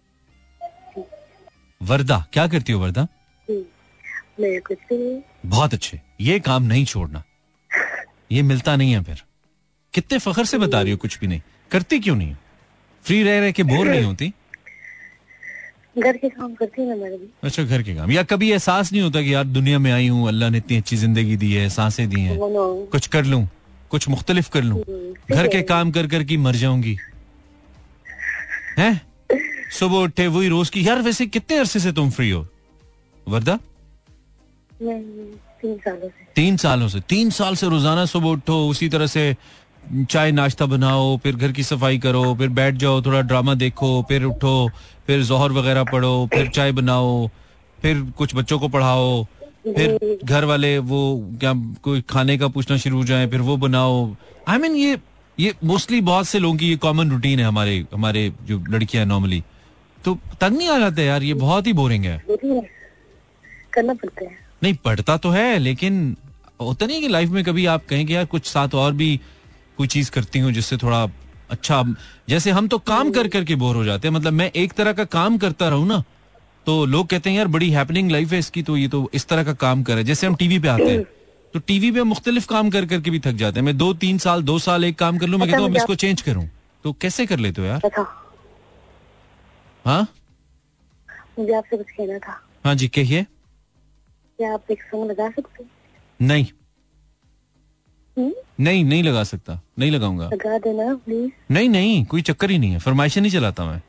वर्दा। 1.80 2.24
क्या 2.32 2.46
करती 2.46 2.72
हो 2.72 2.80
वर्दा? 2.80 3.06
मैं 4.40 4.60
कुछ 4.62 4.78
नहीं। 4.92 5.20
बहुत 5.46 5.74
अच्छे। 5.74 6.00
ये 6.20 6.38
काम 6.40 6.62
नहीं 6.62 6.84
छोड़ना। 6.84 7.22
ये 8.32 8.42
मिलता 8.42 8.76
नहीं 8.76 8.92
है 8.92 9.02
फिर। 9.04 9.22
कितने 9.94 10.18
फखर 10.18 10.44
से 10.44 10.58
बता 10.58 10.80
रही 10.82 10.90
हो 10.92 10.96
कुछ 10.96 11.18
भी 11.20 11.26
नहीं। 11.26 11.40
करती 11.70 11.98
क्यों 12.00 12.16
नहीं 12.16 12.34
फ्री 13.04 13.22
रह 13.22 13.38
रहे 13.40 13.52
के 13.52 13.62
बोर 13.62 13.86
नहीं 13.86 14.04
होती? 14.04 14.32
घर 15.98 16.16
के 16.16 16.28
काम 16.28 16.54
करती 16.54 16.82
हूँ 16.82 17.28
अच्छा 17.44 17.62
घर 17.62 17.82
के 17.82 17.94
काम। 17.94 18.10
या 18.10 18.22
कभी 18.22 18.50
एहसास 18.52 18.92
नहीं 18.92 19.02
होता 19.02 19.22
कि 19.22 19.34
यार 19.34 19.44
दुनिया 19.44 19.78
में 19.78 19.90
आई 19.92 20.08
हूँ 20.08 20.26
अल्लाह 20.28 20.50
ने 20.50 20.58
इतनी 20.58 20.76
अच्छी 20.76 20.96
ज़िंदगी 20.96 21.36
दी 21.36 21.52
है 21.52 21.68
साँसें 21.70 22.08
दी 22.08 22.20
हैं। 22.20 22.38
कुछ 22.92 23.06
कर 23.06 23.24
लूँ? 23.24 23.46
कुछ 23.90 24.08
मुख्तलिफ़ 24.08 24.50
कर 24.50 24.62
लूँ। 24.62 24.82
घर 25.30 25.48
के 25.48 25.62
काम 25.64 25.90
कर 25.90 26.06
कर 26.06 26.22
की 26.24 26.36
मर 26.36 26.56
जाऊँगी। 26.56 26.96
हैं? 28.78 29.00
सुबह 29.70 29.96
उठे 29.98 30.26
वही 30.26 30.48
रोज 30.48 30.70
की 30.70 30.86
यार 30.88 31.02
वैसे 31.02 31.26
कितने 31.28 31.56
अरसे 31.58 31.80
से 31.80 31.92
तुम 31.92 32.10
फ्री 32.10 32.30
हो? 32.30 32.46
वर्दा? 33.26 33.58
तीन 35.62 35.76
सालों 35.76 36.08
से। 36.08 36.26
तीन 36.34 36.56
सालों 36.56 36.88
से। 36.88 37.00
तीन 37.08 37.30
साल 37.30 37.54
से 37.56 37.68
रोज़ाना 37.68 38.04
सुबह 38.06 38.28
उठो 38.28 38.66
उसी 38.68 38.88
तरह 38.88 39.06
से 39.06 39.34
चाय 40.10 40.32
नाश्ता 40.32 40.66
बनाओ 40.66 41.16
फिर 41.18 41.36
घर 41.36 41.52
की 41.52 41.62
सफ़ाई 41.62 41.98
करो 41.98 42.34
फिर 42.38 42.48
बैठ 42.50 42.74
जाओ 42.74 43.00
थोड़ा 43.02 43.20
ड्रामा 43.22 43.54
देखो 43.54 43.90
फिर 44.08 44.24
उठो 44.24 44.70
फिर 45.06 45.22
जोहर 45.22 45.52
वगैरह 45.52 45.84
पढ़ो 45.84 46.28
फिर 46.34 46.48
चाय 46.48 46.72
बनाओ 46.72 47.28
फिर 47.78 48.02
कुछ 48.18 48.34
बच्चों 48.34 48.58
को 48.58 48.68
पढ़ाओ। 48.68 49.26
फिर 49.74 50.18
घर 50.24 50.44
वाले 50.44 50.78
वो 50.78 51.00
क्या 51.40 51.52
कोई 51.82 52.00
खाने 52.00 52.38
का 52.38 52.48
पूछना 52.48 52.76
शुरू 52.76 52.96
हो 52.96 53.04
जाए 53.04 53.26
फिर 53.26 53.40
वो 53.40 53.56
बनाओ। 53.56 54.16
आई 54.48 54.58
I 54.58 54.60
मीन 54.60 54.72
mean, 54.72 54.82
ये 54.82 54.98
ये 55.38 55.54
मोस्टली 55.64 56.00
बहुत 56.00 56.26
से 56.26 56.38
लोगों 56.38 56.56
की 56.56 56.68
ये 56.68 56.76
कॉमन 56.76 57.10
रूटीन 57.10 57.38
है 57.38 57.44
हमारे 57.44 57.76
हमारे 57.94 58.32
जो 58.42 58.58
लड़कियाँ 58.68 59.04
नॉर्मली 59.06 59.42
तो 60.04 60.18
तंग 60.40 60.56
नहीं 60.56 60.68
आ 60.68 60.78
जाते 60.78 61.04
यार 61.04 61.22
ये 61.22 61.34
बहुत 61.34 61.66
ही 61.66 61.72
बोरिंग 61.72 62.04
है। 62.04 62.22
करना 63.72 63.94
पड़ता 63.94 64.24
है। 64.24 64.36
नहीं 64.62 64.74
पढ़ता 64.74 65.16
तो 65.16 65.30
है 65.30 65.58
लेकिन 65.58 66.16
होता 66.60 66.86
नहीं 66.86 67.00
कि 67.00 67.08
लाइफ 67.08 67.30
में 67.30 67.42
कभी 67.44 67.66
आप 67.66 67.86
कहें 67.86 68.06
कि 68.06 68.14
यार 68.14 68.24
कुछ 68.24 68.46
साथ 68.46 68.74
और 68.74 68.92
भी 68.92 69.20
कोई 69.76 69.86
चीज़ 69.86 70.10
करती 70.10 70.38
हूँ 70.38 70.52
जिससे 70.52 70.76
थोड़ा 70.76 71.02
अच्छा 71.50 71.82
जैसे 72.28 72.50
हम 72.50 72.68
तो 72.68 72.78
काम 72.78 73.10
कर 73.10 73.28
करके 73.28 73.54
बोर 73.54 73.76
हो 73.76 73.84
जाते 73.84 74.08
हैं। 74.08 74.14
मतलब 74.14 74.32
मैं 74.32 74.50
एक 74.56 74.72
तरह 74.72 74.92
का 74.92 75.04
काम 75.04 75.38
करता 75.38 75.68
रहूँ 75.68 75.86
ना 75.88 76.02
तो 76.66 76.84
लोग 76.86 77.06
कहते 77.06 77.30
हैं 77.30 77.36
यार 77.36 77.48
बड़ी 77.48 77.70
हैपनिंग 77.70 78.10
लाइफ 78.10 78.32
है 78.32 78.38
इसकी 78.38 78.62
तो 78.62 78.76
ये 78.76 78.88
तो 78.88 79.08
इस 79.14 79.26
तरह 79.28 79.44
का 79.44 79.52
काम 79.60 79.82
करे 79.82 80.04
जैसे 80.04 80.26
हम 80.26 80.34
टीवी 80.34 80.58
पे 80.58 80.68
आते 80.68 80.88
हैं 80.90 81.02
तो 81.54 81.58
टीवी 81.58 81.90
पे 81.92 82.02
मुख्तलिफ़ 82.04 82.46
काम 82.46 82.70
कर 82.70 82.86
करके 82.86 83.10
भी 83.10 83.18
थक 83.20 83.32
जाते 83.34 83.58
हैं। 83.60 83.64
मैं 83.66 83.76
दो 83.78 83.92
तीन 83.94 84.18
साल 84.18 84.42
दो 84.42 84.58
साल 84.58 84.84
एक 84.84 84.98
काम 84.98 85.18
कर 85.18 85.26
लू 85.26 85.38
मैं 85.38 85.48
कहता 85.50 85.62
हूँ 85.62 85.76
इसको 85.76 85.94
चेंज 85.94 86.22
करूँ। 86.22 86.48
तो 86.84 86.92
कैसे 86.92 87.26
कर 87.26 87.38
लेते 87.38 87.62
हो 87.62 87.66
यार? 87.66 87.80
हाँ? 89.84 90.06
मुझे 91.38 91.52
आपसे 91.54 91.76
कुछ 91.76 91.90
कहना 91.90 92.18
था। 92.18 92.40
हाँ 92.64 92.74
जी 92.74 92.88
कहिए। 92.88 93.22
क्या 93.22 94.52
आप 94.54 94.70
एक 94.70 94.82
सॉन्ग 94.82 95.10
लगा 95.10 95.28
सकते 95.30 95.64
नहीं। 96.20 96.46
हम्म? 98.16 98.32
नहीं 98.60 98.84
नहीं 98.84 99.02
लगा 99.02 99.24
सकता। 99.24 99.60
नहीं 99.78 99.90
लगाऊँगा। 99.90 100.28
लगा 100.28 100.58
देना 100.58 100.94
प्लीज़ 100.94 101.52
नहीं 101.52 101.68
नहीं 101.68 102.04
कोई 102.04 102.22
चक्कर 102.22 102.50
ही 102.50 102.58
नहीं 102.58 102.72
है। 102.72 102.78
फरमाइशें 102.78 103.20
नहीं 103.20 103.32
चलाता 103.32 103.64
मैं। 103.64 103.80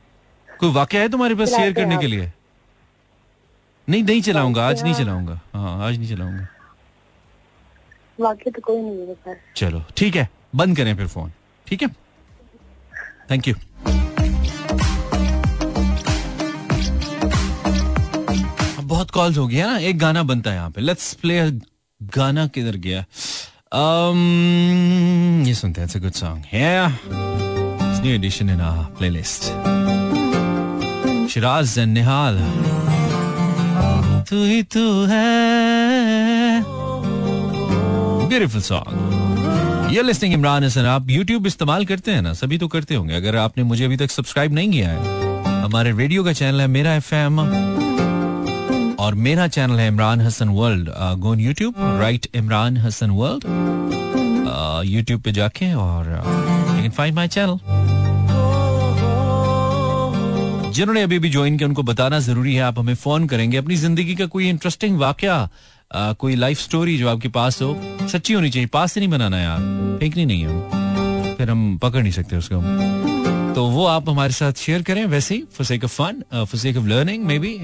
कोई 0.49 0.71
वाक्य 0.73 0.99
है 0.99 1.10
तुम्हारे 1.10 1.36
पास 1.36 1.49
शेयर 1.49 1.73
करने 1.73 1.97
के 1.97 2.08
लिए? 2.08 2.32
नहीं 3.89 4.04
नहीं 4.04 4.21
चलाऊँगा 4.21 4.67
आज 4.69 4.82
नहीं 4.84 4.93
चलाऊँगा। 4.93 5.39
हाँ 5.54 5.88
आज 5.88 5.97
नहीं 5.97 6.10
चलाऊँगा। 6.10 6.47
तो 8.19 8.62
कोई 8.62 8.78
नहीं 8.78 8.95
मेरे 8.97 9.13
पास 9.25 9.36
चलो 9.58 9.84
ठीक 9.97 10.15
है। 10.15 10.28
बंद 10.56 10.78
करें 10.78 10.95
फिर 10.97 11.08
फ़ोन 11.08 11.32
ठीक 11.67 11.82
है? 11.82 11.88
थैंक 13.32 13.47
यू 13.47 13.54
अब 18.78 18.84
बहुत 18.84 19.12
कॉल्स 19.12 19.38
हो 19.38 19.47
गया 19.47 19.67
ना 19.67 19.78
एक 19.80 19.97
गाना 19.99 20.23
बनता 20.23 20.49
है 20.49 20.56
यहाँ 20.56 20.71
पे। 20.71 20.82
लेट्स 20.82 21.13
प्ले 21.21 21.39
गाना 22.02 22.47
किधर 22.47 22.75
गया? 22.86 23.06
Um, 23.80 24.19
ये 25.47 25.54
सुनते 25.56 25.82
हैं 25.82 26.02
good 26.02 26.12
song 26.12 26.43
new 28.04 28.13
addition 28.13 28.49
in 28.49 28.60
playlist 28.97 29.41
Shiraz 31.34 31.78
and 31.80 31.93
Nihal 31.93 32.38
तू 34.30 34.44
ही 34.46 34.62
तू 34.74 34.82
है। 35.10 36.63
ब्यूटीफुल 38.30 38.62
सॉन्ग 38.62 39.94
ये 39.94 40.02
लिस्टिंग 40.04 40.34
इमरान 40.34 40.63
हसन 40.63 40.86
आप 40.86 41.08
YouTube 41.08 41.48
इस्तेमाल 41.48 41.86
करते 41.86 42.12
हैं 42.12 42.22
ना, 42.22 42.34
सभी 42.34 42.58
तो 42.58 42.68
करते 42.68 42.96
होंगे। 42.96 43.15
अगर 43.15 43.36
आपने 43.38 43.63
मुझे 43.63 43.86
अभी 43.86 43.98
तक 43.98 44.12
सब्सक्राइब 44.12 44.54
नहीं 44.54 44.72
किया 44.72 44.89
है, 44.89 45.63
हमारे 45.63 45.92
रेडियो 45.98 46.24
का 46.24 46.34
चैनल 46.34 46.62
है 46.62 46.68
मेरा 46.68 46.94
एफएम 46.96 47.39
और 49.00 49.15
मेरा 49.28 49.48
चैनल 49.48 49.80
है 49.80 49.88
Imran 49.88 50.22
Hasan 50.22 50.50
world 50.60 50.89
go 51.20 51.32
on 51.32 51.39
YouTube 51.39 51.74
right 52.02 52.28
Imran 52.36 52.78
Hasan 52.78 53.10
world 53.22 53.44
YouTube 54.89 55.22
पे 55.22 55.32
जाके 55.32 55.74
और 55.74 56.10
you 56.10 56.82
can 56.82 56.92
find 56.92 57.15
my 57.15 57.28
channel 57.28 57.58
जिन्होंने 60.73 61.01
अभी 61.01 61.19
भी 61.19 61.29
ज्वाइन 61.29 61.58
किया, 61.58 61.67
उनको 61.67 61.84
बताना 61.84 62.19
ज़रूरी 62.19 62.53
है, 62.55 62.62
आप 62.62 62.79
हमें 62.79 62.93
फ़ोन 62.95 63.27
करेंगे। 63.27 63.58
अपनी 63.58 63.75
ज़िंदगी 63.75 64.15
का 64.15 64.25
कोई 64.27 64.49
इंटरेस्टिंग 64.49 64.97
वाक्य 64.99 65.47
कोई 66.19 66.36
लाइफ 66.36 66.60
स्टोरी 66.60 66.97
जो 66.97 67.10
आपके 67.10 67.27
पास 67.29 67.62
हो, 67.62 67.75
सच्ची 68.12 68.34
होनी 68.34 68.49
चाहिए। 68.49 68.67
पास 68.73 68.91
से 68.93 68.99
नहीं 68.99 69.10
बनाना 69.10 69.38
यार, 69.39 69.60
फेंकनी 69.99 70.25
नहीं 70.25 70.41
है। 70.41 71.36
फिर 71.38 71.49
हम 71.49 71.77
पकड़ 71.84 72.01
नहीं 72.01 72.12
सकते 72.13 72.38
उसको। 72.38 72.62
तो 73.55 73.65
वो 73.69 73.86
आप 73.88 74.10
हमारे 74.10 74.34
साथ 74.34 74.53
शेयर 74.65 74.82
करें, 74.82 75.05
वैसे 75.08 75.36
ही 75.36 75.43
for 75.58 75.65
sake 75.65 75.84
of 75.84 75.91
fun 75.91 76.21
for 76.34 76.60
sake 76.60 76.77
of 76.77 76.86
learning 76.88 77.23
maybe 77.39 77.58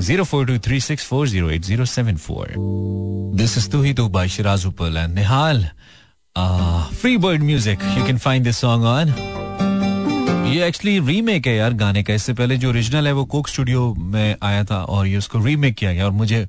zero 0.00 0.24
four 0.24 0.46
two 0.46 0.58
three 0.66 0.80
six 0.80 1.04
four 1.06 1.28
zero 1.28 1.50
eight 1.50 1.64
zero 1.64 1.84
seven 1.86 2.16
four 2.18 2.54
this 3.36 3.56
is 3.58 3.68
तू 3.70 3.82
ही 3.82 3.92
तू 3.94 4.08
by 4.08 4.28
Shiraz 4.28 4.66
Uppal 4.66 4.96
and 4.96 5.14
Nihal 5.14 5.64
free 6.36 7.16
bird 7.18 7.42
music 7.42 7.82
you 7.98 8.06
can 8.06 8.18
find 8.18 8.44
this 8.44 8.56
song 8.58 8.84
on 8.84 9.12
ये 10.50 10.66
actually 10.66 10.98
remake 11.06 11.46
है 11.46 11.54
यार 11.56 11.72
गाने 11.72 12.02
का। 12.02 12.14
इससे 12.14 12.32
पहले 12.34 12.56
जो 12.56 12.68
ओरिजिनल 12.68 13.06
है, 13.06 13.12
वो 13.12 13.24
कोक 13.24 13.48
स्टूडियो 13.48 13.94
में 13.94 14.36
आया 14.42 14.64
था 14.64 14.82
और 14.84 15.06
ये 15.06 15.16
उसको 15.16 15.44
रीमेक 15.44 15.74
किया 15.74 15.92
गया 15.92 16.04
और 16.04 16.10
मुझे 16.12 16.44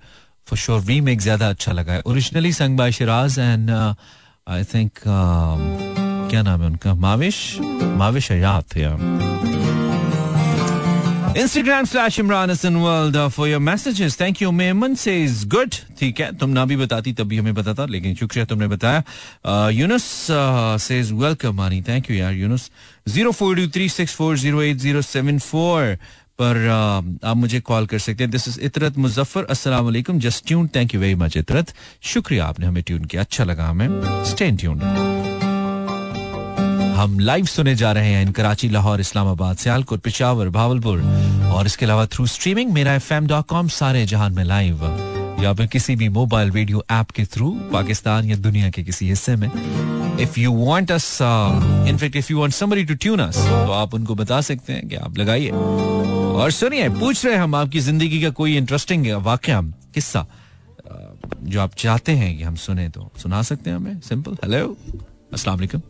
फॉर 0.47 0.59
श्योर 0.59 0.81
रीमेक 0.83 1.21
ज़्यादा 1.21 1.49
अच्छा 1.49 1.71
लगा 1.71 1.93
है। 1.93 2.01
Originally 2.05 2.51
sung 2.53 2.77
by 2.77 2.91
Shiraz 2.91 3.37
and 3.39 3.69
I 3.71 4.63
think 4.73 4.91
क्या 5.05 6.41
नाम 6.41 6.61
है 6.61 6.67
उनका? 6.67 6.93
माविश? 6.95 7.57
माविश 7.97 8.31
हयात 8.31 8.77
या 8.77 8.95
Instagram 11.33 11.87
slash 11.87 12.17
Imran 12.17 12.49
Hassan 12.49 12.81
World 12.81 13.15
uh, 13.15 13.29
for 13.29 13.47
your 13.47 13.61
messages. 13.61 14.17
Thank 14.17 14.41
you. 14.41 14.51
Meman 14.51 14.97
says 14.97 15.45
good. 15.45 15.75
ठीक 15.99 16.19
है 16.19 16.31
तुम 16.37 16.49
ना 16.49 16.65
भी 16.65 16.75
बताती 16.77 17.13
तब 17.13 17.27
भी 17.27 17.37
हमें 17.37 17.53
बताता 17.55 17.85
लेकिन 17.85 18.15
शुक्रिया 18.15 18.45
तुमने 18.45 18.67
बताया। 18.67 19.69
Younus 19.71 20.03
says 20.85 21.11
welcome 21.21 21.55
Mani 21.55 21.81
thank 21.87 22.09
you 22.11 22.17
यार 22.17 22.33
Younus 22.33 22.69
zero 23.07 23.31
four 23.31 23.55
two 23.55 23.67
three 23.67 23.87
six 23.89 24.15
four 24.15 24.37
zero 24.37 24.61
eight 24.61 24.77
zero 24.77 25.01
seven 25.01 25.39
four 25.39 25.95
पर 26.41 26.55
uh, 26.67 27.25
आप 27.29 27.37
मुझे 27.37 27.59
कॉल 27.59 27.85
कर 27.85 27.99
सकते 27.99 28.23
हैं। 28.23 28.31
दिस 28.31 28.47
इज़ 28.47 28.59
इतरत 28.67 28.97
मुजफ्फर 28.97 29.45
अस्सलाम 29.55 29.85
वालेकुम 29.85 30.19
just 30.19 30.47
tune 30.47 30.67
thank 30.75 30.93
you 30.95 31.01
very 31.01 31.15
much 31.23 31.37
Itrat 31.37 31.73
शुक्रिया 32.13 32.45
आपने 32.45 32.65
हमें 32.65 32.83
ट्यून 32.83 33.05
किया। 33.05 33.21
अच्छा 33.21 33.43
लगा 33.43 33.67
हमें। 33.69 33.87
स्टे 34.31 34.51
ट्यून 34.51 34.79
हम 37.01 37.19
लाइव 37.19 37.45
सुने 37.45 37.73
जा 37.75 37.91
रहे 37.91 38.09
हैं 38.13 38.21
इन 38.21 38.31
कराची, 38.31 38.67
लाहौर, 38.69 38.99
इस्लामाबाद, 39.01 39.57
सियालकोट, 39.57 39.99
पिशावर, 40.01 40.49
भावलपुर 40.49 40.99
और 41.51 41.65
इसके 41.65 41.85
अलावा 41.85 42.05
through 42.05 42.25
streaming 42.27 42.71
Mera 42.73 42.93
F 42.95 43.13
M 43.13 43.27
dot 43.27 43.45
com 43.47 43.67
सारे 43.67 44.05
जहान 44.05 44.33
में 44.33 44.43
लाइव 44.43 44.83
या 45.43 45.53
फिर 45.53 45.67
किसी 45.67 45.95
भी 45.95 46.09
मोबाइल 46.09 46.51
रेडियो 46.51 46.83
ऐप 46.91 47.11
के 47.11 47.23
थ्रू 47.25 47.49
पाकिस्तान 47.71 48.25
या 48.29 48.35
दुनिया 48.37 48.69
के 48.69 48.83
किसी 48.83 49.07
हिस्से 49.09 49.35
में। 49.35 49.47
If 50.21 50.39
you 50.39 50.53
want 50.55 50.91
us 50.91 51.17
in fact 51.21 52.15
if 52.15 52.31
you 52.31 52.39
want 52.39 52.53
somebody 52.53 52.83
to 52.85 52.95
tune 52.95 53.19
us 53.19 53.37
तो 53.37 53.71
आप 53.71 53.93
उनको 53.93 54.15
बता 54.15 54.41
सकते 54.41 54.73
हैं 54.73 54.87
कि 54.89 54.95
आप 54.95 55.17
लगाइए। 55.17 55.49
और 55.49 56.51
सुनिए, 56.51 56.89
पूछ 56.89 57.25
रहे 57.25 57.33
हैं 57.35 57.41
हम, 57.41 57.55
आपकी 57.55 57.79
ज़िंदगी 57.79 58.21
का 58.21 58.29
कोई 58.29 58.55
इंटरेस्टिंग 58.57 59.07
वाक्य, 59.23 59.61
किस्सा 59.93 60.25
जो 61.43 61.61
आप 61.61 61.73
चाहते 61.77 62.11
हैं 62.11 62.37
कि 62.37 62.43
हम 62.43 62.55
सुने 62.57 62.87
तो 62.89 63.09
सुना 63.17 63.41
सकते 63.41 63.69
हैं 63.69 63.77
हमें। 63.77 63.99
सिंपल 64.09 64.37
हेलो 64.43 64.75
अस्सलाम 65.33 65.57
वालेकुम। 65.57 65.81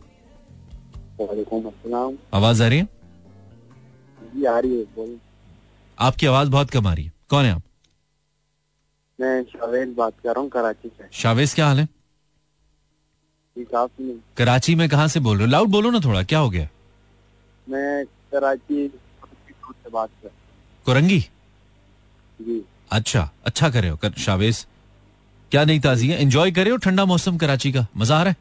वालेकुम 1.22 2.18
आवाज़ 2.34 2.64
आ 2.64 2.68
रही 2.68 2.80
है? 2.80 2.88
जी 4.36 4.46
आ 4.46 4.58
रही 4.60 4.80
है 4.80 5.08
आपकी 5.98 6.26
आवाज़ 6.28 6.50
बहुत 6.50 6.70
कम 6.70 6.88
आ 6.88 6.94
रही 6.94 7.06
है। 7.06 7.12
कौन 7.30 7.46
है 7.46 7.52
आप? 7.52 7.62
मैं 9.20 9.44
शावेद 9.44 9.94
बात 9.98 10.14
कर 10.24 10.30
रहा 10.30 10.42
हूँ 10.42 10.50
कराची 10.50 10.90
से। 10.90 11.08
शावेज 11.14 11.54
क्या 11.54 11.68
हाल 11.68 11.80
है? 11.80 11.88
नहीं 13.56 14.20
कराची 14.38 14.76
में 14.76 14.88
कहाँ 14.90 15.08
से 15.08 15.20
बोल 15.20 15.38
रहे 15.38 15.46
हो? 15.46 15.52
लाउड 15.52 15.70
बोलो 15.70 15.92
ना 15.92 16.00
थोड़ा 16.00 16.24
क्या 16.24 16.40
हो 16.40 16.50
गया? 16.50 16.68
मैं 17.68 18.06
कराची 18.06 18.88
से 18.88 19.90
बात 19.90 20.10
कर 20.24 20.30
कोरंगी? 20.86 21.20
जी। 22.40 22.62
अच्छा 22.92 23.30
अच्छा 23.46 23.70
करे 23.70 23.90
हो 23.90 23.98
कर 23.98 24.12
शावेज। 24.18 24.66
क्या 25.52 25.64
नहीं 25.66 25.80
ताजी 25.80 26.08
है? 26.10 26.22
एंजॉय 26.22 26.52
करे 26.52 26.70
हो 26.70 26.78
ठंडा 26.78 27.06
मौसम 27.06 27.38
कराची 27.38 27.72
का? 27.72 27.86
मज़ा 27.98 28.20
आ 28.20 28.24
रहा 28.24 28.30
है? 28.30 28.38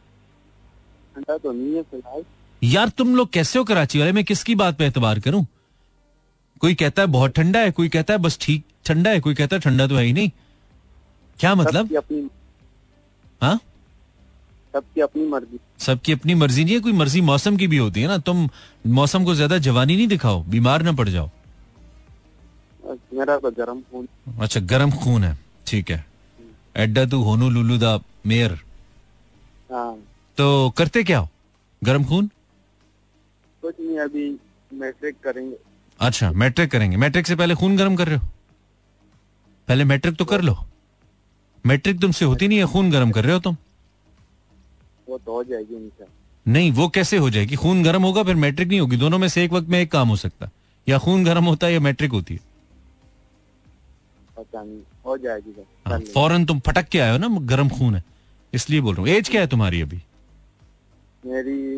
ठंडा 1.14 1.36
तो 1.38 1.52
नहीं 1.52 1.74
है 1.74 1.82
फ़िलहाल। 1.82 2.22
यार 2.62 2.88
तुम 2.88 3.14
लोग 3.16 3.30
कैसे 3.32 3.58
हो 3.58 3.64
कराची 3.64 3.98
वाले? 3.98 4.12
मैं 4.12 4.24
किसकी 4.24 4.54
बात 4.54 4.76
पे 4.78 4.86
एतबार 4.86 5.20
करूँ? 5.20 5.46
कोई 6.60 6.74
कहता 6.74 7.02
है 7.02 7.08
बहुत 7.08 7.34
ठंडा 7.34 7.60
है 7.60 7.70
कोई 7.70 7.88
कहता 7.88 8.14
है 8.14 8.18
बस 8.20 8.38
ठीक 8.40 8.64
ठंडा 8.86 9.10
है 9.10 9.20
कोई 9.20 9.34
कहता 9.34 9.56
है 9.56 9.60
ठंडा 9.62 9.86
तो 9.86 9.96
है 9.96 10.04
ही 10.04 10.12
नहीं। 10.12 10.30
क्या 11.38 11.54
मतलब? 11.54 11.88
हाँ? 13.42 13.58
सबकी 14.74 15.00
अपनी 15.00 15.26
मर्ज़ी। 15.28 15.58
सबकी 15.78 16.12
अपनी 16.12 16.34
मर्ज़ी 16.34 16.64
नहीं 16.64 16.74
है 16.74 16.80
कोई 16.80 16.92
मर्ज़ी 16.92 17.20
मौसम 17.20 17.56
की 17.56 17.66
भी 17.66 17.76
होती 17.76 18.00
है 18.02 18.08
ना। 18.08 18.18
तुम 18.20 18.48
मौसम 18.88 19.24
को 19.24 19.34
ज़्यादा 19.34 19.58
जवानी 19.58 19.96
नहीं 19.96 20.06
दिखाओ 20.08 20.42
बीमार 20.44 20.82
ना 20.82 20.92
पड़ 20.92 21.08
जाओ। 21.08 21.30
मेरा 23.14 23.36
तो 23.38 23.50
गर्म 23.50 23.80
खून। 23.82 24.08
अच्छा 24.40 24.60
गर्म 24.60 24.90
खून 24.92 25.24
है 25.24 25.36
ठीक 25.66 25.90
है। 25.90 26.04
एड्डा 26.76 27.04
तू 27.06 27.22
होनू 27.22 27.48
लुलू 27.50 27.78
दा 27.78 27.98
मेयर। 28.26 28.52
हाँ। 29.70 29.96
तो 30.38 30.70
करते 30.70 31.02
क्या 31.04 31.18
हो? 31.18 31.28
गर्म 31.82 32.04
खून? 32.04 32.30
कुछ 33.62 33.74
नहीं 33.80 33.98
अभी 33.98 34.38
मैट्रिक 34.72 35.16
करेंगे। 35.24 35.56
अच्छा 36.00 36.30
मैट्रिक 36.32 36.70
करेंगे। 36.70 36.96
मैट्रिक 36.96 37.26
से 37.26 37.36
पहले 37.36 37.54
खून 37.54 37.76
गर्म 37.76 37.96
कर 37.96 38.08
रहे 38.08 38.16
हो? 38.16 38.28
पहले 39.68 39.84
मैट्रिक 39.84 40.16
तो 40.16 40.24
कर 40.24 40.40
लो। 40.40 40.56
मैट्रिक 41.64 42.00
तुमसे 42.00 42.24
होती 42.24 42.48
नहीं 42.48 42.58
है 42.58 42.66
खून 42.66 42.90
गर्म 42.90 43.10
कर 43.10 43.24
रहे 43.24 43.32
हो 43.32 43.40
तुम। 43.40 43.56
वो 45.08 45.18
तो 45.18 45.32
हो 45.32 45.44
जाएगी 45.44 45.90
नहीं 46.46 46.70
वो 46.72 46.88
कैसे 46.88 47.16
हो 47.16 47.30
जाएगी? 47.30 47.56
खून 47.56 47.82
गर्म 47.82 48.02
होगा 48.02 48.22
फिर 48.22 48.34
मैट्रिक 48.34 48.68
नहीं 48.68 48.80
होगी। 48.80 48.96
दोनों 48.96 49.18
में 49.18 49.28
से 49.28 49.44
एक 49.44 49.52
वक्त 49.52 49.68
में 49.68 49.80
एक 49.80 49.90
काम 49.92 50.08
हो 50.08 50.16
सकता। 50.16 50.50
या 50.88 50.98
खून 50.98 51.24
गर्म 51.24 51.44
होता 51.44 51.66
है 51.66 51.72
या 51.72 51.80
मैट्रिक 51.80 52.12
होती 52.12 52.34
है। 52.34 52.40
हो 55.06 55.16
जाएगी 55.18 55.54
हाँ, 55.86 55.98
फ़ौरन 56.00 56.44
तुम 56.44 56.60
फटक 56.60 56.88
के 56.88 56.98
आए 56.98 57.10
हो 57.10 57.18
ना 57.18 57.28
गर्म 57.46 57.68
खून 57.68 57.94
है। 57.94 58.02
इसलिए 58.52 58.80
बोल 58.80 58.94
रहा 58.94 59.02
हूँ। 59.02 59.10
एज 59.10 59.28
क्या 59.28 59.40
है 59.40 59.46
तुम्हारी 59.46 59.80
अभी? 59.82 59.96
मेरी 61.26 61.76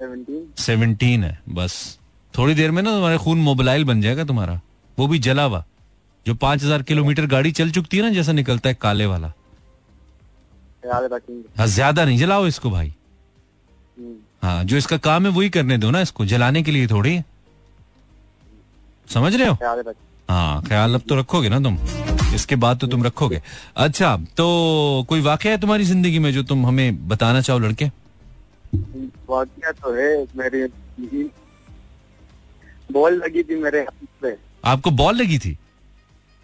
सेवनटीन 0.00 1.24
है 1.24 1.38
बस। 1.48 1.98
थोड़ी 2.34 2.54
देर 2.54 2.70
में 2.70 2.82
ना 2.82 2.90
तुम्हारा 2.90 3.16
खून 3.16 3.38
मोबाइल 3.40 3.84
बन 3.84 4.00
जाएगा 4.00 4.24
तुम्हारा। 4.24 4.60
वो 4.98 5.06
भी 5.06 5.18
जला 5.18 5.42
हुआ। 5.44 5.64
जो 6.26 6.34
पाँच 6.36 6.62
हज़ार 6.64 6.82
किलोमीटर 6.82 7.26
गाड़ी 7.26 7.52
चल 7.52 7.70
चुकती 7.70 7.96
है 7.96 8.02
ना 8.02 8.10
जैसा 8.10 8.32
निकलता 8.32 8.68
है 8.68 8.74
काले 8.80 9.06
वाला। 9.06 9.32
हाँ 11.58 11.66
ज़्यादा 11.66 12.04
नहीं 12.04 12.18
जलाओ 12.18 12.46
इसको 12.46 12.70
भाई। 12.70 12.86
हम्म, 12.86 14.14
हाँ 14.42 14.64
जो 14.64 14.76
इसका 14.76 14.96
काम 14.98 15.26
है 15.26 15.32
वही 15.32 15.50
करने 15.50 15.78
दो 15.78 15.90
ना 15.90 16.00
इसको 16.00 16.24
जलाने 16.26 16.62
के 16.62 16.70
लिए 16.70 16.86
थोड़ी। 16.86 17.20
समझ 19.08 19.34
रहे 19.34 19.48
हो? 19.48 19.56
हाँ 20.28 20.62
ख्याल 20.62 20.94
अब 20.94 21.02
तो 21.08 21.16
रखोगे 21.16 21.48
ना 21.48 21.60
तुम। 21.60 21.78
इसके 22.34 22.56
बाद 22.56 22.78
तो 22.78 22.86
तुम 22.86 23.04
रखोगे। 23.04 23.40
अच्छा 23.76 24.16
तो 24.36 25.04
कोई 25.08 25.20
वाकया 25.20 25.52
है 25.52 25.58
तुम्हारी 25.58 25.84
ज़िंदगी 25.84 26.18
में 26.18 26.32
जो 26.32 26.42
तुम 26.42 26.66
हमें 26.66 27.08
बताना 27.08 27.40
चाहो 27.40 27.58
लड़के? 27.58 27.90
वाकया 28.74 29.72
तो 29.72 29.92
है 29.94 30.08
मेरी 30.36 30.66
बॉल 32.92 33.14
लगी 33.14 33.42
थी 33.42 33.56
मेरे 33.62 33.80
हाथ 33.80 34.06
पे। 34.22 34.36
आपको 34.64 34.90
बॉल 34.90 35.16
लगी 35.16 35.38
थी? 35.38 35.56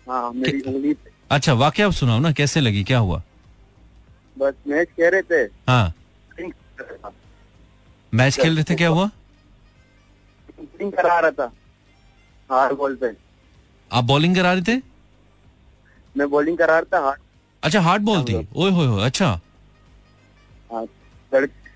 हाँ 0.07 0.31
मेरी 0.33 0.61
उंगली 0.61 0.93
पे। 0.95 1.11
अच्छा 1.31 1.53
वाकया 1.55 1.87
अब 1.87 1.93
सुनाओ 1.93 2.19
ना 2.21 2.33
कैसे 2.33 2.61
लगी 2.61 2.83
क्या 2.85 2.99
हुआ? 2.99 3.23
बस 4.37 4.55
मैच 4.69 4.89
कह 4.97 5.09
रहे 5.09 5.23
थे। 5.23 5.43
हाँ। 5.69 5.95
मैच 8.13 8.37
खेल 8.37 8.55
रहे 8.55 8.65
थे 8.65 8.75
क्या 8.75 8.89
हुआ? 8.89 9.11
Fielding 10.51 10.95
करा 10.97 11.19
रहा 11.21 11.31
था 11.31 11.53
हार 12.51 12.75
बॉल 12.75 12.95
पे। 12.97 13.15
आप 13.91 14.05
बॉलिंग 14.05 14.37
करा 14.37 14.53
रहे 14.53 14.63
थे? 14.63 14.81
मैं 16.17 16.29
बॉलिंग 16.31 16.59
करा 16.59 16.79
रहा 16.79 16.99
था 16.99 17.05
हार। 17.07 17.17
अच्छा 17.63 17.81
हार्ड 17.81 18.03
बॉल 18.03 18.23
थी। 18.25 18.35
ओए 18.57 18.71
होए 18.71 19.05
अच्छा। 19.05 19.29
हाँ, 20.73 20.85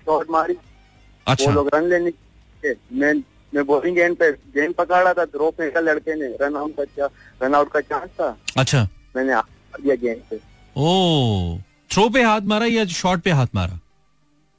शॉट 0.05 0.29
मारी। 0.31 0.55
अच्छा। 1.27 1.45
वो 1.45 1.51
लोग 1.51 1.69
रन 1.75 1.89
लेने 1.89 2.11
के 2.11 2.73
मैं 2.99 3.13
मैं 3.53 3.65
बॉलिंग 3.65 3.97
एंड 3.99 4.15
पे 4.17 4.31
गेंद 4.55 4.73
पकड़ 4.75 5.03
रहा 5.03 5.13
था 5.13 5.25
थ्रो 5.27 5.49
फेंका 5.57 5.79
लड़के 5.79 6.15
ने। 6.15 6.27
रन 6.41 6.55
आउट 6.57 6.75
का 6.79 7.09
रन 7.41 7.55
आउट 7.55 7.71
का 7.71 7.79
चांस 7.81 8.09
था। 8.19 8.35
अच्छा। 8.57 8.87
मैंने 9.15 9.41
दिया 9.73 9.95
गेंद 9.95 10.21
पे। 10.29 10.39
ओ 10.75 11.57
थ्रो 11.91 12.07
पे 12.09 12.21
हाथ 12.23 12.41
मारा 12.47 12.65
या 12.65 12.85
शॉट 12.97 13.21
पे 13.21 13.31
हाथ 13.31 13.47
मारा? 13.55 13.75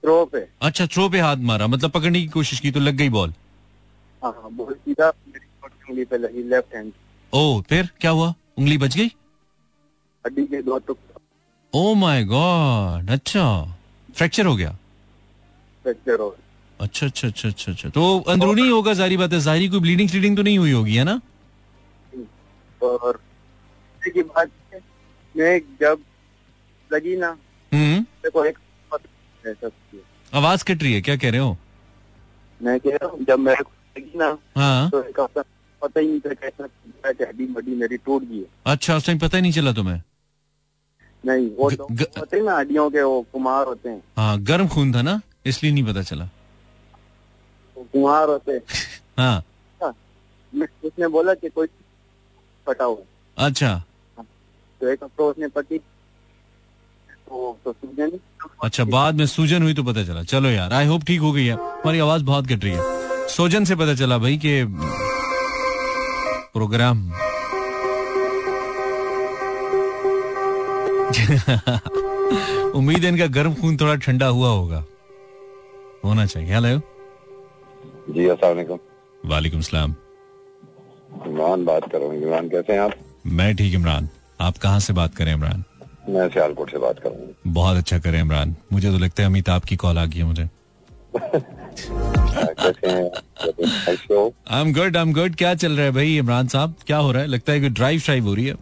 थ्रो 0.03 0.25
पे। 0.25 0.47
अच्छा 0.63 0.87
थ्रो 0.87 1.09
पे 1.09 1.21
हाथ 1.21 1.37
मारा। 1.51 1.67
मतलब 1.67 1.91
पकड़ने 1.91 2.21
की 2.21 2.29
कोशिश 2.29 2.61
की 2.61 2.71
तो 2.71 2.81
लग 2.81 2.95
गई 2.95 3.09
बॉल 3.09 3.33
हाँ 4.23 4.33
हाँ 4.33 4.51
बॉल 4.53 4.75
सीधा 4.75 5.13
मेरी 5.29 5.47
उंगली 5.65 6.05
पे 6.05 6.19
लगी 6.19 6.43
लेफ़्ट 6.51 6.75
हैंड 6.75 6.93
ओ 7.33 7.61
फिर 7.69 7.89
क्या 8.01 8.11
हुआ? 8.11 8.35
उंगली 8.59 8.79
बच 8.79 8.97
गई? 8.97 9.07
हड्डी 10.25 10.45
के 10.47 10.63
दो 10.63 10.79
टुकड़े। 10.79 11.21
ओ 11.75 11.95
माय 11.95 12.25
गॉड 12.25 13.11
अच्छा। 13.11 13.45
फ्रैक्चर 14.15 14.47
हो 14.47 14.57
गया। 14.57 14.77
फ्रैक्चर 15.83 16.21
हो 16.21 16.35
अच्छा 16.81 17.07
अच्छा 17.07 17.29
अच्छा 17.29 17.49
अच्छा 17.49 17.73
अच्छा। 17.73 17.89
तो 17.89 18.19
अंदरूनी 18.33 18.69
होगा 18.69 18.93
जारी 19.01 19.17
बात। 19.17 19.33
है 19.33 19.39
ज़ाहिर 19.41 19.71
कोई 19.71 19.81
ब्लीडिंग 19.81 20.09
स्लीडिंग 20.09 20.37
तो 20.37 20.43
नहीं 20.43 20.59
हुई 20.59 20.73
होगी 20.73 20.95
है 20.97 21.05
ना? 21.05 21.21
और 22.83 23.19
की 24.03 24.23
बात 24.23 24.51
मैं 25.35 25.59
जब 25.81 25.99
लगी 26.91 27.17
ना 27.17 27.29
हम्म। 27.73 28.01
देखो 28.25 28.45
एक 28.45 28.59
बात 28.93 29.01
है 29.45 29.55
सबकी। 29.55 30.03
आवाज़ 30.33 30.65
कट 30.65 30.83
रही 30.83 30.93
है 30.95 31.01
क्या 31.01 31.17
कह 31.17 31.31
रहे 31.31 31.41
हो? 31.41 31.57
मैं 32.61 32.79
कह 32.81 32.97
रहा 32.97 33.09
हूँ 33.11 33.25
जब 33.29 33.39
मेरे 33.39 33.63
को 33.63 33.71
लगी 33.99 34.19
ना 34.19 34.37
हाँ। 34.57 34.91
तो 34.91 35.03
एक 35.03 35.21
हफ़्ता 35.21 35.43
पता 35.83 36.01
ही 36.01 36.07
नहीं 36.09 36.21
था 36.21 36.35
कैसा 36.35 37.29
हड्डी 37.29 37.47
मड्डी 37.57 37.75
मेरी 37.75 37.97
टूट 37.97 38.23
गई 38.25 38.39
है। 38.39 38.47
अच्छा 38.67 38.97
उस 38.97 39.07
टाइम 39.07 39.19
पता 39.19 39.37
ही 39.37 39.43
नहीं 39.43 39.53
चला 39.53 39.73
तुम्हें? 39.73 40.01
नहीं 41.25 41.51
वो 41.57 41.69
ग- 41.71 41.77
तो 41.77 41.87
ग- 41.91 42.19
होते 42.19 42.37
हैं 42.37 42.45
ना 42.45 42.57
हड्डियों 42.57 42.91
के 42.91 43.03
वो 43.03 43.21
कुमार 43.33 43.67
होते 43.67 43.89
हैं। 43.89 44.03
हाँ 44.17 44.39
गर्म 44.43 44.69
खून 44.69 44.95
था 44.95 45.03
ना? 45.03 45.21
इसलिए 45.47 45.73
नहीं 45.73 45.85
पता 45.85 46.03
चला। 46.03 46.25
वो 47.77 47.87
कुमार 47.93 48.29
होते। 48.29 48.53
हाँ। 49.19 49.43
हाँ, 49.83 49.93
उसने 50.85 51.09
बोला 51.17 51.35
कि 51.35 51.49
कोई 51.49 51.67
फटा 52.67 52.85
हुआ 52.85 53.45
अच्छा 53.47 53.75
तो 54.81 54.89
एक 54.93 55.03
हफ़्ता 55.05 55.25
उसने 55.25 55.49
पति 55.57 55.79
तो 57.29 57.59
तो 57.65 57.73
सूजन 57.73 58.19
अच्छा 58.65 58.85
बाद 58.85 59.15
में 59.15 59.27
सूजन 59.27 59.63
हुई 59.63 59.75
तो 59.75 59.83
पता 59.85 60.03
चला। 60.05 60.23
चलो 60.33 60.49
यार 60.51 60.73
आई 60.73 60.87
होप 60.87 61.05
ठीक 61.07 61.21
हो 61.21 61.33
गई 61.33 61.45
है। 61.47 61.53
हमारी 61.55 61.99
आवाज़ 61.99 62.23
बहुत 62.25 62.47
कट 62.49 62.65
रही 62.65 62.73
है। 62.73 63.29
सोजन 63.37 63.65
से 63.65 63.75
पता 63.77 63.95
चला 63.95 64.19
भाई 64.19 64.37
के 64.45 64.65
प्रोग्राम 66.55 66.99
उम्मीद 72.77 73.05
है 73.05 73.09
इनका 73.09 73.27
गर्म 73.39 73.55
खून 73.61 73.77
थोड़ा 73.81 73.95
ठंडा 74.05 74.27
हुआ 74.27 74.49
होगा। 74.49 74.85
होना 76.05 76.27
चाहिए। 76.27 76.53
हेलो 76.55 76.79
जी 78.15 78.27
अस्सलाम 78.29 78.79
वालेकुम। 79.25 79.61
सलाम। 79.61 79.95
इमरान 81.27 81.65
बात 81.65 81.91
कर 81.93 81.99
रहा 81.99 82.09
हूँ। 82.09 82.17
इमरान 82.23 82.49
कैसे 82.49 82.73
हैं 82.73 82.81
आप? 82.81 82.93
मैं 83.27 83.55
ठीक 83.57 83.75
इमरान। 83.75 84.09
आप 84.41 84.57
कहाँ 84.59 84.81
से 84.81 84.93
बात 84.93 85.15
करें 85.15 85.33
इमरान? 85.33 85.65
मैं 86.09 86.29
सियालकोट 86.29 86.71
से 86.71 86.79
बात 86.79 86.99
कर 86.99 87.11
रहा 87.11 87.19
हूँ। 87.19 87.35
बहुत 87.55 87.77
अच्छा 87.77 87.99
करें 87.99 88.21
इमरान। 88.21 88.55
मुझे 88.73 88.91
तो 88.91 88.99
लगता 88.99 89.23
है 89.23 89.29
अमिताभ 89.29 89.63
की 89.69 89.77
कॉल 89.77 89.99
आ 89.99 90.05
गई 90.05 90.19
है 90.19 90.25
मुझे। 90.25 90.49
I 94.51 94.61
am 94.61 94.73
good 94.73 94.97
I 94.97 95.03
am 95.03 95.13
good 95.13 95.37
क्या 95.37 95.55
चल 95.55 95.73
रहा 95.73 95.85
है 95.85 95.93
भाई 95.93 96.17
इमरान 96.19 96.49
साहब? 96.49 96.75
क्या 96.87 96.99
हो 96.99 97.13
रहा 97.13 97.23
है? 97.23 97.29
लगता 97.29 97.53
है 97.53 97.61
कि 97.61 97.69
ड्राइव 97.71 98.01
श्राइव 98.01 98.27
हो 98.27 98.35
रही 98.35 98.47
है। 98.47 98.55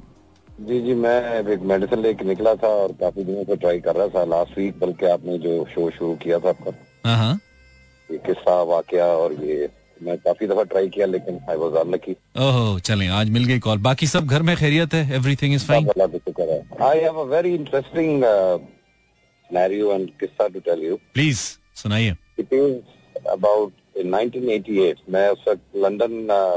जी 0.68 0.80
जी 0.82 0.94
मैं 0.94 1.18
एक 1.52 1.60
मेडिसिन 1.72 1.98
लेके 2.02 2.24
निकला 2.24 2.54
था 2.54 2.68
और 2.82 2.92
काफ़ी 3.00 3.24
दिनों 3.24 3.44
से 3.44 3.56
ट्राई 3.56 3.80
कर 3.80 3.96
रहा 3.96 4.08
था। 4.08 4.24
लास्ट 4.30 4.58
वीक 4.58 4.78
बल्कि 4.80 5.06
आपने 5.06 5.38
जो 5.38 5.64
शो 5.74 5.90
शुरू 5.90 6.14
किया 6.22 6.38
था 6.38 6.48
आपका। 6.48 6.70
ये 7.06 8.18
किस्सा 8.26 8.62
वाकया 8.62 9.06
और 9.06 9.32
ये 9.44 9.68
मैं 10.02 10.16
काफ़ी 10.18 10.46
दफ़ा 10.46 10.62
ट्राई 10.64 10.88
किया 10.88 11.06
लेकिन 11.06 11.40
आई 11.50 11.56
वाज 11.56 11.74
अनलकी 11.80 12.12
ओहो 12.44 12.78
चलें 12.88 13.08
आज 13.18 13.30
मिल 13.30 13.44
गई 13.44 13.58
कॉल 13.66 13.78
बाकी 13.86 14.06
सब 14.06 14.26
घर 14.26 14.42
में 14.42 14.56
खैरियत 14.56 14.94
है? 14.94 15.14
एवरीथिंग 15.16 15.54
इज़ 15.54 15.66
फाइन 15.66 15.88
अल्लाह 15.88 16.06
का 16.06 16.18
शुक्र 16.18 16.42
है। 16.50 16.60
I 16.88 16.98
have 17.00 17.20
a 17.20 17.24
very 17.34 17.54
interesting 17.54 18.24
scenario 18.24 19.92
and 19.92 20.08
किस्सा 20.20 20.48
टू 20.48 20.60
टेल 20.68 20.84
यू 20.84 20.96
प्लीज़ 21.14 21.40
सुनाइए। 21.82 22.16
इट 22.38 22.52
इज़ 22.52 23.28
अबाउट 23.28 23.72
इन 23.98 24.14
1988 24.14 24.96
मैं 25.10 25.28
उस 25.28 25.44
वक्त 25.48 25.76
लंदन 25.84 26.12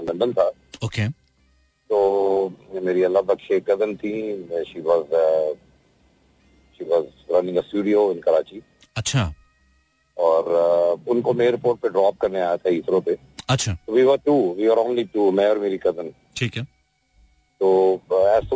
लंदन 0.10 0.34
था। 0.34 0.50
ओके 0.86 1.08
तो 1.90 2.00
मेरी 2.82 3.04
अल्लाह 3.04 3.22
बख्शे 3.24 3.60
कज़न 3.70 3.96
थी। 3.96 4.14
She 4.72 4.82
was 4.82 5.04
she 6.78 6.90
was 6.90 7.04
running 7.32 7.58
a 7.58 7.62
studio 7.62 8.12
in 8.12 8.20
Karachi 8.28 8.62
अच्छा। 8.98 9.34
और 10.18 11.00
उनको 11.08 11.34
मैं 11.34 11.46
एयरपोर्ट 11.46 11.80
पे 11.82 11.90
ड्रॉप 11.90 12.18
करने 12.22 12.40
आया 12.40 12.58
था 12.58 12.70
इसरो 12.70 13.00
पे। 13.02 13.18
अच्छा। 13.50 13.78
We 13.90 14.04
were 14.04 14.18
two 14.26 14.36
we 14.58 14.68
are 14.68 14.78
only 14.78 15.04
two 15.14 15.32
मैं 15.32 15.50
और 15.50 15.60
मेरी 15.60 15.78
कज़न 15.88 16.14
ठीक 16.38 16.58
है। 16.58 16.68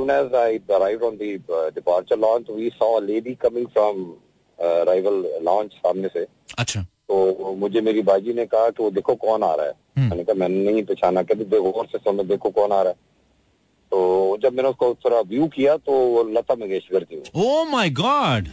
as 0.10 0.34
I 0.34 0.60
arrived 0.70 1.04
on 1.04 1.18
the 1.18 1.40
uh, 1.50 1.70
departure 1.72 2.18
launch, 2.18 2.48
we 2.50 2.70
saw 2.72 3.00
a 3.00 3.02
lady 3.02 3.36
coming 3.36 3.68
from 3.68 4.16
uh, 4.60 4.84
arrival 4.84 5.24
launch 5.42 5.74
सामने 5.74 6.08
से. 6.14 6.26
अच्छा। 6.60 6.82
तो 6.82 7.56
मुझे 7.60 7.82
मेरी 7.82 8.02
बाजी 8.02 8.34
ने 8.34 8.46
कहा 8.46 8.70
कि 8.70 8.84
वो 8.84 8.90
देखो 8.92 9.16
कौन 9.16 9.44
आ 9.44 9.54
रहा 9.56 9.66
है। 9.66 9.74
हम्म। 9.98 10.10
मैंने 10.10 10.24
कहा 10.24 10.36
मैंने 10.36 10.64
नहीं 10.72 10.84
पहचाना 10.84 11.24
कहते 11.24 11.44
देखो 11.44 11.72
गौर 11.72 11.86
से 11.92 11.98
सुनो 11.98 12.24
देखो 12.24 12.50
कौन 12.50 12.72
आ 12.72 12.82
रहा 12.82 12.90
है। 12.90 12.96
तो 13.92 14.38
जब 14.44 14.54
मैंने 14.54 14.70
उसको 14.70 14.94
थोड़ा 15.06 15.20
व्यू 15.30 15.48
किया 15.56 15.76
तो 15.78 15.92
वो 15.92 16.24
लता 16.38 16.56
मंगेशकर 16.56 17.04
थी 17.04 17.22
ओ 17.36 17.64
my 17.72 17.90
god 18.02 18.48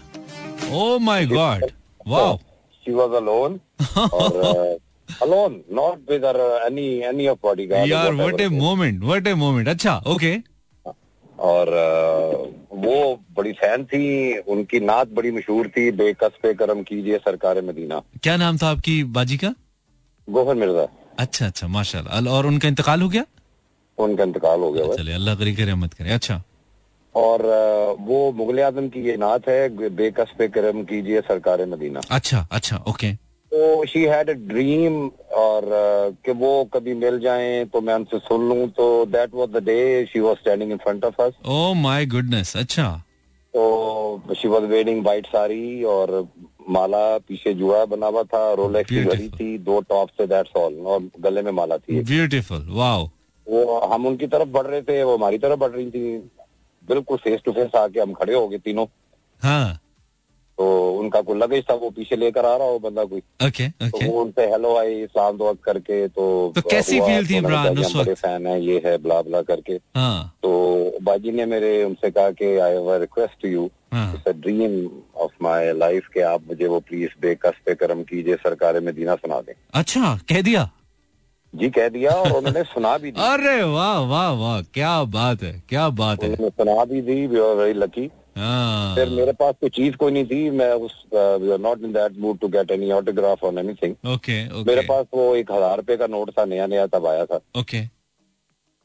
oh 0.72 0.98
my 1.08 1.26
god 1.26 1.64
wow 2.08 2.36
she 2.84 2.92
was 3.00 3.14
alone 3.22 3.58
alone 5.22 5.60
not 5.80 6.10
with 6.10 6.24
any 6.66 6.86
any 7.08 7.26
of 7.28 7.38
bodyguard 7.42 7.90
यार 7.90 8.12
what 8.14 8.40
a 8.40 8.48
moment 8.58 9.02
what 9.04 9.26
a 9.26 9.34
moment 9.44 9.68
अच्छा 9.68 9.96
ओके 10.14 10.36
और 11.50 11.68
वो 12.84 12.96
बड़ी 13.36 13.52
फ़ैन 13.60 13.84
थी 13.92 14.02
उनकी 14.54 14.80
नात 14.80 15.08
बड़ी 15.18 15.30
मशहूर 15.38 15.68
थी 15.76 15.90
बेकस 16.00 16.38
पे 16.42 16.52
करम 16.62 16.82
कीजिए 16.90 17.18
सरकार 17.24 17.60
मदीना 17.68 18.00
क्या 18.22 18.36
नाम 18.42 18.56
था 18.62 18.68
आपकी 18.76 19.02
बाजी 19.18 19.36
का 19.44 19.54
गोफर 20.28 20.54
मिर्ज़ा 20.64 20.86
अच्छा 21.24 21.46
अच्छा 21.46 21.66
माशाल्लाह 21.76 22.32
और 22.36 22.46
उनका 22.46 22.68
इंतकाल 22.68 23.02
हो 23.02 23.08
गया 23.08 23.24
उनका 23.98 24.24
इंतकाल 24.24 24.60
हो 24.60 24.70
गया। 24.72 24.94
चलिए 24.96 25.14
अल्लाह 25.14 25.34
करी 25.40 25.54
करे 25.56 25.64
रहमत 25.66 25.92
करे 25.94 26.12
अच्छा 26.12 26.42
और 27.14 27.42
वो 28.00 28.30
मुगल 28.36 28.60
आज़म 28.60 28.88
की 28.88 29.00
ये 29.00 29.16
नात 29.16 29.48
है 29.48 29.88
बेकस 29.96 30.32
पे 30.38 30.48
करम 30.48 30.82
कीजिए 30.84 31.20
सरकार 31.22 31.64
मदीना। 31.66 32.00
अच्छा 32.10 32.46
अच्छा 32.50 32.76
ओके। 32.88 33.12
तो 33.52 33.84
शी 33.86 34.02
हैड 34.04 34.30
अ 34.30 34.32
ड्रीम 34.48 35.06
और 35.36 35.64
कि 36.24 36.32
वो 36.32 36.52
कभी 36.74 36.94
मिल 36.94 37.18
जाएँ 37.20 37.64
तो 37.66 37.80
मैं 37.80 37.94
उनसे 37.94 38.18
सुन 38.20 38.48
लूँ। 38.48 38.68
तो 38.68 38.84
that 39.06 39.34
was 39.34 39.48
the 39.50 39.62
day 39.64 40.04
she 40.12 40.20
was 40.20 40.36
standing 40.36 40.72
in 40.72 40.78
front 40.78 41.04
of 41.04 41.22
us 41.22 41.32
oh 41.46 41.72
my 41.82 42.06
goodness 42.06 42.56
अच्छा। 42.56 42.90
तो 43.54 44.34
she 44.36 44.48
was 44.48 44.64
wearing 44.70 45.04
white 45.06 45.26
sari 45.26 45.82
और 45.84 46.10
माला 46.70 47.06
पीछे 47.18 47.52
जुआ 47.54 47.84
बना 47.86 48.06
हुआ 48.06 48.22
था 48.24 48.52
रोलेक्स 48.54 48.90
की 48.90 49.04
घड़ी 49.04 49.28
थी 49.30 49.56
दो 49.64 49.80
टॉप 49.88 50.08
से 50.18 50.26
दैट्स 50.26 50.56
ऑल 50.56 50.74
और 50.86 51.08
गले 51.20 51.42
में 51.42 51.52
माला 51.52 51.76
थी। 51.78 52.00
ब्यूटीफुल 52.02 52.66
वाओ 52.70 53.04
वो 53.46 53.78
हम 53.92 54.06
उनकी 54.06 54.26
तरफ़ 54.26 54.48
बढ़ 54.48 54.66
रहे 54.66 54.82
थे 54.82 55.02
वो 55.02 55.16
हमारी 55.16 55.38
तरफ़ 55.38 55.58
बढ़ 55.60 55.70
रही 55.70 55.90
थी। 55.90 56.16
बिल्कुल 56.88 57.18
फेस 57.18 57.40
टू 57.44 57.52
फेस 57.52 57.74
आके 57.76 58.00
हम 58.00 58.12
खड़े 58.12 58.34
हो 58.34 58.46
गए 58.48 58.58
तीनों। 58.58 58.86
हाँ। 59.42 59.80
तो 60.58 60.66
उनका 60.94 61.20
कोई 61.20 61.38
लगेज 61.38 61.64
था 61.70 61.74
वो 61.74 61.88
पीछे 61.90 62.16
लेकर 62.16 62.46
आ 62.46 62.56
रहा 62.56 62.66
हो 62.66 62.78
बंदा 62.78 63.04
कोई? 63.04 63.20
ओके 63.46 63.68
तो 63.68 63.86
ओके 63.86 64.06
वो 64.06 64.20
उनसे 64.22 64.42
हेलो 64.50 64.76
आई 64.78 65.02
इस्लाम 65.02 65.36
दुआ 65.38 65.52
करके 65.64 66.06
तो 66.08 66.52
तो 66.54 66.60
कैसी 66.70 66.98
हुआ, 66.98 67.06
feel 67.08 67.28
थी 67.30 67.32
तो 67.32 67.38
इमरान 67.38 67.78
उस 67.78 67.94
वक्त? 67.96 68.10
फ़ैन 68.20 68.46
है 68.46 68.60
ये 68.64 68.80
है 68.84 68.96
ब्ला 68.98 69.20
ब्ला 69.22 69.40
करके। 69.42 69.80
हाँ। 69.96 70.36
तो 70.42 70.98
बाजी 71.02 71.32
ने 71.32 71.46
मेरे 71.46 71.72
उनसे 71.84 72.10
कहा 72.10 72.30
कि 72.30 72.56
I 72.58 72.72
have 72.72 72.92
request 73.00 73.42
to 73.42 73.48
you 73.48 73.64
it's 73.94 74.28
a 74.28 74.32
dream 74.44 74.78
of 75.16 75.32
my 75.42 75.72
life 75.72 76.08
कि 76.14 76.20
आप 76.28 76.46
मुझे 76.48 76.66
वो 76.66 76.80
प्लीज़ 76.80 77.20
बेकस 77.22 77.60
पे 77.66 77.74
करम 77.74 78.02
कीजिए 78.02 78.36
सरकार 78.36 78.80
मदीना 78.80 79.14
सुना 79.16 79.40
दें। 79.40 79.54
अच्छा 79.74 80.14
कह 80.28 80.42
दिया? 80.42 80.70
जी 81.54 81.68
कह 81.70 81.88
दिया 81.90 82.10
और 82.12 82.32
उन्होंने 82.32 82.62
सुना 82.64 82.96
भी 82.98 83.10
दी। 83.10 83.20
अरे 83.22 83.62
वाह 83.64 83.98
वाह 84.08 84.30
वाह 84.34 84.60
क्या 84.74 85.02
बात 85.10 85.42
है 85.42 85.52
क्या 85.68 85.88
बात 86.00 86.22
है। 86.22 86.28
उन्होंने 86.28 86.50
सुना 86.50 86.84
भी 86.84 87.00
दी 87.02 87.26
वी 87.26 87.40
आर 87.40 87.54
वेरी 87.56 87.72
लकी। 87.74 88.10
हाँ। 88.36 88.94
फिर 88.94 89.08
मेरे 89.10 89.32
पास 89.34 89.54
कोई 89.60 89.70
चीज़ 89.70 89.96
कोई 89.96 90.12
नहीं 90.12 90.24
थी 90.26 90.50
मैं 90.52 90.70
उस 90.86 90.94
we 91.14 91.50
are 91.52 91.58
not 91.60 91.84
in 91.84 91.92
that 91.92 92.18
mood 92.20 92.38
to 92.38 92.48
get 92.48 92.70
any 92.70 92.90
autograph 92.92 93.44
on 93.44 93.58
anything 93.58 93.94
okay 94.14 94.42
मेरे 94.64 94.82
पास 94.88 95.06
वो 95.14 95.34
एक 95.36 95.52
हज़ार 95.52 95.76
रुपए 95.76 95.96
का 95.96 96.06
नोट 96.08 96.30
था 96.38 96.44
नया 96.44 96.66
नया 96.66 96.86
तब 96.88 97.06
आया 97.06 97.24
था। 97.24 97.40
ओके 97.60 97.84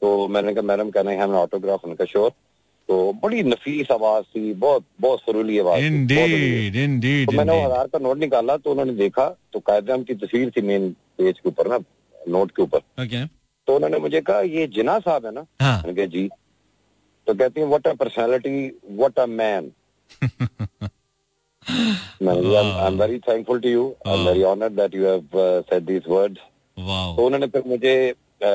तो 0.02 0.28
मैंने 0.28 0.54
कहा 0.54 0.62
मैडम 0.64 0.90
कहना 0.90 1.10
है 1.10 1.28
ऑटोग्राफ 1.38 1.84
उनका 1.84 2.04
श्योर 2.04 2.30
तो 2.88 3.12
बड़ी 3.22 3.42
नफीस 3.44 3.90
आवाज़ 3.92 4.24
थी 4.26 4.52
बहुत 4.54 4.84
बहुत 5.00 5.20
सुरीली 5.20 5.58
आवाज़। 5.58 5.84
इंडीड 5.84 6.76
इंडीड 6.76 7.30
तो 7.30 7.36
मैंने 7.36 7.52
वो 7.52 7.64
हज़ार 7.64 7.86
का 7.86 7.98
नोट 7.98 8.18
निकाला 8.18 8.56
तो 8.56 8.70
उन्होंने 8.70 8.92
देखा 8.94 9.28
तो 9.52 9.60
कायदे 9.60 10.02
की 10.04 10.14
तस्वीर 10.16 10.50
थी 10.56 10.62
मेन 10.62 10.88
पेज 11.18 11.38
के 11.38 11.48
ऊपर 11.48 11.68
ना। 11.68 11.78
नोट 12.28 12.50
के 12.56 12.62
ऊपर। 12.62 13.26
तो 13.68 13.74
उन्होंने 13.76 13.98
मुझे 13.98 14.20
कहा 14.20 14.40
ये 14.40 14.66
जिना 14.74 14.98
साहब 14.98 15.26
है 15.26 15.32
ना? 15.32 15.44
हाँ। 15.62 15.76
मैंने 15.82 15.94
कहा 15.96 16.06
जी। 16.16 16.28
तो 17.26 17.34
कहती 17.34 17.60
है 17.60 17.66
what 17.66 17.86
a 17.86 17.92
personality 18.00 18.66
what 18.98 19.18
a 19.18 19.26
man 19.26 19.70
very 23.00 23.18
thankful 23.28 23.60
to 23.60 23.68
you 23.68 23.84
I 24.06 24.18
am 24.18 24.26
very 24.26 24.42
honoured 24.52 24.72
that 24.80 24.94
you 24.94 25.04
have 25.06 25.22
said 25.70 25.84
these 25.86 26.02
words 26.08 26.40
तो 26.76 27.26
उन्होंने 27.26 27.46
फिर 27.46 27.62
मुझे 27.66 27.94
अ, 28.10 28.46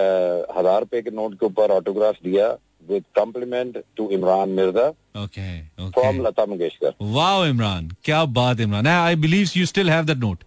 हज़ार 0.57 0.80
रुपए 0.80 1.01
के 1.01 1.11
नोट 1.16 1.34
के 1.39 1.45
ऊपर 1.45 1.72
ऑटोग्राफ 1.72 2.16
दिया 2.24 2.47
with 2.89 3.03
compliment 3.16 3.78
to 3.97 4.09
Imran 4.18 4.49
Mirza 4.59 4.89
from 5.20 6.22
Lata 6.28 6.45
Mangeshkar 6.45 6.93
wow 7.16 7.45
Imran 7.45 7.89
क्या 8.05 8.24
बात 8.39 8.59
Imran 8.59 8.88
I 8.88 9.16
believe 9.28 9.51
you 9.57 9.66
still 9.66 9.89
have 9.89 10.05
that 10.05 10.18
note 10.18 10.43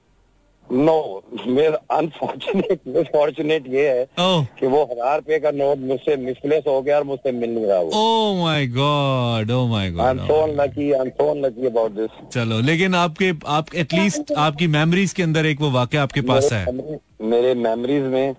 no 0.73 1.23
मेरा 1.47 1.97
अनफॉर्चुनेट 1.97 2.81
मिसफॉर्चुनेट 2.89 3.67
ये 3.73 3.89
है 3.89 4.03
ओह 4.21 4.45
कि 4.59 4.67
वो 4.67 4.83
हज़ार 4.93 5.17
रुपए 5.17 5.39
का 5.41 5.51
नोट 5.51 5.79
मुझसे 5.89 6.17
मिसप्लेस 6.19 6.65
हो 6.69 6.81
गया 6.83 6.97
और 6.97 7.05
मुझसे 7.05 7.33
मिल 7.33 7.51
नहीं 7.51 7.67
रहा 7.67 7.81
वो। 7.81 7.91
ओ 7.95 8.35
my 8.43 8.67
god 8.77 9.51
oh 9.51 9.67
my 9.67 9.87
I 9.87 10.11
am 10.11 10.19
so 10.19 10.35
god 10.35 10.49
unlucky 10.49 10.93
I 10.93 11.01
am 11.01 11.11
so 11.11 11.31
unlucky 11.31 11.67
about 11.67 11.93
this 11.93 12.29
चलो 12.33 12.61
लेकिन 12.67 12.95
आपके 12.95 13.33
आप 13.59 13.75
एटलीस्ट 13.75 14.33
आपकी 14.39 14.67
मेमोरीज 14.77 15.13
के 15.13 15.23
अंदर 15.23 15.47
एक 15.47 15.61
वो 15.61 15.71
वाक्य 15.71 15.99
आपके 15.99 16.21
पास 16.31 16.53
है। 16.53 16.67
मेरे 17.21 17.55
मेमोरीज 17.55 18.03
में 18.03 18.35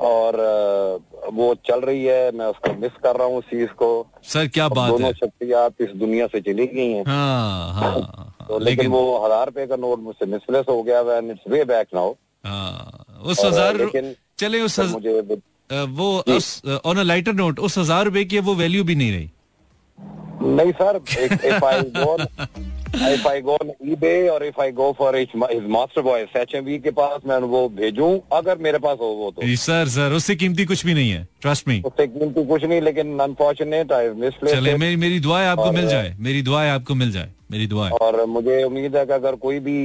और 0.00 0.36
वो 1.32 1.54
चल 1.54 1.80
रही 1.80 2.04
है 2.04 2.30
मैं 2.32 2.46
उसको 2.46 2.72
मिस 2.74 2.92
कर 3.02 3.16
रहा 3.16 3.26
हूँ 3.26 3.38
उस 3.38 3.44
चीज़ 3.44 3.68
को। 3.68 4.06
सर 4.22 4.46
क्या 4.48 4.68
बात 4.68 4.90
दोनों 4.90 5.06
है? 5.06 5.12
शख्सियात 5.12 5.72
इस 5.80 5.90
दुनिया 5.90 6.26
से 6.26 6.40
चली 6.40 6.66
गई 6.66 6.90
हैं। 6.92 7.04
हाँ 7.06 7.72
हाँ 7.72 7.90
हाँ, 7.92 8.36
तो 8.48 8.58
लेकिन 8.58 8.64
लेकिन 8.64 8.90
वो 8.90 9.24
हज़ार 9.26 9.46
रुपए 9.46 9.66
का 9.66 9.76
नोट 9.76 9.98
मुझसे 9.98 10.26
मिसप्लेस 10.26 10.64
हो 10.68 10.82
गया 10.82 11.00
and 11.16 11.30
it's 11.30 11.42
way 11.48 11.64
back 11.64 11.88
now 11.94 12.14
हाँ, 12.44 13.06
उस 13.22 13.44
हज़ार 13.44 13.76
लेकिन 13.76 14.14
चले 14.38 14.60
उस 14.60 14.80
हज- 14.80 14.92
मुझे 14.92 15.20
वो 15.70 16.18
उस 16.36 16.62
ऑन 16.84 16.98
अ 16.98 17.02
लाइटर 17.02 17.32
नोट 17.32 17.58
उस 17.58 17.78
हज़ार 17.78 18.04
रुपए 18.04 18.24
की 18.24 18.38
वो 18.38 18.54
वैल्यू 18.54 18.84
भी 18.84 18.94
नहीं 18.94 19.12
रही। 19.12 19.30
नहीं 20.42 20.72
sir 20.72 20.96
if 21.18 21.64
I 21.64 21.82
go 22.94 23.08
if 23.08 23.26
I 23.28 23.40
go 23.40 23.56
eBay 23.86 24.28
और 24.28 24.44
if 24.44 24.60
I 24.60 24.72
go 24.72 24.90
for 24.98 25.16
his 25.16 25.28
master 25.68 26.02
voice 26.02 26.26
HMV 26.36 26.78
के 26.78 26.90
पास 26.92 27.20
मैं 27.26 27.38
वो 27.48 27.68
भेजूं 27.70 28.10
अगर 28.32 28.58
मेरे 28.58 28.78
पास 28.78 28.98
हो 29.00 29.06
वो 29.14 29.30
तो 29.30 29.56
सर 29.56 29.88
सर 29.88 30.12
उससे 30.12 30.34
कीमती 30.36 30.64
कुछ 30.64 30.84
भी 30.86 30.94
नहीं 30.94 31.10
है 31.10 31.26
ट्रस्ट 31.42 31.68
मी 31.68 31.80
उससे 31.86 32.06
कीमती 32.08 32.44
कुछ 32.46 32.64
नहीं 32.64 32.80
लेकिन 32.82 33.18
अनफॉर्चुनेट 33.20 33.92
आई 33.92 34.08
मिसप्लेस 34.18 34.54
चले 34.54 34.76
मेरी 34.76 34.96
मेरी 34.98 35.20
दुआ 35.20 35.40
आपको 35.46 35.72
मिल 35.72 35.88
जाए 35.88 36.14
मेरी 36.20 36.42
दुआ 36.42 36.64
आपको 36.70 36.94
मिल 36.94 37.12
जाए 37.12 37.32
मेरी 37.52 37.66
दुआ 37.66 37.88
और 38.00 38.24
मुझे 38.28 38.62
उम्मीद 38.64 38.96
है 38.96 39.06
कि 39.06 39.12
अगर 39.12 39.36
कोई 39.38 39.58
भी 39.60 39.78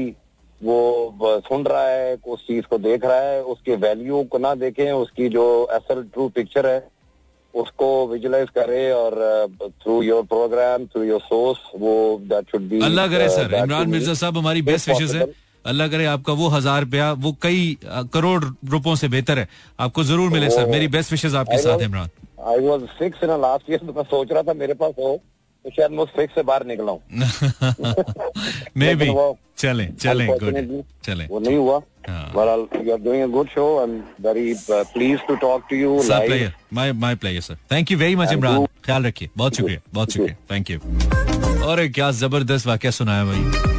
वो 0.61 1.39
सुन 1.47 1.63
रहा 1.65 1.87
है 1.87 2.15
उस 2.27 2.45
चीज़ 2.47 2.65
को 2.65 2.77
देख 2.79 3.05
रहा 3.05 3.19
है 3.21 3.41
उसके 3.45 3.75
वैल्यू 3.77 4.23
को 4.23 4.37
ना 4.37 4.53
देखें 4.57 4.91
उसकी 4.91 5.27
जो 5.29 5.43
असल 5.71 6.03
ट्रू 6.13 6.27
पिक्चर 6.29 6.67
है 6.67 6.79
उसको 7.61 7.87
विजुलाइज 8.07 8.49
करे 8.55 8.83
और 8.91 9.13
through 9.83 10.01
your 10.03 10.23
programme 10.31 10.85
through 10.85 11.03
your 11.03 11.19
source 11.21 11.59
वो 11.79 11.93
दैट 12.29 12.51
शुड 12.51 12.69
बी 12.69 12.79
अल्लाह 12.85 13.07
करे 13.07 13.29
सर 13.31 13.53
इमरान 13.55 13.89
मिर्ज़ा 13.89 14.13
साहब 14.15 14.37
हमारी 14.37 14.61
बेस्ट 14.69 14.89
विशेष 14.89 15.15
है। 15.15 15.27
अल्लाह 15.65 15.87
करे 15.87 16.05
आपका 16.07 16.33
वो 16.33 16.47
हज़ार 16.49 16.81
रुपया 16.81 17.11
वो 17.23 17.31
कई 17.41 17.77
करोड़ 18.13 18.43
रुपयों 18.43 18.95
से 18.95 19.07
बेहतर 19.09 19.39
है। 19.39 19.47
आपको 19.79 20.03
ज़रूर 20.03 20.29
मिले 20.31 20.49
सर 20.51 20.65
मेरी 20.69 20.87
बेस्ट 20.89 21.11
विशेष 21.11 21.33
आपके 21.35 21.57
साथ 21.63 21.81
Imran. 21.83 22.09
I 22.49 22.67
was 22.67 22.81
six 22.99 23.23
in 23.23 23.29
last 23.41 23.69
year 23.71 23.83
मैं 23.87 24.03
सोच 24.05 24.31
रहा 24.31 24.43
था 24.43 24.53
मेरे 24.55 24.73
पास 24.83 24.93
हो 24.99 25.19
तो 25.65 25.69
शायद 25.71 25.91
मैं 25.91 25.99
उस 25.99 26.09
सिक्स 26.11 26.35
से 26.35 26.43
बाहर 26.43 26.65
निकला 26.65 26.91
हूँ। 26.91 27.01
मे 28.77 28.93
बी 28.95 29.07
चले 29.57 29.85
चले 30.01 30.25
गुड 30.27 30.83
चले। 31.05 31.25
वो 31.25 31.39
नहीं 31.39 31.55
हुआ। 31.57 31.77
Well 32.33 32.67
you 32.83 32.97
doing 32.97 33.21
a 33.21 33.27
good 33.27 33.49
show. 33.49 33.79
I'm 33.79 34.03
very 34.19 34.55
uh, 34.69 34.83
pleased 34.85 35.27
to 35.27 35.37
talk 35.37 35.69
to 35.69 35.75
you 35.75 35.91
live. 36.01 36.51
My 36.73 37.15
player 37.15 37.41
sir 37.41 37.55
thank 37.71 37.91
you 37.91 37.97
very 37.97 38.15
much 38.15 38.27
And 38.27 38.37
Imran 38.37 38.65
ख्याल 38.85 39.05
रखिए 39.05 39.29
बहुत 39.37 39.55
शुक्रिया 39.57 39.79
बहुत 39.93 40.11
शुक्रिया 40.11 40.35
थैंक 40.51 40.71
यू 40.71 40.79
और 41.67 41.87
क्या 41.95 42.11
ज़बरदस्त 42.11 42.67
वाक्य 42.67 42.91
सुनाया 42.91 43.25
भाई 43.25 43.75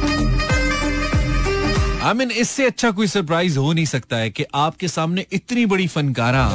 आई 2.07 2.13
मीन 2.13 2.31
इससे 2.31 2.65
अच्छा 2.65 2.91
कोई 2.91 3.07
सरप्राइज़ 3.07 3.57
हो 3.59 3.71
नहीं 3.73 3.85
सकता 3.85 4.17
है 4.17 4.29
कि 4.29 4.45
आपके 4.55 4.87
सामने 4.87 5.25
इतनी 5.33 5.65
बड़ी 5.65 5.87
फनकारा 5.87 6.47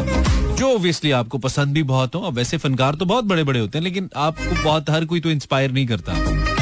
जो 0.59 0.75
ऑब्वियसली 0.75 1.11
आपको 1.11 1.39
पसंद 1.39 1.75
भी 1.75 1.83
बहुत 1.83 2.14
हो 2.14 2.20
और 2.20 2.33
वैसे 2.33 2.57
फनकार 2.59 2.95
तो 2.95 3.05
बहुत 3.05 3.25
बड़े 3.25 3.45
बड़े 3.45 3.61
होते 3.61 3.79
हैं 3.79 3.85
लेकिन 3.85 4.09
आपको 4.27 4.62
बहुत 4.62 4.91
हर 4.91 5.05
कोई 5.05 5.20
तो 5.20 5.31
इंस्पायर 5.31 5.72
नहीं 5.72 5.87
करता 5.87 6.53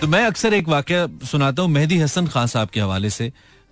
तो 0.00 0.06
मैं 0.06 0.24
अक्सर 0.26 0.54
एक 0.54 0.68
वाक्य 0.68 1.06
सुनाता 1.24 1.62
हूँ 1.62 1.70
मेहदी 1.70 1.98
हसन 1.98 2.26
खान 2.26 2.46
साहब 2.46 2.68
के 2.68 2.80
हवाले 2.80 3.10
से। 3.10 3.24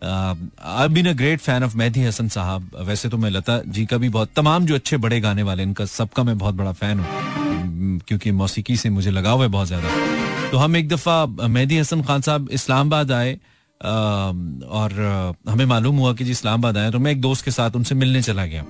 I 0.02 0.88
been 0.88 1.08
a 1.08 1.12
great 1.12 1.40
fan 1.40 1.64
of 1.64 1.76
Mehdi 1.76 2.02
Hassan 2.02 2.28
साहब। 2.28 2.70
वैसे 2.86 3.08
तो 3.08 3.16
मैं 3.18 3.30
लता 3.30 3.58
जी 3.66 3.84
का 3.86 3.96
भी 3.98 4.08
बहुत, 4.08 4.30
तमाम 4.36 4.66
जो 4.66 4.74
अच्छे 4.74 4.96
बड़े 4.96 5.20
गाने 5.20 5.42
वाले 5.42 5.62
इनका 5.62 5.84
सबका 5.86 6.22
मैं 6.22 6.36
बहुत 6.38 6.54
बड़ा 6.54 6.72
फ़ैन 6.72 7.00
हूँ। 7.00 8.00
क्योंकि 8.08 8.30
मौसीकी 8.32 8.76
से 8.76 8.90
मुझे 8.90 9.10
लगाव 9.10 9.42
है 9.42 9.48
बहुत 9.48 9.66
ज़्यादा। 9.68 10.50
तो 10.50 10.58
हम 10.58 10.76
एक 10.76 10.88
दफ़ा 10.88 11.26
मेहदी 11.26 11.78
हसन 11.78 12.02
खान 12.02 12.20
साहब 12.20 12.48
इस्लामाबाद 12.52 13.12
आए 13.12 13.34
और 13.80 15.34
हमें 15.48 15.64
मालूम 15.66 15.96
हुआ 15.96 16.12
कि 16.14 16.24
जी 16.24 16.30
इस्लामाबाद 16.30 16.76
आए 16.76 16.90
तो 16.90 16.98
मैं 16.98 17.12
एक 17.12 17.20
दोस्त 17.20 17.44
के 17.44 17.50
साथ 17.50 17.76
उनसे 17.76 17.94
मिलने 17.94 18.22
चला 18.22 18.46
गया। 18.46 18.64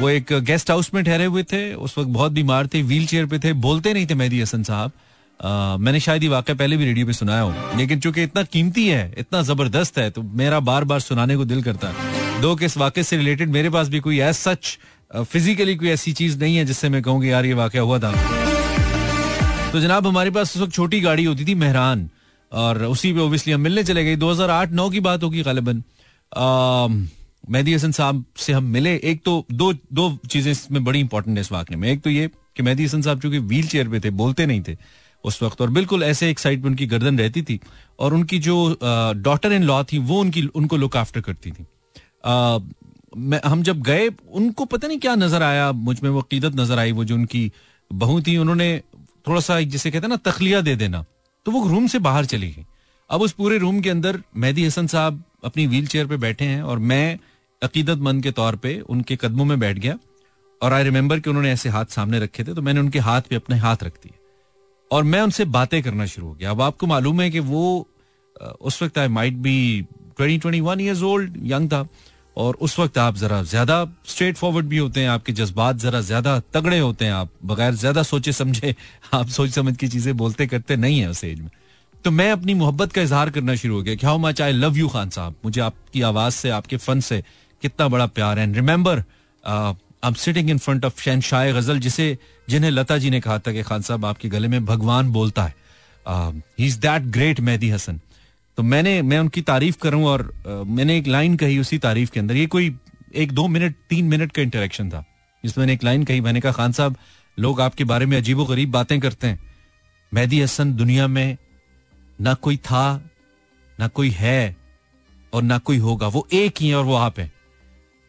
वो 0.00 0.08
एक 0.10 0.32
गेस्ट 0.44 0.70
हाउस 0.70 0.90
में 0.94 1.02
ठहरे 1.04 1.24
हुए 1.24 1.42
थे, 1.42 1.74
उस 1.74 1.98
वक्त 1.98 2.10
बहुत 2.10 2.32
बीमार 2.32 2.66
थे 2.66 2.82
व्हील 2.84 3.06
चेयर 3.06 3.26
पे 3.26 3.38
थे, 3.38 3.52
बोलते 3.54 3.94
नहीं 3.94 4.06
थे 4.06 4.14
मेहदी 4.14 4.40
हसन 4.40 4.62
साहब। 4.62 4.92
मैंने 5.40 6.00
शायद 6.00 6.22
ये 6.22 6.28
वाक्य 6.28 6.54
पहले 6.54 6.76
भी 6.76 6.84
रेडियो 6.84 7.06
पे 7.06 7.12
सुनाया 7.12 7.40
हो। 7.40 7.76
लेकिन 7.78 8.00
चूँकि 8.00 8.22
इतना 8.22 8.42
कीमती 8.44 8.86
है, 8.88 9.14
इतना 9.18 9.42
ज़बरदस्त 9.44 9.98
है 9.98 10.10
तो 10.10 10.22
मेरा 10.22 10.60
बार 10.62 10.84
बार 10.84 11.00
सुनाने 11.00 11.36
को 11.36 11.44
दिल 11.44 11.62
करता 11.62 11.88
है। 11.88 12.40
दो 12.40 12.54
के 12.56 12.64
इस 12.64 12.76
वाक्य 12.78 13.02
से 13.02 13.16
रिलेटेड 13.16 13.50
मेरे 13.50 13.70
पास 13.70 13.88
भी 13.88 14.00
कोई 14.00 14.20
एज 14.20 14.34
सच 14.36 14.78
फिजिकली 15.10 15.74
कोई 15.76 15.88
ऐसी 15.88 16.12
चीज़ 16.12 16.38
नहीं 16.38 16.56
है 16.56 16.64
जिससे 16.64 16.88
मैं 16.88 17.02
कहूँ 17.02 17.24
यार 17.24 17.46
ये 17.46 17.54
वाक्य 17.54 17.78
हुआ 17.80 17.98
था। 17.98 18.12
तो 19.72 19.80
जनाब, 19.80 20.06
हमारे 20.06 20.30
पास 20.30 20.56
उस 20.56 20.62
वक्त 20.62 20.72
छोटी 20.72 21.00
गाड़ी 21.00 21.24
होती 21.24 21.44
थी 21.44 21.54
मेहरान, 21.56 22.08
और 22.52 22.82
उसी 22.84 23.12
पे 23.12 23.20
ओबियसली 23.20 23.52
हम 23.52 23.60
मिलने 23.60 23.82
चले 23.84 24.04
गए। 24.04 24.16
2008-9 24.16 24.88
की 24.90 25.00
बात 25.00 25.22
होगी 25.22 25.42
गालिबन। 25.42 25.82
मेहदी 27.50 27.74
हसन 27.74 27.92
साहब 27.92 28.24
से 28.36 28.52
हम 28.52 28.64
मिले। 28.66 28.94
एक 29.04 29.22
तो 29.24 29.44
दो 29.52 29.72
दो 29.72 30.10
चीज़ें 30.30 30.50
इसमें 30.52 30.82
बड़ी 30.84 31.00
इंपॉर्टेंट 31.00 31.36
है 31.36 31.40
इस 31.40 31.52
वाक्य 31.52 31.76
में। 31.76 31.88
एक 31.88 32.00
तो 32.02 32.10
ये 32.10 32.28
कि 32.56 32.62
मेहदी 32.62 32.84
हसन 32.84 33.02
साहब 33.02 33.20
चूँकि 33.20 33.38
व्हील 33.40 33.66
चेयर 33.68 33.88
पे 33.88 34.00
थे, 34.00 34.10
बोलते 34.12 34.46
नहीं 34.46 34.62
थे। 34.62 34.76
उस 35.28 35.42
वक्त। 35.42 35.60
और 35.60 35.70
बिल्कुल 35.70 36.02
ऐसे 36.04 36.30
एक 36.30 36.38
साइड 36.38 36.62
पे 36.62 36.68
उनकी 36.68 36.86
गर्दन 36.86 37.18
रहती 37.18 37.42
थी 37.42 37.58
और 37.98 38.14
उनकी 38.14 38.38
जो 38.40 38.56
डॉटर 38.82 39.52
इन 39.52 39.62
लॉ 39.64 39.82
थी, 39.84 39.98
वो 40.00 40.20
उनकी, 40.20 40.46
उनको 40.46 40.76
लुक 40.76 40.96
आफ्टर 40.96 41.20
करती 41.20 41.50
थी। 41.50 41.66
मैं, 43.18 43.40
हम 43.44 43.62
जब 43.62 43.82
गए, 43.82 44.08
उनको 44.08 44.64
पता 44.66 44.88
नहीं 44.88 44.98
क्या 44.98 45.14
नज़र 45.16 45.42
आया, 45.42 45.70
मुझमें 45.74 46.10
वो 46.10 46.20
अकीदत 46.20 46.56
नज़र 46.56 46.78
आई, 46.78 46.92
वो 46.92 47.04
जो 47.04 47.14
उनकी 47.14 47.50
बहू 47.90 48.20
थी, 48.22 48.36
उन्होंने 48.38 48.70
थोड़ा 49.26 49.40
सा 49.42 49.60
जिसे 49.62 49.90
कहते 49.90 50.06
हैं 50.06 50.10
ना, 50.10 50.16
तखलिया 50.24 50.60
दे 50.62 50.74
देना 50.76 51.04
तो 51.46 51.52
वो 51.52 51.66
रूम 51.68 51.86
से 51.86 51.98
बाहर 52.00 52.24
चली 52.26 52.48
गई। 52.48 52.64
अब 53.10 53.22
उस 53.22 53.32
पूरे 53.32 53.58
रूम 53.58 53.80
के 53.80 53.90
अंदर 53.90 54.20
मेहदी 54.36 54.64
हसन 54.66 54.86
साहब 54.86 55.22
अपनी 55.44 55.66
व्हील 55.66 55.86
चेयर 55.86 56.06
पर 56.06 56.16
बैठे 56.18 56.44
हैं 56.44 56.62
और 56.62 56.78
मैं 56.80 57.18
अकीदतमंद 57.62 58.22
के 58.22 58.30
तौर 58.32 58.56
पर 58.56 58.80
उनके 58.88 59.16
कदमों 59.16 59.44
में 59.44 59.58
बैठ 59.60 59.78
गया 59.78 59.98
और 60.60 60.72
आई 60.72 60.82
रिमेम्बर 60.82 61.20
कि 61.20 61.30
उन्होंने 61.30 61.52
ऐसे 61.52 61.68
हाथ 61.68 61.84
सामने 61.90 62.18
रखे 62.18 62.44
थे 62.44 62.54
तो 62.54 62.62
मैंने 62.62 62.80
उनके 62.80 62.98
हाथ 63.00 63.22
पे 63.22 63.36
अपने 63.36 63.56
हाथ 63.56 63.82
रख 63.82 63.92
दिए। 63.94 64.17
और 64.90 65.04
मैं 65.04 65.20
उनसे 65.20 65.44
बातें 65.44 65.82
करना 65.82 66.06
शुरू 66.06 66.26
हो 66.26 66.34
गया। 66.34 66.50
अब 66.50 66.60
आपको 66.62 66.86
मालूम 66.86 67.20
है 67.20 67.30
कि 67.30 67.40
वो 67.40 67.88
उस 68.60 68.82
वक्त 68.82 68.98
I 68.98 69.08
might 69.08 69.34
be 69.34 69.86
twenty 70.16 70.38
twenty 70.38 70.60
one 70.60 70.80
years 70.80 71.02
old 71.02 71.36
young 71.44 71.68
था। 71.68 71.86
और 72.36 72.54
उस 72.54 72.78
वक्त 72.78 72.98
आप 72.98 73.16
जरा 73.16 73.42
ज़्यादा 73.42 73.76
स्ट्रेट 74.06 74.36
फॉरवर्ड 74.36 74.66
भी 74.66 74.78
होते 74.78 75.00
हैं, 75.00 75.08
आपके 75.08 75.32
जज्बात 75.32 75.76
जरा 75.76 76.00
ज़्यादा 76.00 76.38
तगड़े 76.54 76.78
होते 76.78 77.04
हैं, 77.04 77.12
आप 77.12 77.30
बगैर 77.44 77.74
ज़्यादा 77.74 78.02
सोचे 78.02 78.32
समझे, 78.32 78.74
आप 79.14 79.28
सोच 79.28 79.50
समझ 79.50 79.76
की 79.76 79.88
चीज़ें 79.88 80.16
बोलते 80.16 80.46
करते 80.46 80.76
नहीं 80.76 81.00
है 81.00 81.08
उस 81.10 81.24
एज 81.24 81.40
में। 81.40 81.50
तो 82.04 82.10
मैं 82.10 82.30
अपनी 82.32 82.54
मोहब्बत 82.54 82.92
का 82.92 83.02
इजहार 83.02 83.30
करना 83.30 83.54
शुरू 83.54 83.74
हो 83.74 83.82
गया 83.82 83.94
कि 83.94 84.06
how 84.06 84.18
much 84.18 84.40
I 84.42 84.52
love 84.52 84.76
you 84.76 84.88
Khan 84.88 85.10
साहब। 85.10 85.34
मुझे 85.44 85.60
आपकी 85.60 86.02
आवाज़ 86.02 86.34
से, 86.34 86.50
आपके 86.50 86.76
फन 86.76 87.00
से 87.00 87.22
कितना 87.62 87.88
बड़ा 87.88 88.06
प्यार 88.06 88.38
है। 88.38 88.52
Remember 88.54 89.02
I 90.02 90.08
am 90.08 90.14
sitting 90.14 90.50
in 90.50 90.58
front 90.58 90.84
of 90.84 91.00
शहनशाह 91.02 91.50
गज़ल 91.52 91.78
जिसे 91.80 92.16
जिन्हें 92.48 92.70
लता 92.70 92.98
जी 92.98 93.10
ने 93.10 93.20
कहा 93.20 93.38
था 93.38 93.52
कि 93.52 93.62
खान 93.62 93.82
साहब 93.82 94.04
आपके 94.04 94.28
गले 94.28 94.48
में 94.48 94.64
भगवान 94.64 95.10
बोलता 95.10 95.44
है। 95.44 95.54
He 96.60 96.66
is 96.66 96.78
that 96.80 97.02
great 97.02 97.40
Mehdi 97.40 97.70
Hassan 97.70 98.00
तो 98.58 98.62
मैंने 98.62 99.00
मैं 99.02 99.18
उनकी 99.18 99.42
तारीफ़ 99.42 99.76
करूँ 99.78 100.04
और 100.06 100.22
uh, 100.48 100.66
मैंने 100.66 100.96
एक 100.98 101.06
लाइन 101.06 101.36
कही 101.36 101.58
उसी 101.58 101.78
तारीफ़ 101.78 102.10
के 102.10 102.20
अंदर। 102.20 102.36
ये 102.36 102.46
कोई 102.46 102.74
एक 103.14 103.32
दो 103.32 103.46
मिनट 103.48 103.74
तीन 103.90 104.04
मिनट 104.04 104.32
का 104.32 104.42
इंटरेक्शन 104.42 104.90
था 104.90 105.04
जिसमें 105.44 105.62
मैंने 105.62 105.72
एक 105.72 105.84
लाइन 105.84 106.04
कही। 106.04 106.20
मैंने 106.20 106.40
कहा 106.40 106.52
खान 106.52 106.72
साहब 106.72 106.96
लोग 107.38 107.60
आपके 107.60 107.84
बारे 107.84 108.06
में 108.06 108.16
अजीबो 108.16 108.44
गरीब 108.44 108.70
बातें 108.70 108.98
करते 109.00 109.26
हैं। 109.26 109.40
मेहदी 110.12 110.40
हसन 110.40 110.72
दुनिया 110.74 111.06
में 111.06 111.36
ना 112.20 112.34
कोई 112.34 112.56
था 112.56 113.10
ना 113.78 113.88
कोई 113.88 114.10
है 114.10 114.56
और 115.32 115.42
ना 115.42 115.58
कोई 115.58 115.78
होगा। 115.78 116.08
वो 116.08 116.26
एक 116.32 116.60
ही 116.60 116.68
है 116.68 116.76
और 116.76 116.84
वो 116.84 116.94
आप 116.96 117.18
है। 117.18 117.30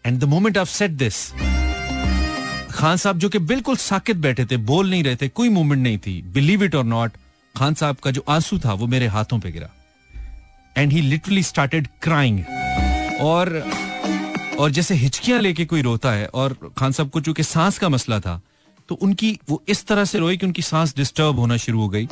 And 0.06 0.20
the 0.20 0.24
moment 0.24 0.58
of 0.58 0.70
set 0.70 0.92
this 0.92 1.32
Khan 2.80 2.98
साहब 2.98 3.18
जो 3.20 3.28
कि 3.30 3.40
बिल्कुल 3.42 3.76
साकित 3.78 4.18
बैठे 4.18 4.46
थे, 4.46 4.58
बोल 4.58 4.90
नहीं 4.90 5.04
रहे 5.04 5.16
थे, 5.16 5.28
कोई 5.30 5.50
मूवमेंट 5.50 5.82
नहीं 5.84 5.98
थी 5.98 6.22
बिलीव 6.34 6.64
इट 6.64 6.76
और 6.76 6.84
नॉट 6.86 7.12
खान 7.56 7.74
साहब 7.74 7.96
का 8.04 8.12
जो 8.12 8.24
आँसू 8.30 8.60
था 8.60 8.74
वो 8.74 8.88
मेरे 8.88 9.08
हाथों 9.08 9.40
पे 9.40 9.52
गिरा। 9.52 9.70
And 10.76 10.92
he 10.92 11.02
literally 11.02 11.44
started 11.44 11.88
crying 12.02 12.40
और 13.22 13.52
और 14.60 14.72
जैसे 14.72 14.96
हिचकियाँ 14.96 15.40
लेके 15.42 15.66
कोई 15.66 15.82
रोता 15.82 16.12
है, 16.12 16.26
और 16.28 16.58
खान 16.78 16.92
साहब 16.92 17.10
को 17.10 17.22
चूँकि 17.22 17.44
सांस 17.44 17.78
का 17.80 17.90
मसला 17.90 18.20
था 18.20 18.40
तो 18.90 18.96
उनकी 18.98 19.38
वो 19.50 19.62
इस 19.70 19.86
तरह 19.88 20.06
से 20.06 20.20
रोई 20.20 20.38
कि 20.38 20.46
उनकी 20.46 20.62
सांस 20.62 20.96
डिस्टर्ब 20.96 21.40
होना 21.40 21.58
शुरू 21.58 21.82
हो 21.82 21.90
गई। 21.90 22.08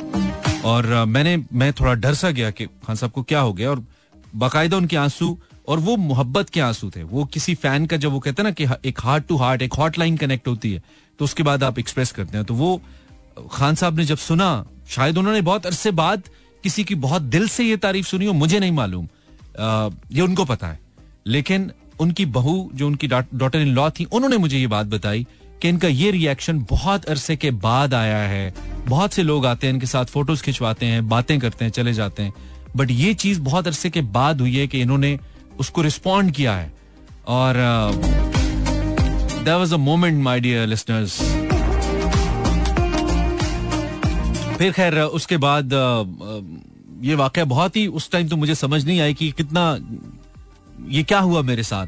और 0.64 0.86
मैंने, 1.06 1.36
मैं 1.52 1.72
थोड़ा 1.72 1.94
डर 1.94 2.14
सा 2.14 2.30
गया 2.30 2.50
कि 2.50 2.66
खान 2.66 2.96
साहब 2.96 3.12
को 3.12 3.22
क्या 3.22 3.40
हो 3.40 3.52
गया, 3.52 3.70
और 3.70 3.84
बाकायदा 4.36 4.76
उनके 4.76 4.96
आँसू 4.96 5.36
और 5.68 5.78
वो 5.78 5.96
मोहब्बत 5.96 6.50
के 6.50 6.60
आँसू 6.60 6.90
थे। 6.90 7.02
वो 7.02 7.24
किसी 7.24 7.54
फ़ैन 7.54 7.86
का 7.86 7.96
जब 7.96 8.10
वो 8.10 8.18
कहते 8.18 8.42
हैं 8.42 8.44
ना 8.44 8.50
कि 8.50 8.88
एक 8.88 9.00
हार्ट 9.00 9.26
टू 9.26 9.36
हार्ट 9.36 9.62
एक 9.62 9.74
हॉट 9.74 9.98
लाइन 9.98 10.16
कनेक्ट 10.16 10.48
होती 10.48 10.72
है 10.72 10.82
तो 11.18 11.24
उसके 11.24 11.42
बाद 11.42 11.62
आप 11.64 11.78
एक्सप्रेस 11.78 12.12
करते 12.12 12.36
हैं। 12.36 12.46
तो 12.46 12.54
वो, 12.54 12.80
खान 13.52 13.74
साहब 13.74 13.96
ने 13.96 14.04
जब 14.04 14.16
सुना, 14.16 14.66
शायद 14.88 15.18
उन्होंने 15.18 15.40
बहुत 15.40 15.66
अरसे 15.66 15.90
बाद 15.90 16.22
किसी 16.62 16.84
की 16.84 16.94
बहुत 16.94 17.22
दिल 17.22 17.48
से 17.48 17.64
ये 17.64 17.76
तारीफ़ 17.76 18.06
सुनी 18.06 18.26
हो, 18.26 18.32
मुझे 18.32 18.60
नहीं 18.60 18.72
मालूम। 18.72 19.08
ये 20.12 20.20
उनको 20.20 20.44
पता 20.44 20.66
है। 20.66 20.80
लेकिन 21.26 21.70
उनकी 22.00 22.26
बहू, 22.26 22.70
जो 22.74 22.86
उनकी 22.86 23.08
डॉटर 23.08 23.58
इन 23.58 23.68
लॉ 23.68 23.90
थी, 23.90 24.04
उन्होंने 24.04 24.36
मुझे 24.36 24.58
ये 24.58 24.66
बात 24.66 24.86
बताई 24.86 25.26
कि 25.62 25.68
इनका 25.68 25.88
ये 25.88 26.10
रिएक्शन 26.10 26.58
बहुत 26.70 27.04
अरसे 27.04 27.36
के 27.36 27.50
बाद 27.50 27.94
आया 27.94 28.18
है। 28.18 28.54
बहुत 28.86 29.12
से 29.12 29.22
लोग 29.22 29.46
आते 29.46 29.66
हैं, 29.66 29.74
इनके 29.74 29.86
साथ 29.86 30.04
फ़ोटोज़ 30.04 30.42
खिंचवाते 30.42 30.86
हैं, 30.86 31.08
बातें 31.08 31.38
करते 31.38 31.64
हैं, 31.64 31.72
चले 31.72 31.92
जाते 31.92 32.22
हैं। 32.22 32.32
बट 32.76 32.90
ये 32.90 33.14
चीज़ 33.14 33.40
बहुत 33.40 33.66
अरसे 33.66 33.90
के 33.90 34.00
बाद 34.00 34.40
हुई 34.40 34.56
है 34.56 34.66
कि 34.66 34.80
इन्होंने 34.80 35.18
उसको 35.58 35.82
रिस्पॉन्ड 35.82 36.32
किया 36.32 36.52
है। 36.52 36.72
और 37.26 37.54
there 39.44 39.54
was 39.54 39.74
a 39.74 39.76
moment 39.76 40.22
my 40.22 40.40
dear 40.40 40.66
listeners 40.66 41.20
फिर 44.58 44.72
खैर 44.72 44.98
उसके 45.00 45.36
बाद 45.36 45.64
uh, 45.64 47.06
ये 47.06 47.14
वाक्य 47.14 47.44
बहुत 47.44 47.76
ही 47.76 47.86
उस 47.86 48.10
टाइम 48.10 48.28
तो 48.28 48.36
मुझे 48.36 48.54
समझ 48.54 48.84
नहीं 48.84 49.00
आई 49.00 49.14
कि 49.14 49.30
कितना 49.32 49.76
ये 50.88 51.02
क्या 51.02 51.18
हुआ 51.18 51.42
मेरे 51.42 51.62
साथ। 51.62 51.86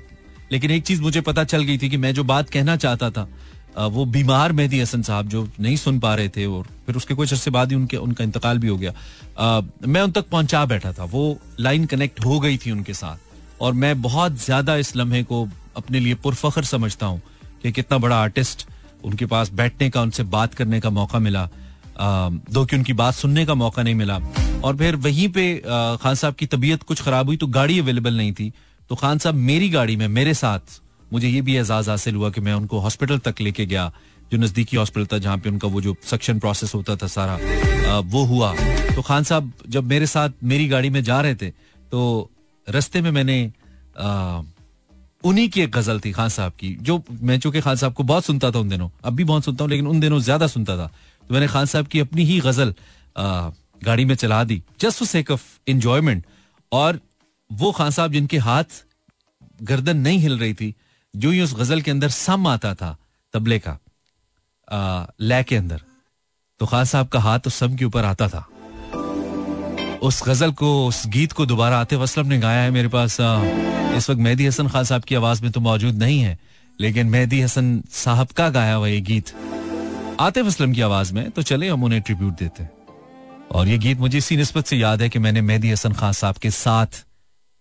लेकिन 0.53 0.71
एक 0.71 0.83
चीज़ 0.83 1.01
मुझे 1.03 1.21
पता 1.21 1.45
चल 1.45 1.63
गई 1.63 1.79
थी 1.79 1.89
कि 1.91 1.97
मैं 1.97 2.13
जो 2.15 2.25
बात 2.25 2.51
कहना 2.51 2.77
चाहता 2.77 3.11
था 3.11 3.27
uh, 3.27 3.91
वो 3.93 4.05
बीमार 4.05 4.53
मेहदी 4.53 4.81
हसन 4.81 5.03
साहब 5.03 5.29
जो 5.29 5.49
नहीं 5.61 5.77
सुन 5.77 5.99
पा 6.01 6.15
रहे 6.15 6.29
थे 6.29 6.47
और 6.47 6.67
फिर 6.87 6.97
उसके 6.97 7.15
कुछ 7.15 7.33
अरसे 7.33 7.51
बाद 7.51 7.71
ही 7.71 7.77
उनके 7.77 7.97
उनका 7.97 8.25
इंतकाल 8.25 8.59
भी 8.59 8.69
हो 8.69 8.77
गया। 8.79 8.93
आ, 9.39 9.61
uh, 9.61 9.67
मैं 9.87 10.03
उन 10.03 10.13
तक 10.13 10.29
पहुँचा 10.29 10.65
बैठा 10.67 10.93
था। 10.93 11.05
वो 11.05 11.39
लाइन 11.61 11.85
कनेक्ट 11.87 12.25
हो 12.25 12.41
गई 12.41 12.57
थी 12.57 12.71
उनके 12.71 12.95
साथ। 12.95 13.30
और 13.61 13.73
मैं 13.75 14.01
बहुत 14.03 14.45
ज़्यादा 14.45 14.77
इस 14.77 14.95
लम्हे 14.97 15.23
को 15.23 15.47
अपने 15.77 16.01
लिए 16.01 16.15
पुरफखर 16.17 16.65
समझता 16.65 17.07
हूँ 17.07 17.21
कि 17.63 17.73
कितना 17.73 17.99
बड़ा 17.99 18.17
आर्टिस्ट 18.19 18.67
उनके 19.05 19.27
पास 19.27 19.51
बैठने 19.53 19.91
का, 19.91 20.03
उनसे 20.03 20.23
बात 20.25 20.55
करने 20.55 20.81
का 20.81 20.91
मौका 20.91 21.19
मिला 21.19 21.49
दो 21.99 22.65
कि 22.65 22.77
उनकी 22.77 22.93
बात 22.95 23.15
सुनने 23.15 23.45
का 23.47 23.55
मौका 23.55 23.83
नहीं 23.83 23.95
मिला। 23.95 24.19
और 24.65 24.77
फिर 24.77 24.97
वहीं 24.99 25.29
पे 25.29 25.55
खान 25.65 26.15
साहब 26.15 26.35
की 26.35 26.47
तबीयत 26.49 26.83
कुछ 26.83 27.03
खराब 27.03 27.27
हुई 27.27 27.37
तो 27.37 27.47
गाड़ी 27.49 27.79
अवेलेबल 27.79 28.17
नहीं 28.17 28.33
थी। 28.33 28.53
तो 28.91 28.95
खान 28.97 29.19
साहब 29.19 29.35
मेरी 29.37 29.69
गाड़ी 29.71 29.97
में, 29.97 30.07
मेरे 30.09 30.35
साथ 30.35 30.81
मुझे 31.13 31.29
ये 31.29 31.41
भी 31.41 31.57
एजाज 31.57 31.89
हासिल 31.89 32.15
हुआ 32.15 32.31
कि 32.31 32.41
मैं 32.41 32.53
उनको 32.55 32.79
हॉस्पिटल 32.81 33.19
तक 33.21 33.41
लेके 33.41 33.67
गया, 33.67 33.93
जो 34.33 34.39
नजदीकी 34.39 34.77
हॉस्पिटल 34.77 35.07
था 35.07 35.19
जहाँ 35.19 35.39
पे 35.39 35.49
उनका 35.51 35.69
वो 35.69 35.81
जो 35.81 35.95
सक्शन 36.05 36.39
प्रोसेस 36.39 36.75
होता 36.75 36.97
था 36.97 37.07
सारा 37.09 38.01
वो 38.07 38.25
हुआ। 38.27 38.55
तो 38.95 39.03
खान 39.03 39.25
साहब 39.25 39.53
जब 39.69 39.85
मेरे 39.87 40.07
साथ 40.09 40.45
मेरी 40.45 40.69
गाड़ी 40.69 40.91
में 40.91 41.03
जा 41.05 41.21
रहे 41.21 41.35
थे 41.35 41.51
तो 41.93 42.31
रस्ते 42.67 43.01
में 43.01 43.11
मैंने 43.11 43.41
उन्हीं 45.25 45.49
की 45.51 45.61
एक 45.61 45.71
गज़ल 45.73 46.01
थी 46.01 46.13
खान 46.13 46.29
साहब 46.29 46.53
की, 46.53 46.75
जो 46.77 47.03
मैं 47.13 47.39
चूँकि 47.41 47.61
खान 47.61 47.77
साहब 47.77 47.93
को 47.95 48.03
बहुत 48.05 48.25
सुनता 48.25 48.51
था 48.51 48.59
उन 48.59 48.69
दिनों, 48.69 48.89
अब 49.05 49.15
भी 49.15 49.25
बहुत 49.25 49.45
सुनता 49.45 49.65
हूँ, 49.65 49.71
लेकिन 49.71 49.87
उन 49.87 50.01
दिनों 50.01 50.21
ज़्यादा 50.21 50.47
सुनता 50.49 50.77
था 50.77 50.87
तो 51.25 51.35
मैंने 51.35 51.47
खान 51.49 51.67
साहब 51.67 51.87
की 51.87 52.01
अपनी 52.01 52.25
ही 52.25 52.39
गज़ल 52.41 52.75
गाड़ी 53.83 54.05
में 54.05 54.15
चला 54.15 54.43
दी 54.45 54.63
जस्ट 54.81 55.05
सेक 55.05 55.31
ऑफ़ 55.31 55.43
इंजॉयमेंट 55.69 56.25
और 56.73 57.01
वो 57.51 57.73
खान 57.73 57.91
साहब 57.91 58.13
जिनके 58.13 58.39
हाथ 58.39 58.85
गर्दन 59.63 59.97
नहीं 59.99 60.19
हिल 60.19 60.39
रही 60.39 60.55
थी, 60.55 60.75
जो 61.15 61.31
ही 61.31 61.41
उस 61.41 61.55
गज़ल 61.55 61.81
के 61.83 61.91
अंदर 61.91 62.09
सम 62.11 62.47
आता 62.47 62.75
था, 62.75 62.97
तबले 63.35 63.59
का 63.59 63.79
लै 65.21 65.43
के 65.45 65.57
अंदर 65.57 65.83
तो 66.61 66.67
खान 66.67 66.85
साहब 66.85 67.09
का 67.09 67.21
हाथ 67.21 67.47
उस 67.47 67.55
सम 67.55 67.77
के 67.77 67.85
ऊपर 67.85 68.05
आता 68.05 68.29
था। 68.29 68.47
उस 70.03 70.23
गज़ल 70.27 70.53
को, 70.53 70.87
उस 70.87 71.03
गीत 71.07 71.33
को 71.33 71.47
दोबारा 71.47 71.79
आतिफ 71.81 72.01
असलम 72.01 72.27
ने 72.27 72.39
गाया 72.39 72.61
है 72.63 72.71
मेरे 72.71 72.89
पास 72.89 73.17
इस 73.97 74.11
वक्त 74.11 74.21
मेहदी 74.21 74.47
हसन 74.47 74.69
खान 74.69 74.85
साहब 74.85 75.05
की 75.05 75.15
आवाज़ 75.15 75.43
में 75.43 75.51
तो 75.53 75.61
मौजूद 75.61 75.99
नहीं 75.99 76.21
है, 76.21 76.39
लेकिन 76.79 77.07
मेहदी 77.07 77.41
हसन 77.41 77.83
साहब 77.93 78.29
का 78.37 78.49
गाया 78.51 78.75
हुआ 78.75 78.89
ये 78.89 79.01
गीत 79.11 79.33
आतिफ 80.21 80.47
असलम 80.47 80.73
की 80.73 80.81
आवाज़ 80.81 81.13
में 81.15 81.31
तो 81.31 81.43
चले, 81.43 81.69
हम 81.69 81.85
उन्हें 81.85 82.01
ट्रिब्यूट 82.03 82.39
देते 82.39 82.63
हैं। 82.63 82.71
और 83.53 83.69
ये 83.69 83.79
गीत 83.79 83.99
मुझे 84.01 84.19
इसी 84.19 84.37
नस्बत 84.37 84.67
से 84.67 84.77
याद 84.77 85.03
है 85.03 85.09
कि 85.09 85.19
मैंने 85.19 85.41
मेहदी 85.43 85.71
हसन 85.71 85.93
खान 85.93 86.13
साहब 86.13 86.37
के 86.43 86.51
साथ 86.51 87.05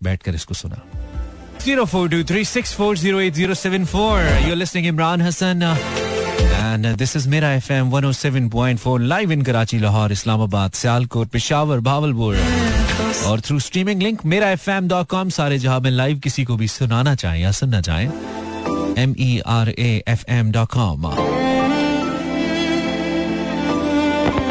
बैठकर 0.01 0.35
इसको 0.35 0.53
सुना। 0.53 0.81
Zero 1.61 1.85
four 1.85 2.09
two 2.09 2.23
three 2.23 2.43
six 2.45 2.73
four 2.73 2.97
zero 2.97 3.19
eight 3.21 3.33
zero 3.33 3.53
seven 3.55 3.85
four 3.85 4.19
you're 4.47 4.55
listening 4.55 4.87
Imran 4.87 5.21
Hasan 5.21 5.63
and 6.73 6.85
this 6.97 7.15
is 7.15 7.27
Mera 7.29 7.51
F 7.53 7.71
M 7.73 7.89
one 7.89 8.11
seven 8.11 8.49
point 8.49 8.79
four 8.79 9.01
live 9.01 9.31
in 9.31 9.41
Karachi 9.49 9.79
Lahore 9.79 10.11
Islamabad 10.11 10.71
Sialkot 10.81 11.29
Peshawar 11.31 11.79
Bahawalpur 11.89 12.37
और 13.27 13.41
through 13.47 13.59
streaming 13.67 14.01
link 14.01 14.25
Mera 14.33 14.49
F 14.51 14.69
M 14.71 14.87
dot 14.87 15.07
com 15.09 15.29
सारे 15.37 15.59
जहाँ 15.59 15.79
में 15.79 15.91
live 15.91 16.19
किसी 16.23 16.45
को 16.45 16.57
भी 16.57 16.67
सुनाना 16.67 17.15
चाहें 17.15 17.41
या 17.41 17.51
सुनना 17.61 17.81
चाहें 17.81 18.95
M 19.03 19.15
E 19.19 19.39
R 19.57 19.69
A 19.69 19.91
F 20.07 20.25
M 20.39 20.51
dot 20.51 20.71
com 20.73 21.11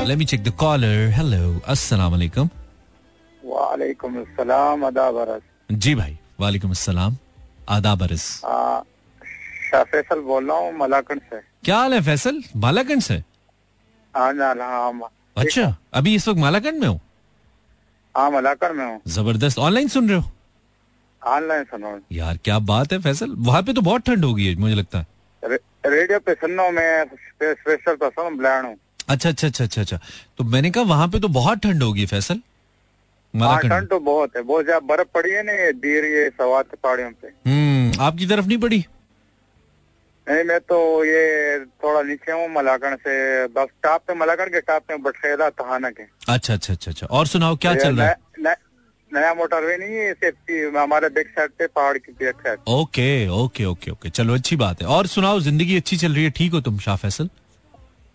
Let 0.08 0.18
me 0.18 0.24
check 0.24 0.44
the 0.44 0.52
caller. 0.60 1.10
Hello. 1.16 1.40
Assalamu 1.68 2.16
alaikum. 2.18 2.48
वालेकुम 3.42 4.16
अस्सलाम 4.20 4.84
जी 5.70 5.94
भाई 5.94 6.16
वालेकुम 6.40 6.70
अस्सलाम 6.70 7.16
आदाब 7.68 8.02
शाह 9.70 9.82
फैसल 9.82 10.20
बोल 10.20 10.48
रहा 10.48 10.56
हूँ 10.56 10.78
मलाकंड 10.78 11.20
से। 11.20 11.40
क्या 11.64 11.76
हाल 11.76 11.94
है 11.94 12.00
फैसल? 12.00 12.42
मालाकंड 12.56 13.02
से? 13.02 13.22
हाँ 14.16 14.34
हाँ 14.34 14.54
हाँ 14.54 15.10
अच्छा 15.36 15.76
अभी 15.94 16.14
इस 16.14 16.28
वक्त 16.28 16.38
मालाकंड 16.40 16.80
में 16.80 16.88
हो? 16.88 17.00
हाँ 18.16 18.30
मलाकंड 18.30 18.76
में 18.76 18.86
हूँ। 18.86 19.00
ज़बरदस्त। 19.08 19.58
ऑनलाइन 19.58 19.88
सुन 19.88 20.08
रहे 20.08 20.18
हो? 20.18 20.30
ऑनलाइन 21.26 21.64
सुन 21.64 21.80
सुनो 21.80 22.00
यार 22.12 22.36
क्या 22.36 22.58
बात 22.58 22.92
है 22.92 22.98
फैसल। 22.98 23.34
वहाँ 23.38 23.62
पे 23.62 23.72
तो 23.72 23.80
बहुत 23.80 24.02
ठंड 24.02 24.24
होगी 24.24 24.54
मुझे 24.54 24.74
लगता 24.74 24.98
है। 24.98 25.06
रे, 25.44 25.58
रेडियो 25.86 26.18
पे 26.18 26.34
सुनो 26.34 26.70
मैं 26.70 27.04
स्पेशल 27.44 27.96
पसंद 27.96 28.38
ब्लैंड 28.38 28.66
हूँ 28.66 28.76
अच्छा 29.08 29.28
अच्छा 29.28 29.46
अच्छा 29.46 29.64
अच्छा 29.64 29.80
अच्छा। 29.80 30.00
तो 30.38 30.44
मैंने 30.44 30.70
कहा 30.70 30.84
वहाँ 30.84 31.08
पे 31.08 31.20
तो 31.20 31.28
बहुत 31.28 31.58
ठंड 31.58 31.82
होगी 31.82 32.06
फैसल। 32.06 32.40
ठंड 33.34 33.88
तो 33.88 33.98
बहुत 34.00 34.36
है। 34.36 34.42
बहुत 34.42 34.64
ज़्यादा 34.64 34.86
बर्फ़ 34.86 35.08
पड़ी 35.14 35.30
है 35.30 35.42
ना 35.42 35.52
ये 35.52 35.72
दीर 35.72 36.04
ये 36.04 36.30
सवात 36.30 36.74
पहाड़ियों 36.74 37.10
पे। 37.10 37.28
हम्म 37.50 38.02
आपकी 38.02 38.26
तरफ़ 38.26 38.46
नहीं 38.46 38.58
पड़ी? 38.58 38.84
नहीं 40.30 40.42
मैं 40.44 40.58
तो 40.60 40.78
ये 41.04 41.58
थोड़ा 41.82 42.02
नीचे 42.08 42.32
हूँ 42.32 42.48
मलाकंड 42.54 42.96
से 43.06 43.12
बस 43.58 43.68
टॉप 43.82 44.00
पे 44.08 44.14
मलाकंड 44.14 44.52
के 44.52 44.60
टॉप 44.70 44.82
पे 44.88 44.96
बटखेदा 45.06 45.48
तहाना 45.60 45.90
के 45.90 46.02
अच्छा 46.32 46.54
अच्छा 46.54 46.72
अच्छा 46.72 46.90
अच्छा। 46.90 47.06
और 47.06 47.26
सुनाओ 47.26 47.56
क्या 47.56 47.74
चल 47.74 47.96
रहा 47.96 48.06
है? 48.08 48.14
नया- 48.38 48.44
नया- 48.44 48.58
नया 49.12 49.32
मोटरवे 49.34 49.76
नहीं 49.76 49.96
है 49.96 50.12
सिर्फ़ 50.14 50.76
हमारे 50.76 51.08
बैक 51.08 51.28
साइड 51.28 51.50
पे 51.58 51.66
पहाड़ 51.66 51.96
की 51.98 52.12
back 52.12 52.40
side 52.46 52.58
okay 52.68 53.08
okay 53.42 53.64
okay 53.64 53.90
okay. 53.90 54.10
चलो 54.10 54.34
अच्छी 54.34 54.56
बात 54.56 54.82
है। 54.82 54.88
और 54.96 55.06
सुनाओ 55.06 55.40
ज़िंदगी 55.40 55.76
अच्छी 55.76 55.96
चल 55.96 56.14
रही 56.14 56.24
है 56.24 56.30
ठीक 56.40 56.52
हो 56.52 56.60
तुम 56.68 56.78
शाह 56.78 56.96
फैसल? 56.96 57.28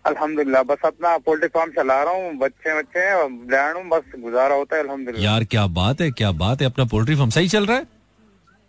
अल्हम्दुलिल्लाह 0.06 0.64
बस 0.64 0.86
अपना 0.86 1.18
पोल्ट्री 1.26 1.48
फार्म 1.48 1.72
चला 1.72 2.02
रहा 2.04 2.14
हूँ 2.14 2.34
बच्चे 2.38 2.78
बच्चे 2.80 3.00
हैं 3.00 3.90
बस 3.90 4.12
गुजारा 4.20 4.56
होता 4.56 4.76
है 4.76 4.82
अल्हम्दुलिल्लाह। 4.84 5.32
यार 5.32 5.44
क्या 5.44 5.66
बात 5.82 6.02
है 6.02 6.12
क्या 6.12 6.32
बात 6.46 6.62
है 6.62 6.68
अपना 6.68 6.86
पोल्ट्री 6.94 7.16
फार्म 7.16 7.30
सही 7.30 7.48
चल 7.48 7.66
रहा 7.66 7.78
है? 7.78 7.86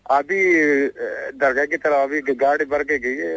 अभी 0.07 0.41
दरगाह 1.41 1.65
की 1.65 1.77
तरफ़ 1.77 2.03
अभी 2.03 2.21
गाड़ी 2.35 2.65
भर 2.65 2.83
के 2.85 2.99
गई 2.99 3.17
है 3.17 3.33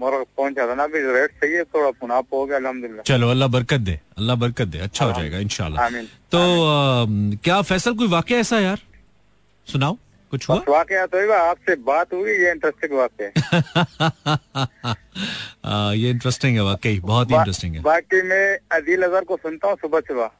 पहुँचा 0.00 0.66
था 0.66 0.74
ना 0.74 0.82
अभी 0.84 0.98
रेट 1.14 1.30
सही 1.40 1.52
है 1.52 1.64
थोड़ा 1.64 1.90
पुनाप 2.00 2.26
हो 2.32 2.44
गया 2.46 2.56
अल्हम्दुलिल्लाह। 2.58 3.02
चलो 3.06 3.30
अल्लाह 3.30 3.48
बरकत 3.48 3.80
दे 3.80 3.98
अल्लाह 4.18 4.36
बरकत 4.36 4.68
दे 4.68 4.78
अच्छा 4.86 5.04
हो 5.04 5.12
जाएगा 5.12 5.36
आमीन। 5.84 6.06
तो 6.34 6.40
क्या 7.44 7.60
फैसल 7.62 7.94
कोई 7.94 8.08
वाक्य 8.08 8.34
ऐसा 8.36 8.58
यार? 8.60 8.78
सुनाओ 9.66 9.96
कुछ 10.32 10.48
हुआ? 10.48 10.56
वाकया 10.68 11.06
तो 11.06 11.32
आपसे 11.32 11.74
बात 11.86 12.12
हुई 12.12 12.30
ये 12.32 12.50
इंटरेस्टिंग 12.52 12.92
वाकया 12.98 13.28
ये 15.94 16.10
इंटरेस्टिंग 16.10 16.56
है 16.56 16.62
वाकई 16.64 16.98
बहुत 17.04 17.30
ही 17.30 17.34
इंटरेस्टिंग 17.36 17.74
है। 17.74 17.82
बाकी 17.82 18.22
मैं 18.22 18.58
अदील 18.78 19.02
अजहर 19.02 19.24
को 19.24 19.36
सुनता 19.36 19.68
हूँ 19.68 19.76
सुबह 19.82 20.00
सुबह 20.08 20.30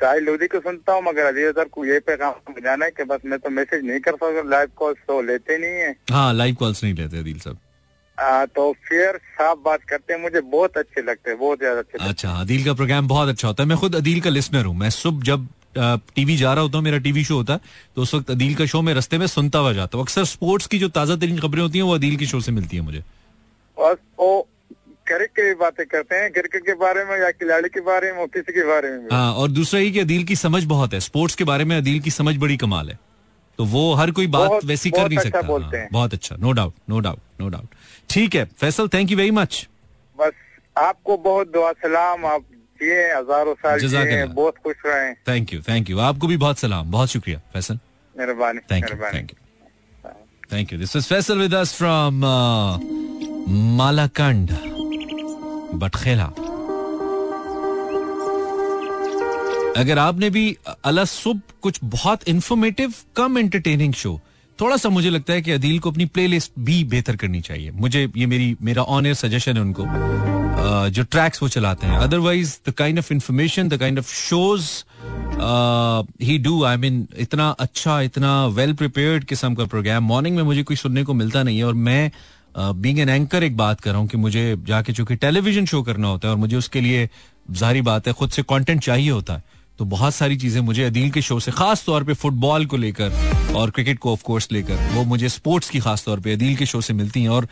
हम्म 0.00 0.24
लोधी 0.24 0.46
को 0.46 0.60
सुनता 0.60 0.92
हूँ 0.92 1.02
मगर 1.02 1.24
अदील 1.24 1.48
अजहर 1.48 1.68
को 1.68 1.84
ये 1.84 1.98
पैगाम 2.00 2.60
जाना 2.64 2.84
है 2.84 2.90
कि 2.90 3.04
बस 3.04 3.20
मैं 3.24 3.38
तो 3.38 3.50
मैसेज 3.50 3.84
नहीं 3.84 4.00
कर 4.00 4.12
सकता 4.12 4.48
लाइव 4.48 4.70
कॉल 4.76 4.94
तो 5.08 5.20
लेते 5.22 5.58
नहीं 5.58 5.70
है। 5.70 5.94
हाँ 6.10 6.32
लाइव 6.34 6.54
कॉल्स 6.54 6.84
नहीं 6.84 6.94
लेते 6.94 7.22
दिल 7.22 7.38
सब। 7.38 7.56
आ, 8.18 8.44
तो 8.46 8.72
फिर 8.72 9.16
साफ़ 9.16 9.58
बात 9.58 9.82
करते 9.82 10.14
हैं 10.14 10.20
मुझे 10.22 10.40
बहुत 10.40 10.76
अच्छे 10.76 11.02
लगते 11.02 11.30
हैं 11.30 11.38
बहुत 11.38 11.58
ज़्यादा 11.58 11.80
अच्छे 11.80 12.08
अच्छा 12.08 12.32
अदील 12.32 12.64
का 12.64 12.74
प्रोग्राम 12.74 13.08
बहुत 13.08 13.28
अच्छा 13.28 13.48
होता 13.48 13.62
है। 13.62 13.68
मैं 13.68 13.78
खुद 13.78 13.96
अदील 13.96 14.20
का 14.20 14.30
लिसनर 14.30 14.64
हूँ। 14.64 14.74
मैं 14.76 14.90
सुबह 14.90 15.22
जब 15.22 15.48
टीवी 16.16 16.36
जा 16.36 16.52
रहा 16.54 16.62
होता 16.62 16.78
हूँ 16.78 16.84
मेरा 16.84 16.98
टीवी 16.98 17.24
शो 17.24 17.36
होता 17.36 17.52
है 17.52 17.60
तो 17.96 18.02
उस 18.02 18.14
वक्त 18.14 18.30
अदील 18.30 18.54
का 18.54 18.66
शो 18.66 18.82
मैं 18.82 18.94
रस्ते 18.94 19.18
में 19.18 19.26
सुनता 19.26 19.58
हुआ 19.58 19.72
जाता 19.72 19.98
हूँ। 19.98 20.04
अक्सर 20.04 20.24
स्पोर्ट्स 20.24 20.66
की 20.66 20.78
जो 20.78 20.88
ताज़ा 20.88 21.16
तरीन 21.16 21.38
खबरें 21.38 21.62
होती 21.62 21.78
हैं 21.78 21.84
वो 21.84 21.94
अदील 21.94 22.16
के 22.16 22.26
शो 22.26 22.40
से 22.40 22.52
मिलती 22.52 22.76
है 22.76 22.82
मुझे। 22.82 23.02
और 23.76 23.98
वो 24.18 24.48
क्रिकेट 25.06 25.30
की 25.30 25.54
बातें 25.54 25.86
करते 25.86 26.16
हैं 26.16 26.32
क्रिकेट 26.32 26.62
के 26.62 26.74
बारे 26.74 27.04
में 27.04 27.20
या 27.20 27.30
खिलाड़ी 27.30 27.68
के 27.68 27.80
बारे 27.80 28.12
में 28.12 28.26
किसी 28.26 28.52
के 28.52 28.64
बारे 28.64 28.90
में। 28.90 29.08
हाँ 29.12 29.34
और 29.34 29.50
दूसरा 29.50 29.80
ये 29.80 29.90
कि 29.90 30.00
अदील 30.00 30.24
की 30.24 30.36
समझ 30.36 30.64
बहुत 30.64 30.94
है। 30.94 31.00
स्पोर्ट्स 31.00 31.34
के 31.34 31.44
बारे 31.44 31.64
में 31.64 31.76
अदील 31.76 32.00
की 32.00 32.10
समझ 32.10 32.36
बड़ी 32.36 32.56
कमाल 32.56 32.90
है। 32.90 32.98
तो 33.58 33.64
वो 33.64 33.94
हर 33.94 34.10
कोई 34.10 34.26
बात 34.26 34.48
बहुत- 34.48 34.66
वैसी 34.66 34.90
कर 34.90 35.08
नहीं 35.08 35.18
अच्छा 35.18 35.30
सकता। 35.30 35.48
बोलते 35.48 35.76
हाँ, 35.76 35.82
हैं। 35.82 35.88
बहुत 35.92 36.14
अच्छा। 36.14 36.36
No 36.36 36.52
doubt 36.52 36.74
no 36.90 37.00
doubt 37.00 37.18
no 37.40 37.48
doubt 37.48 37.66
ठीक 38.10 38.34
है 38.34 38.44
Faisal 38.44 38.88
thank 38.88 39.10
you 39.10 39.16
very 39.16 39.30
much 39.30 39.68
बस 40.20 40.32
आपको 40.78 41.16
बहुत 41.16 41.52
दुआ 41.52 41.72
सलाम। 41.72 42.26
आप 42.26 42.42
जिए 42.82 43.14
हज़ारों 43.14 43.54
साल 43.54 44.26
बहुत 44.26 44.54
खुश 44.58 44.76
रहे। 44.86 45.14
थैंक 45.14 45.54
यू 45.54 45.60
थैंक 45.60 45.90
यू 45.90 45.98
आपको 45.98 46.26
भी 46.26 46.36
बहुत 46.36 46.58
सलाम। 46.58 46.90
बहुत 46.90 47.08
शुक्रिया 47.08 47.38
फैसल। 47.54 47.78
मेहरबानी 48.18 48.58
you. 48.58 48.72
मेहरबानी 48.72 49.18
Thank 49.18 49.32
you. 49.32 49.44
Thank 50.52 50.72
you. 50.72 50.82
This 50.82 50.96
is 50.96 51.12
Faisal 51.12 51.40
with 51.40 51.54
us 51.54 51.70
from 54.62 54.73
uh, 55.74 55.80
Malakand, 55.80 56.44
अगर 59.76 59.98
आपने 59.98 60.30
भी 60.30 60.56
अला 60.84 61.04
सुब 61.04 61.40
कुछ 61.62 61.80
बहुत 61.84 62.28
इंफॉर्मेटिव 62.28 62.94
कम 63.16 63.38
एंटरटेनिंग 63.38 63.94
शो 63.94 64.20
थोड़ा 64.60 64.76
सा 64.76 64.88
मुझे 64.88 65.10
लगता 65.10 65.32
है 65.32 65.42
कि 65.42 65.50
अदील 65.50 65.78
को 65.78 65.90
अपनी 65.90 66.04
प्लेलिस्ट 66.04 66.52
भी 66.58 66.84
बेहतर 66.84 67.16
करनी 67.16 67.40
चाहिए। 67.40 67.70
मुझे 67.70 68.10
ये 68.16 68.26
मेरी 68.26 68.56
मेरा 68.62 68.82
ऑन 68.82 69.06
एयर 69.06 69.14
सजेशन 69.14 69.54
है 69.54 69.60
उनको। 69.60 69.86
जो 70.90 71.02
ट्रैक्स 71.02 71.42
वो 71.42 71.48
चलाते 71.48 71.86
हैं। 71.86 71.98
Otherwise 71.98 72.58
the 72.68 72.72
kind 72.72 72.98
of 72.98 73.14
information 73.14 73.68
the 73.68 73.76
kind 73.76 73.98
of 73.98 74.14
shows 74.14 74.68
he 76.22 76.38
do 76.38 76.64
I 76.64 76.76
mean 76.76 77.08
इतना 77.18 77.50
अच्छा 77.50 78.00
इतना 78.00 78.46
वेल 78.46 78.72
प्रिपेयर्ड 78.72 79.24
किस्म 79.24 79.54
का 79.54 79.64
प्रोग्राम 79.64 80.04
मॉर्निंग 80.04 80.36
में 80.36 80.42
मुझे 80.42 80.62
कोई 80.62 80.76
सुनने 80.76 81.04
को 81.04 81.14
मिलता 81.14 81.42
नहीं 81.42 81.58
है 81.58 81.64
और 81.64 81.74
मैं 81.74 82.12
बीइंग 82.56 82.98
एन 83.00 83.08
एंकर 83.08 83.44
एक 83.44 83.56
बात 83.56 83.80
कर 83.80 83.90
रहा 83.90 84.00
हूँ 84.00 84.08
कि 84.08 84.16
मुझे 84.16 84.56
जाके 84.66 84.92
चूँकि 84.92 85.16
टेलीविज़न 85.16 85.66
शो 85.66 85.82
करना 85.82 86.08
होता 86.08 86.28
है 86.28 86.32
और 86.32 86.38
मुझे 86.40 86.56
उसके 86.56 86.80
लिए 86.80 87.08
जारी 87.50 87.80
बात 87.82 88.06
है, 88.06 88.12
खुद 88.12 88.30
से 88.30 88.42
कंटेंट 88.42 88.82
चाहिए 88.82 89.10
होता 89.10 89.34
है 89.34 89.52
तो 89.78 89.84
बहुत 89.84 90.14
सारी 90.14 90.36
चीज़ें 90.36 90.60
मुझे 90.60 90.84
अदील 90.84 91.10
के 91.10 91.20
शो 91.22 91.38
से, 91.40 91.52
खास 91.52 91.84
तौर 91.86 92.04
पे 92.04 92.14
फुटबॉल 92.14 92.66
को 92.66 92.76
लेकर 92.76 93.54
और 93.56 93.70
क्रिकेट 93.70 93.98
को 93.98 94.12
ऑफ़ 94.12 94.22
कोर्स 94.24 94.48
लेकर, 94.52 94.88
वो 94.92 95.02
मुझे 95.04 95.28
स्पोर्ट्स 95.28 95.70
की 95.70 95.78
खास 95.80 96.04
तौर 96.04 96.20
पे 96.20 96.32
अदील 96.32 96.56
के 96.56 96.66
शो 96.66 96.80
से 96.80 96.94
मिलती 96.94 97.22
हैं 97.22 97.28
और 97.28 97.48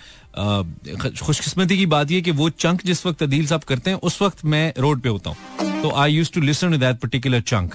खुशकिस्मती 1.18 1.78
की 1.78 1.86
बात 1.86 2.10
यह 2.10 2.20
कि 2.20 2.30
वो 2.32 2.48
चंक 2.50 2.84
जिस 2.86 3.04
वक्त 3.06 3.22
अदील 3.22 3.46
साहब 3.46 3.62
करते 3.62 3.90
हैं, 3.90 3.98
उस 3.98 4.20
वक्त 4.22 4.44
मैं 4.44 4.72
रोड 4.78 5.00
पे 5.00 5.08
होता 5.08 5.30
हूँ। 5.30 5.82
तो 5.82 5.90
I 5.92 6.12
use 6.12 6.32
to 6.34 6.40
listen 6.40 6.78
that 6.78 7.00
particular 7.00 7.40
chunk 7.42 7.74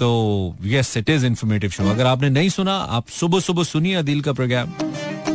तो 0.00 0.56
yes 0.64 0.96
it 0.96 1.10
is 1.10 1.26
informative 1.26 1.70
show 1.70 1.90
अगर 1.90 2.06
आपने 2.06 2.30
नहीं 2.30 2.48
सुना, 2.48 2.74
आप 2.74 3.08
सुबह 3.10 3.40
सुबह 3.40 3.64
सुनिए 3.64 3.94
अदील 3.94 4.20
का 4.20 4.32
प्रोग्राम 4.32 4.74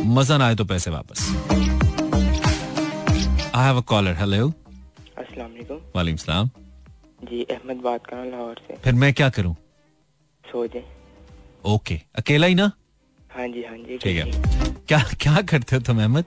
मज़ा 0.04 0.36
ना 0.38 0.46
आए 0.46 0.54
तो 0.54 0.64
पैसे 0.64 0.90
वापस। 0.90 1.20
I 3.54 3.64
have 3.64 3.76
a 3.76 3.80
caller 3.88 4.14
hello 4.16 4.48
अस्सलाम 4.48 5.50
वालेकुम। 5.50 5.78
वालेकुम 5.96 6.16
सलाम। 6.16 6.48
जी 7.22 7.42
अहमद 7.44 7.82
बात 7.82 8.06
कर 8.06 8.16
रहा 8.16 8.24
हूँ 8.24 8.30
लाहौर 8.30 8.60
से। 8.68 8.76
फिर 8.84 8.94
मैं 8.94 9.12
क्या 9.14 9.28
करूँ? 9.30 9.54
सो 10.44 10.66
जाए। 10.66 10.84
ओके 11.64 12.00
अकेला 12.18 12.46
ही 12.46 12.54
ना? 12.54 12.70
हाँ 13.36 13.46
जी 13.48 13.62
हाँ 13.64 13.76
जी 13.78 13.98
ठीक 13.98 14.16
है। 14.16 14.24
क्या 14.88 15.02
क्या 15.20 15.42
करते 15.52 15.76
हो 15.76 15.82
तुम 15.82 16.00
अहमद? 16.02 16.24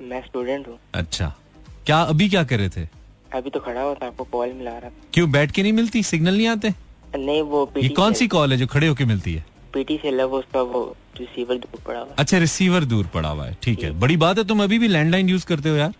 मैं 0.00 0.20
स्टूडेंट 0.26 0.68
हूँ। 0.68 0.78
अच्छा। 0.94 1.32
क्या 1.86 2.00
अभी 2.02 2.28
क्या 2.28 2.44
कर 2.44 2.58
रहे 2.58 2.68
थे? 2.68 2.86
अभी 3.34 3.50
तो 3.50 3.60
खड़ा 3.60 3.82
होता 3.82 4.06
आपको 4.06 4.24
कॉल 4.32 4.52
मिला 4.52 4.76
रहा 4.78 4.90
क्यों 5.14 5.30
बैठ 5.32 5.50
के 5.50 5.62
नहीं 5.62 5.72
मिलती? 5.72 6.02
सिग्नल 6.02 6.36
नहीं 6.36 6.46
आते? 6.48 6.74
नहीं 7.16 7.42
वो 7.44 7.70
ये 7.76 7.88
कौन 7.90 8.12
सी 8.14 8.28
कॉल 8.28 8.52
है 8.52 8.58
जो 8.58 8.66
खड़े 8.66 8.86
होके 8.86 9.04
मिलती 9.04 9.34
है? 9.34 9.44
पीटी 9.74 9.96
से 9.98 10.10
लव 10.10 10.34
उसका 10.34 10.62
वो 10.64 10.84
रिसीवर 11.18 11.56
दूर 11.56 11.80
पड़ा 11.86 11.98
हुआ 12.00 12.14
अच्छा 12.18 12.38
रिसीवर 12.38 12.84
दूर 12.86 13.06
पड़ा 13.14 13.28
हुआ 13.28 13.46
है 13.46 13.56
ठीक 13.62 13.82
है। 13.82 13.90
बड़ी 14.00 14.16
बात 14.18 14.38
है 14.38 14.44
तुम 14.44 14.62
अभी 14.62 14.78
भी 14.78 14.88
लैंडलाइन 14.88 15.28
यूज़ 15.28 15.46
करते 15.46 15.68
हो 15.68 15.76
यार? 15.76 15.92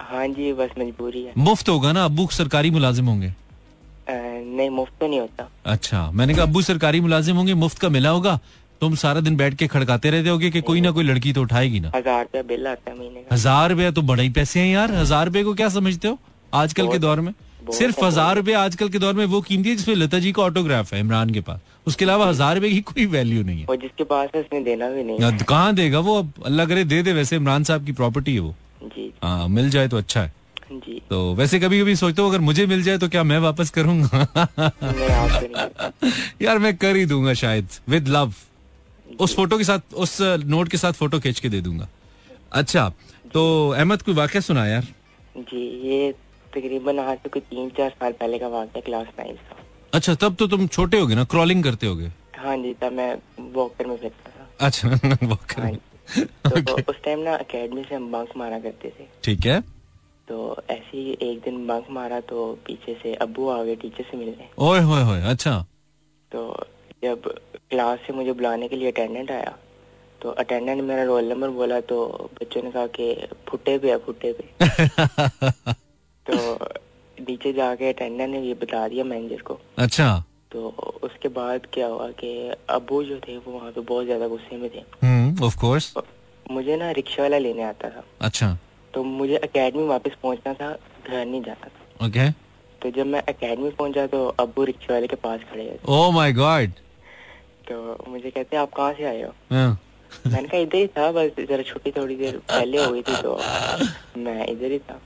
हाँ 0.00 0.26
जी 0.28 0.52
बस 0.54 0.70
मजबूरी 0.78 1.22
है। 1.22 1.32
मुफ़्त 1.38 1.68
होगा 1.68 1.92
ना 1.92 2.04
अब्बू 2.04 2.26
सरकारी 2.32 2.70
मुलाजिम 2.70 3.06
होंगे। 3.06 3.32
नहीं 4.08 4.68
मुफ़्त 4.70 4.92
तो 5.00 5.06
नहीं 5.06 5.20
होता। 5.20 5.48
अच्छा 5.66 6.10
मैंने 6.12 6.34
कहा 6.34 6.42
अब्बू 6.42 6.62
सरकारी 6.62 7.00
मुलाजिम 7.00 7.36
होंगे 7.36 7.54
मुफ़्त 7.56 7.78
का 7.78 7.88
मिला 7.90 8.10
होगा? 8.10 8.38
तुम 8.80 8.94
सारा 8.96 9.20
दिन 9.20 9.36
बैठ 9.36 9.54
के 9.54 9.66
खड़काते 9.66 10.10
रहते 10.10 10.28
होगे 10.28 10.50
कि 10.50 10.60
कोई 10.62 10.80
ना 10.80 10.90
कोई 10.90 11.04
लड़की 11.04 11.32
तो 11.32 11.42
उठाएगी 11.42 11.80
ना। 11.80 11.90
हज़ार 11.94 12.22
रुपया 12.22 12.42
बिल 12.44 12.66
आता 12.66 12.90
है 12.90 12.98
महीने 12.98 13.20
का। 13.20 13.34
हज़ार 13.34 13.70
रुपया 13.70 13.90
तो 13.90 14.02
बड़े 14.04 14.22
ही 14.22 14.30
पैसे 14.32 14.60
हैं 14.60 14.68
यार 14.68 14.92
हज़ार 14.94 15.26
रुपए 15.26 15.42
को 15.44 15.54
क्या 15.54 15.68
समझते 15.70 16.08
हो 16.08 16.18
आजकल 16.54 16.88
के 16.88 16.98
दौर 16.98 17.20
में? 17.20 17.32
सिर्फ़ 17.72 18.04
हज़ार 18.04 18.36
रुपए 18.36 18.52
आजकल 18.54 18.88
के 18.88 18.98
दौर 18.98 19.14
में 19.14 19.24
वो 19.26 19.40
कीमती 19.42 19.68
है 19.68 19.76
जिसमें 19.76 19.94
लता 19.96 20.18
जी 20.18 20.32
का 20.32 20.42
ऑटोग्राफ 20.42 20.92
है 20.94 21.00
इमरान 21.00 21.30
के 21.30 21.40
पास। 21.42 21.60
उसके 21.86 22.04
अलावा 22.04 22.28
हज़ार 22.28 22.54
रुपए 22.54 22.70
की 22.70 22.80
कोई 22.82 23.06
वैल्यू 23.08 23.42
नहीं 23.44 23.60
है। 23.60 23.66
और 23.66 23.76
जिसके 23.76 24.04
पास 24.04 24.28
है 24.34 24.40
उसने 24.40 24.60
देना 24.64 24.88
भी 24.90 25.04
नहीं 25.04 25.44
कहाँ 25.44 25.74
देगा 25.74 25.98
वो? 26.00 26.18
अब 26.18 26.32
अल्लाह 26.46 26.66
करे 26.66 26.84
दे 26.84 27.02
दे 27.02 27.12
वैसे 27.12 27.36
इमरान 27.36 27.64
साहब 27.64 27.84
की 27.86 27.92
प्रॉपर्टी 27.94 28.34
है 28.34 28.40
वो। 28.40 28.54
जी। 28.84 29.12
हाँ 29.22 29.48
मिल 29.48 29.70
जाए 29.70 29.88
तो 29.88 29.96
अच्छा 29.96 30.22
है। 30.22 30.32
जी। 30.72 31.00
तो 31.10 31.34
वैसे 31.34 31.58
कभी 31.60 31.80
कभी 31.80 31.94
सोचता 31.96 32.22
हूँ 32.22 32.30
अगर 32.30 32.40
मुझे 32.40 32.66
मिल 32.66 32.82
जाए 32.82 32.98
तो 32.98 33.08
क्या 33.08 33.22
मैं 33.24 33.38
वापस 33.40 33.70
करूँगा? 33.70 34.26
नहीं 34.48 35.48
नहीं। 35.48 36.12
यार 36.42 36.58
मैं 36.58 36.76
कर 36.76 36.96
ही 36.96 37.04
दूँगा 37.06 37.34
शायद 37.34 37.68
विद 37.88 38.08
लव 38.08 38.32
उस 39.20 39.34
फ़ोटो 39.36 39.58
के 39.58 39.64
साथ 39.64 39.94
उस 39.94 40.20
नोट 40.46 40.68
के 40.68 40.76
साथ 40.76 40.92
फ़ोटो 40.94 41.20
खींच 41.20 41.40
के 41.40 41.48
दे 41.48 41.60
दूँगा। 41.60 41.88
अच्छा 42.52 42.88
तो 43.34 43.42
अहमद 43.70 44.02
कोई 44.02 44.14
वाक्य 44.14 44.40
सुना 44.40 44.66
यार? 44.66 44.84
जी 45.38 45.62
ये 45.88 46.12
तकरीबन 46.52 46.98
आज 47.00 47.16
से 47.18 47.28
कोई 47.28 47.42
तीन 47.42 47.68
चार 47.76 47.90
साल 47.90 48.12
पहले 48.14 48.38
का 48.38 48.48
वाक़ 48.48 48.76
है 48.76 48.80
क्लास 48.82 49.06
नाइन 49.18 49.36
अच्छा 49.94 50.14
तब 50.14 50.34
तो 50.34 50.46
तुम 50.46 50.66
छोटे 50.66 50.98
होगे 51.00 51.14
ना 51.14 51.24
क्रॉलिंग 51.24 51.64
करते 51.64 51.86
होगे। 51.86 52.10
हाँ 52.36 52.56
जी 52.56 52.72
तब 52.74 52.92
मैं 52.92 53.16
वॉकर 53.52 53.86
में 53.86 53.96
फिरता 53.96 54.30
था। 54.30 54.66
अच्छा 54.66 54.88
वो 55.28 55.36
कर 55.50 55.62
हाँ 55.62 56.60
तो 56.62 56.74
उस 56.90 56.96
टाइम 57.04 57.18
ना 57.18 57.34
एकेडमी 57.34 57.84
से 57.88 57.94
हम 57.94 58.10
बंक 58.12 58.36
मारा 58.36 58.58
करते 58.58 58.88
थे। 58.88 59.06
ठीक 59.24 59.46
है। 59.46 59.60
तो 60.28 60.62
ऐसे 60.70 60.96
ही 60.96 61.16
एक 61.22 61.40
दिन 61.40 61.66
बंक 61.66 61.86
मारा 61.90 62.20
तो 62.20 62.52
पीछे 62.66 62.94
से 63.02 63.14
अब्बू 63.14 63.48
आ 63.48 63.62
गए 63.62 63.76
टीचर 63.76 64.04
से 64.10 64.16
मिलने। 64.16 64.48
ओए 64.58 64.80
होए 64.80 65.02
होए 65.02 65.22
अच्छा। 65.22 65.58
तो 66.32 66.66
जब 67.04 67.28
क्लास 67.70 67.98
से 68.06 68.12
मुझे 68.12 68.32
बुलाने 68.32 68.68
के 68.68 68.76
लिए 68.76 68.90
अटेंडेंट 68.90 69.30
आया 69.30 69.56
तो 70.22 70.30
अटेंडेंट 70.30 70.82
मेरा 70.82 71.02
रोल 71.04 71.24
नंबर 71.24 71.48
बोला 71.48 71.80
तो 71.80 72.30
बच्चों 72.40 72.62
ने 72.62 72.70
कहा 72.70 72.86
कि 72.86 73.28
फुटे 73.48 73.78
पे 73.78 73.90
है 73.90 73.98
फुटे 73.98 74.32
पे। 74.32 74.44
तो 76.26 76.34
नीचे 77.18 77.52
जाके 77.52 77.88
अटेंडेंट 77.88 78.30
ने 78.30 78.40
ये 78.40 78.54
बता 78.54 78.86
दिया 78.88 79.04
मैनेजर 79.04 79.42
को। 79.42 79.58
अच्छा। 79.78 80.24
तो 80.52 80.68
उसके 81.02 81.28
बाद 81.30 81.66
क्या 81.72 81.86
हुआ 81.86 82.08
कि 82.18 82.30
अब्बू 82.70 83.02
जो 83.04 83.18
थे 83.18 83.36
वो 83.36 83.52
वहाँ 83.52 83.70
पे 83.72 83.80
बहुत 83.82 84.04
ज़्यादा 84.04 84.28
गुस्से 84.28 84.56
में 84.56 84.68
थे। 84.70 84.82
हम्म 85.02 85.44
ऑफ़ 85.44 85.56
कोर्स 85.60 85.92
मुझे 86.50 86.76
ना 86.76 86.90
रिक्शा 86.92 87.22
वाला 87.22 87.38
लेने 87.38 87.62
आता 87.62 87.88
था। 87.90 88.04
अच्छा। 88.20 88.56
तो 88.94 89.02
मुझे 89.04 89.36
एकेडमी 89.36 89.86
वापस 89.86 90.16
पहुँचना 90.22 90.52
था 90.54 90.70
घर 91.06 91.24
नहीं 91.24 91.42
जाना 91.42 91.68
था। 91.68 92.06
ओके 92.06 92.30
तो 92.82 92.90
जब 92.90 93.06
मैं 93.06 93.22
एकेडमी 93.28 93.70
पहुँचा 93.70 94.06
तो 94.06 94.26
अब्बू 94.40 94.64
रिक्शे 94.64 94.92
वाले 94.92 95.06
के 95.06 95.16
पास 95.18 95.40
खड़े 95.50 95.64
थे 95.64 95.92
ओ 95.92 96.10
माय 96.10 96.32
गॉड 96.32 96.70
तो 97.68 98.04
मुझे 98.08 98.30
कहते 98.30 98.56
हैं 98.56 98.62
आप 98.62 98.72
कहाँ 98.76 98.92
से 98.94 99.04
आए 99.04 99.22
हो। 99.22 99.32
मैंने 99.50 100.48
कहा 100.48 100.58
इधर 100.58 100.76
ही 100.76 100.86
था 100.96 101.10
बस 101.12 101.44
जरा 101.48 101.62
छुट्टी 101.62 101.90
थोड़ी 101.90 102.16
देर 102.16 102.36
पहले 102.48 102.84
हुई 102.84 103.02
थी 103.02 103.16
तो। 103.22 103.36
मैं 104.16 104.46
इधर 104.46 104.70
ही 104.72 104.78
था। 104.80 105.00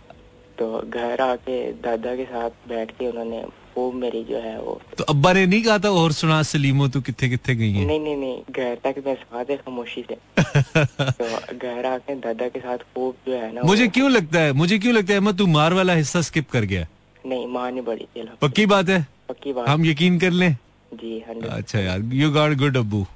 तो 0.59 0.67
घर 0.89 1.21
आके 1.21 1.57
दादा 1.83 2.15
के 2.17 2.25
साथ 2.25 2.69
बैठ 2.69 2.91
के 2.91 3.07
उन्होंने 3.09 3.43
वो 3.77 3.91
मेरी 3.93 4.23
जो 4.25 4.39
है 4.43 4.57
वो 4.61 4.81
तो 4.99 5.05
अब्बा 5.05 5.33
ने 5.33 5.45
नहीं 5.47 5.63
कहा 5.63 5.79
था 5.79 5.91
और 5.99 6.13
सुना 6.13 6.43
सलीमो 6.43 6.87
तू 6.89 7.01
किथे 7.01 7.29
किथे 7.29 7.55
गई 7.55 7.73
है? 7.73 7.85
नहीं 7.87 8.01
नहीं 8.01 8.17
नहीं 8.17 8.41
घर 8.51 8.75
तक 8.85 9.03
मैं 9.07 9.15
साथ 9.15 9.51
है 9.51 9.57
खामोशी 9.57 10.05
से। 10.09 10.17
तो 10.85 11.59
घर 11.59 11.87
आके 11.87 12.15
दादा 12.15 12.49
के 12.49 12.61
साथ 12.61 12.79
खूब 12.95 13.15
जो 13.29 13.35
है 13.35 13.53
ना 13.55 13.63
मुझे 13.65 13.87
क्यों 13.89 14.11
लगता 14.11 14.41
है 14.41 14.53
मुझे 14.53 14.79
क्यों 14.79 14.95
लगता 14.95 15.13
है 15.13 15.19
अहमद 15.21 15.39
तू 15.39 15.47
मार 15.47 15.75
वाला 15.75 15.95
हिस्सा 15.95 16.21
स्किप 16.31 16.51
कर 16.51 16.65
गया। 16.73 16.87
नहीं 17.27 17.47
माँ 17.47 17.71
नहीं 17.71 17.83
बड़ी 17.83 18.09
पक्की 18.43 18.67
बात 18.67 18.89
है? 18.89 19.07
पक्की 19.29 19.53
बात। 19.53 19.69
हम 19.69 19.85
यकीन 19.87 20.19
कर 20.19 20.31
लें? 20.31 20.57
जी 20.95 21.21
अच्छा 21.51 21.81
यार 21.81 22.03
यू 22.15 22.31
गॉट 22.33 22.57
गुड 22.59 22.77
अब्बू। 22.77 23.07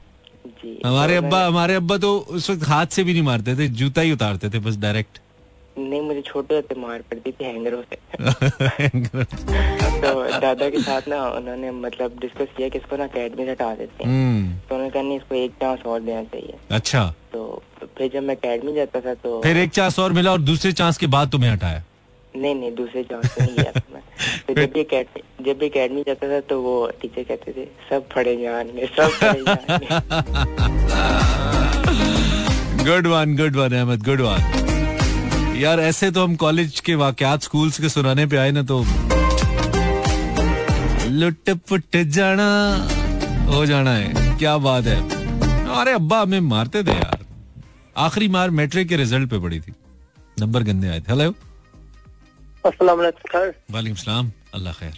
जी 0.47 0.79
हमारे 0.87 1.19
तो 1.19 1.25
अब्बा 1.25 1.45
हमारे 1.47 1.75
अब्बा 1.75 1.97
तो 1.99 2.17
उस 2.19 2.51
वक्त 2.51 2.69
हाथ 2.69 2.87
से 2.87 3.05
भी 3.05 3.13
नहीं 3.13 3.23
मारते 3.23 3.57
थे 3.57 3.69
जूता 3.81 4.01
ही 4.01 4.13
उतारते 4.13 4.51
थे 4.51 4.59
बस 4.59 4.77
डायरेक्ट 4.77 5.19
नहीं 5.79 6.01
मुझे 6.01 6.21
छोटे 6.21 6.55
होते 6.55 6.75
मार 6.81 7.03
पड़ती 7.11 7.33
थी 7.33 7.45
हैंगरों 7.45 7.83
से। 7.83 7.97
तो 10.03 10.41
दादा 10.41 10.69
के 10.69 10.79
साथ 10.83 11.03
ना 11.09 11.31
उन्होंने 11.31 11.71
मतलब 11.71 12.19
डिस्कस 12.21 12.47
किया 12.57 12.69
कि 12.69 12.79
इसको 12.79 12.97
ना 12.97 13.05
अकेडमी 13.05 13.45
से 13.45 13.51
हटा 13.51 13.75
देते 13.75 14.05
हैं। 14.05 14.11
हम्म। 14.11 14.53
तो 14.69 14.75
उन्होंने 14.75 14.91
कहा 14.91 15.03
नहीं 15.03 15.17
इसको 15.17 15.35
एक 15.35 15.51
चांस 15.61 15.79
और 15.87 16.01
देना 16.01 16.25
चाहिए। 16.25 16.55
अच्छा। 16.71 17.15
तो 17.33 17.63
फिर 17.99 18.11
जब 18.15 18.23
मैं 18.23 18.37
अकेडमी 18.37 18.73
जाता 18.73 19.01
था 19.01 19.15
तो 19.15 19.43
फिर 19.43 19.57
एक 19.57 19.71
चांस 19.71 19.99
और 19.99 20.13
मिला 20.13 20.33
और 20.33 20.41
दूसरे 20.41 20.73
चांस 20.73 20.99
के 20.99 21.07
बाद 21.07 21.31
तुम्हें 21.31 21.51
हटाया? 21.51 21.83
नहीं 22.37 22.55
नहीं 22.55 22.75
दूसरे 22.75 23.03
चांस 23.03 23.35
पे 23.35 23.45
नहीं 23.45 23.57
गया 23.57 23.73
तो 24.49 24.55
जब 24.55 24.73
भी 24.73 24.83
जब 25.45 25.59
भी 25.59 25.69
अकेडमी 25.69 26.03
जाता 26.07 26.29
था 26.29 26.41
तो 26.41 26.63
वो 26.63 26.91
टीचर 27.03 27.23
कहते 27.23 27.53
थे 27.53 27.65
सब 27.91 28.09
पढ़े 28.15 28.37
जाएँगे 28.37 28.87
सब 28.87 29.11
पढ़े 29.23 29.43
जाएँगे 29.49 29.87
good 32.85 33.07
one 33.07 33.37
good 33.37 33.57
one 33.57 33.73
Ahmed 33.79 34.03
good 34.03 34.21
one 34.21 34.62
यार 35.63 35.81
ऐसे 35.81 36.11
तो 36.11 36.23
हम 36.25 36.35
कॉलेज 36.37 36.79
के 36.87 36.95
वाकयात 36.95 37.43
स्कूल्स 37.43 37.81
के 37.81 37.89
सुनाने 37.89 38.25
पे 38.27 38.37
आए 38.37 38.51
ना 38.51 38.63
तो 38.71 38.79
लुट 41.11 41.51
पुट 41.69 41.97
जाना 42.17 42.47
हो 43.47 43.65
जाना 43.67 43.93
है। 43.95 44.37
क्या 44.39 44.57
बात 44.59 44.85
है। 44.85 44.97
अरे 45.77 45.93
अब्बा 45.93 46.21
हमें 46.21 46.41
मारते 46.41 46.83
थे 46.85 46.93
यार। 46.93 47.25
आखिरी 47.97 48.29
मार 48.29 48.51
मैट्रिक 48.51 48.89
के 48.89 48.97
रिज़ल्ट 48.97 49.31
पे 49.31 49.39
पड़ी 49.39 49.61
थी। 49.61 49.73
नंबर 50.37 50.63
गंदे 50.63 50.89
आए 50.89 51.01
थे। 51.01 51.13
हेलो 51.13 51.31
वालेकुम 52.65 53.95
सलाम। 53.97 54.33
अल्लाह 54.55 54.73
खैर। 54.75 54.95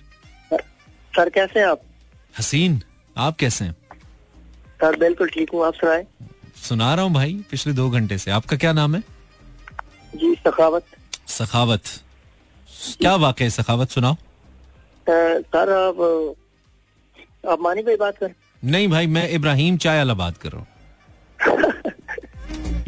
सर 1.12 1.28
कैसे 1.30 1.60
हैं 1.60 1.66
आप? 1.66 1.80
हसीन 2.38 2.80
आप 3.16 3.36
कैसे 3.36 3.64
हैं? 3.64 3.76
सर 4.80 4.96
बिल्कुल 4.98 5.28
ठीक 5.28 5.50
हूँ। 5.54 5.66
आप 5.66 5.74
सुनाए। 5.74 6.06
सुना 6.68 6.94
रहा 6.94 7.04
हूँ 7.04 7.12
भाई 7.14 7.44
पिछले 7.50 7.72
दो 7.72 7.90
घंटे 7.90 8.18
से। 8.18 8.30
आपका 8.30 8.56
क्या 8.56 8.72
नाम 8.72 8.94
है? 8.94 9.02
जी 10.14 10.34
सखावत। 10.34 10.84
सखावत। 11.28 11.82
क्या 13.00 13.14
वाकई 13.16 13.48
सखावत 13.50 13.90
सुनाओ। 13.90 14.14
सर 15.08 15.72
आप 15.72 16.00
आप 17.48 17.60
मानी 17.60 17.82
भाई 17.82 17.96
बात 17.96 18.18
कर 18.18 18.34
नहीं 18.62 18.88
भाई 18.88 19.06
मैं 19.06 19.28
इब्राहिम 19.30 19.76
चाय 19.76 20.04
बात 20.14 20.36
कर 20.36 20.52
रहा 20.52 20.60
हूँ। 20.60 20.66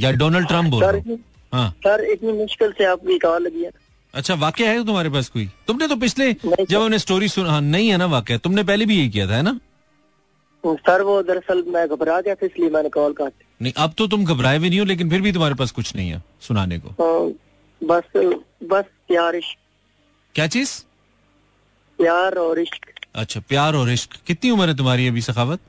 या 0.00 0.10
डोनाल्ड 0.12 0.48
ट्रंप 0.48 0.70
बोल 0.70 0.82
रहा 0.82 0.92
सर 0.92 1.08
हूँ 1.08 1.18
हाँ। 1.52 1.70
सर 1.78 2.04
इतनी 2.04 2.32
मुश्किल 2.32 2.72
से 2.78 2.84
आपकी 2.84 3.18
कॉल 3.18 3.42
लगी 3.42 3.64
है। 3.64 3.70
अच्छा 4.14 4.34
वाक्य 4.34 4.66
है 4.66 4.84
तुम्हारे 4.86 5.10
पास 5.10 5.28
कोई? 5.28 5.48
तुमने 5.66 5.88
तो 5.88 5.96
पिछले 5.96 6.32
जब। 6.44 6.80
हमने 6.82 6.98
स्टोरी 6.98 7.28
सुना 7.28 7.50
हाँ, 7.50 7.60
नहीं 7.60 7.88
है 7.88 7.96
ना 7.96 8.06
वाक्य? 8.06 8.38
तुमने 8.38 8.62
पहले 8.64 8.86
भी 8.86 8.98
यही 8.98 9.08
किया 9.08 9.26
था 9.28 9.36
है 9.36 9.42
ना? 9.42 9.58
सर 10.74 11.02
वो 11.02 11.22
दरअसल 11.22 11.62
मैं 11.62 11.88
घबरा 11.88 12.20
गया 12.20 12.34
था 12.34 12.46
इसलिए 12.46 12.70
मैंने 12.70 12.88
कॉल 12.88 13.12
काट 13.12 13.32
नहीं 13.62 13.72
अब 13.76 13.92
तो 13.98 14.06
तुम 14.06 14.24
घबराए 14.24 14.58
भी 14.58 14.68
नहीं 14.70 14.78
हो 14.78 14.84
लेकिन 14.84 15.10
फिर 15.10 15.20
भी 15.20 15.32
तुम्हारे 15.32 15.54
पास 15.54 15.70
कुछ 15.70 15.96
नहीं 15.96 16.10
है 16.10 16.22
सुनाने 16.40 16.78
को। 16.78 16.88
अ, 16.88 17.32
बस 17.84 18.02
बस 18.62 18.84
प्यार 19.08 19.36
इश्क। 19.36 19.58
क्या 20.34 20.46
चीज़? 20.46 20.84
प्यार 21.98 22.34
और 22.34 22.58
इश्क। 22.58 23.06
अच्छा 23.14 23.40
प्यार 23.40 23.74
और 23.74 23.90
इश्क। 23.90 24.16
कितनी 24.26 24.50
उम्र 24.50 24.68
है 24.68 24.76
तुम्हारी 24.76 25.08
अभी 25.08 25.20
सखावत? 25.20 25.60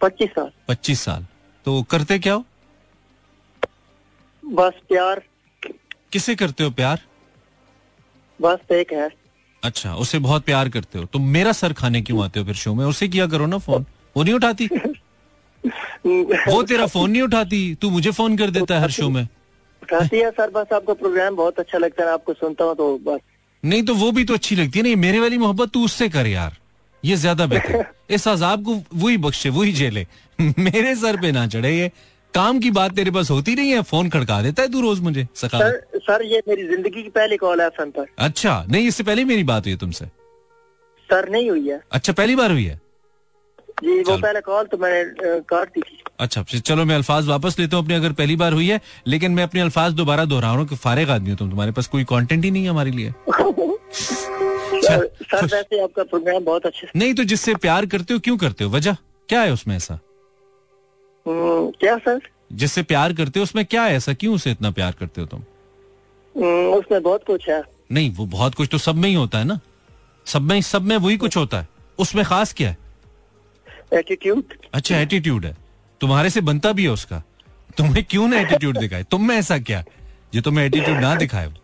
पच्चीस 0.00 0.30
साल। 0.30 0.50
पच्चीस 0.68 1.00
साल। 1.00 1.26
तो 1.64 1.82
करते 1.82 2.18
क्या 2.18 2.34
हो? 2.34 2.44
बस 4.44 4.72
प्यार। 4.88 5.22
किसे 6.12 6.34
करते 6.34 6.64
हो 6.64 6.70
प्यार? 6.70 7.00
बस 8.42 8.58
एक 8.72 8.92
है। 8.92 9.21
अच्छा 9.62 9.94
उसे 9.96 10.18
बहुत 10.18 10.44
प्यार 10.44 10.68
करते 10.68 10.98
हो। 10.98 11.04
तुम 11.04 11.28
मेरा 11.30 11.52
सर 11.52 11.72
खाने 11.72 12.00
क्यों 12.02 12.24
आते 12.24 12.40
हो 12.40 12.46
फिर 12.46 12.54
शो 12.54 12.74
में? 12.74 12.84
उसे 12.86 13.08
किया 13.08 13.26
करो 13.26 13.46
ना 13.46 13.58
फ़ोन 13.58 13.84
वो 14.16 14.22
नहीं 14.22 14.34
उठाती? 14.34 14.68
वो 16.48 16.62
तेरा 16.62 16.86
फ़ोन 16.86 17.10
नहीं 17.10 17.22
उठाती? 17.22 17.74
तू 17.74 17.90
मुझे 17.90 18.10
फ़ोन 18.12 18.36
कर 18.36 18.50
देता 18.50 18.74
है 18.74 18.80
हर 18.80 18.90
शो 18.90 19.08
में। 19.10 19.22
उठाती 19.82 20.18
है 20.18 20.30
सर 20.30 20.50
बस 20.50 20.72
आपका 20.72 20.94
प्रोग्राम 20.94 21.36
बहुत 21.36 21.58
अच्छा 21.58 21.78
लगता 21.78 22.04
है 22.04 22.12
आपको 22.12 22.32
सुनता 22.34 22.64
हूँ 22.64 22.74
तो 22.76 22.96
बस। 23.06 23.20
नहीं 23.62 23.82
तो 23.82 23.94
वो 23.94 24.10
भी 24.12 24.24
तो 24.24 24.34
अच्छी 24.34 24.56
लगती 24.56 24.78
है। 24.78 24.82
नहीं 24.82 24.96
मेरे 24.96 25.20
वाली 25.20 25.38
मोहब्बत 25.38 25.70
तू 25.70 25.84
उससे 25.84 26.08
कर 26.08 26.26
यार। 26.26 26.56
ये 27.02 27.16
ज़्यादा 27.16 27.46
बेहतर 27.46 27.84
इस 28.10 28.26
अजाब 28.28 28.64
को 28.64 28.74
वही 28.94 29.16
बख्शे 29.18 29.48
वही 29.50 29.72
झेले। 29.72 30.06
मेरे 30.38 30.94
सर 30.96 31.16
पे 31.20 31.32
ना 31.32 31.46
चढ़े 31.46 31.76
ये। 31.78 31.90
काम 32.34 32.58
की 32.60 32.70
बात 32.70 32.94
तेरे 32.96 33.10
पास 33.10 33.30
होती 33.30 33.54
नहीं 33.54 33.70
है? 33.70 33.82
फ़ोन 33.82 34.08
खड़का 34.10 34.40
देता 34.42 34.62
है 34.62 34.68
तू 34.72 34.80
रोज 34.80 35.00
मुझे 35.00 35.26
सर 35.34 35.80
सर 35.96 36.22
ये 36.26 36.42
मेरी 36.48 36.66
ज़िंदगी 36.68 37.02
की 37.02 37.08
पहली 37.10 37.36
कॉल 37.36 37.60
है 37.60 37.66
एफएम 37.66 37.90
पर। 37.90 38.06
अच्छा 38.18 38.64
नहीं 38.70 38.86
इससे 38.88 39.04
पहले 39.04 39.24
मेरी 39.24 39.44
बात 39.44 39.66
हुई 39.66 39.76
तुमसे। 39.76 40.04
सर 41.08 41.28
नहीं 41.30 41.50
हुई 41.50 41.68
है। 41.68 41.80
अच्छा 41.92 42.12
पहली 42.12 42.36
बार 42.36 42.50
हुई 42.52 42.64
है? 42.64 42.80
जी 43.84 44.00
वो 44.02 44.16
पहले 44.16 44.40
कॉल 44.40 44.64
तो 44.64 44.78
मैंने 44.78 45.40
काट 45.50 45.68
दी 45.68 45.80
थी। 45.80 45.98
अच्छा 46.20 46.42
चलो 46.42 46.84
मैं 46.84 46.94
अल्फाज 46.94 47.26
वापस 47.26 47.58
लेता 47.58 47.76
हूँ 47.76 47.84
अपने 47.84 47.94
अगर 47.96 48.12
पहली 48.12 48.36
बार 48.36 48.52
हुई 48.52 48.68
है 48.68 48.80
लेकिन 49.06 49.32
मैं 49.32 49.42
अपने 49.42 49.60
अल्फाज 49.60 49.92
दोबारा 49.92 50.24
दोहरा 50.24 50.48
रहा 50.48 50.58
हूँ 50.58 50.66
कि 50.68 50.76
फारिग 50.76 51.10
आदमी 51.10 51.30
हो 51.30 51.36
तुम। 51.36 51.50
तुम्हारे 51.50 51.72
पास 51.72 51.86
कोई 51.86 52.04
कंटेंट 52.04 52.44
ही 52.44 52.50
नहीं 52.50 52.62
है 52.64 52.70
हमारे 52.70 52.90
लिए। 52.90 53.10
सर 54.82 55.08
सर 55.22 55.44
वैसे 55.44 55.82
आपका 55.82 56.02
प्रोग्राम 56.02 56.44
बहुत 56.44 56.66
अच्छा 56.66 56.88
नहीं 56.96 57.14
तो 57.14 57.24
जिससे 57.24 57.54
प्यार 57.56 57.86
करते 57.86 58.14
हो 58.14 58.20
क्यों 58.20 58.36
करते 58.36 58.64
हो? 58.64 58.70
वजह? 58.70 58.96
क्या 59.28 59.40
है 59.42 59.52
उसमें 59.52 59.76
ऐसा? 59.76 59.94
हम्म, 59.94 60.11
क्या 61.28 61.96
सर? 61.96 62.20
जिससे 62.52 62.82
प्यार 62.82 63.12
करते 63.12 63.40
हो 63.40 63.42
उसमें 63.44 63.64
क्या 63.64 63.82
है? 63.82 63.94
ऐसा 63.94 64.12
क्यों 64.12 64.34
उसे 64.34 64.50
इतना 64.50 64.70
प्यार 64.70 64.92
करते 64.92 65.20
हो 65.20 65.26
तुम? 65.26 65.40
हम्म, 66.36 66.74
उसमें 66.74 67.02
बहुत 67.02 67.24
कुछ 67.26 67.48
है। 67.48 67.62
नहीं 67.92 68.14
वो 68.14 68.26
बहुत 68.26 68.54
कुछ 68.54 68.68
तो 68.72 68.78
सब 68.78 68.94
में 68.94 69.08
ही 69.08 69.14
होता 69.14 69.38
है 69.38 69.44
ना? 69.44 69.60
सब 70.26 70.42
में 70.42 70.60
सब 70.60 70.82
में 70.82 70.96
वही 70.96 71.16
कुछ 71.16 71.36
होता 71.36 71.60
है। 71.60 71.68
उसमें 71.98 72.24
खास 72.24 72.52
क्या 72.52 72.68
है? 72.68 72.76
एटीट्यूड 73.92 74.44
अच्छा 74.74 74.98
एटीट्यूड 74.98 75.46
है। 75.46 75.56
तुम्हारे 76.00 76.30
से 76.30 76.40
बनता 76.40 76.72
भी 76.72 76.82
है 76.82 76.90
उसका। 76.90 77.22
तुम्हें 77.76 78.04
क्यों 78.04 78.28
ना 78.28 78.40
एटीट्यूड 78.40 78.78
दिखाए? 78.80 79.02
तुम 79.02 79.28
में 79.28 79.36
ऐसा 79.36 79.58
क्या 79.58 79.84
जो 80.34 80.40
तुम्हें 80.40 80.66
एटीट्यूड 80.66 80.98
ना 80.98 81.14
दिखाए 81.14 81.46
वो? 81.46 81.54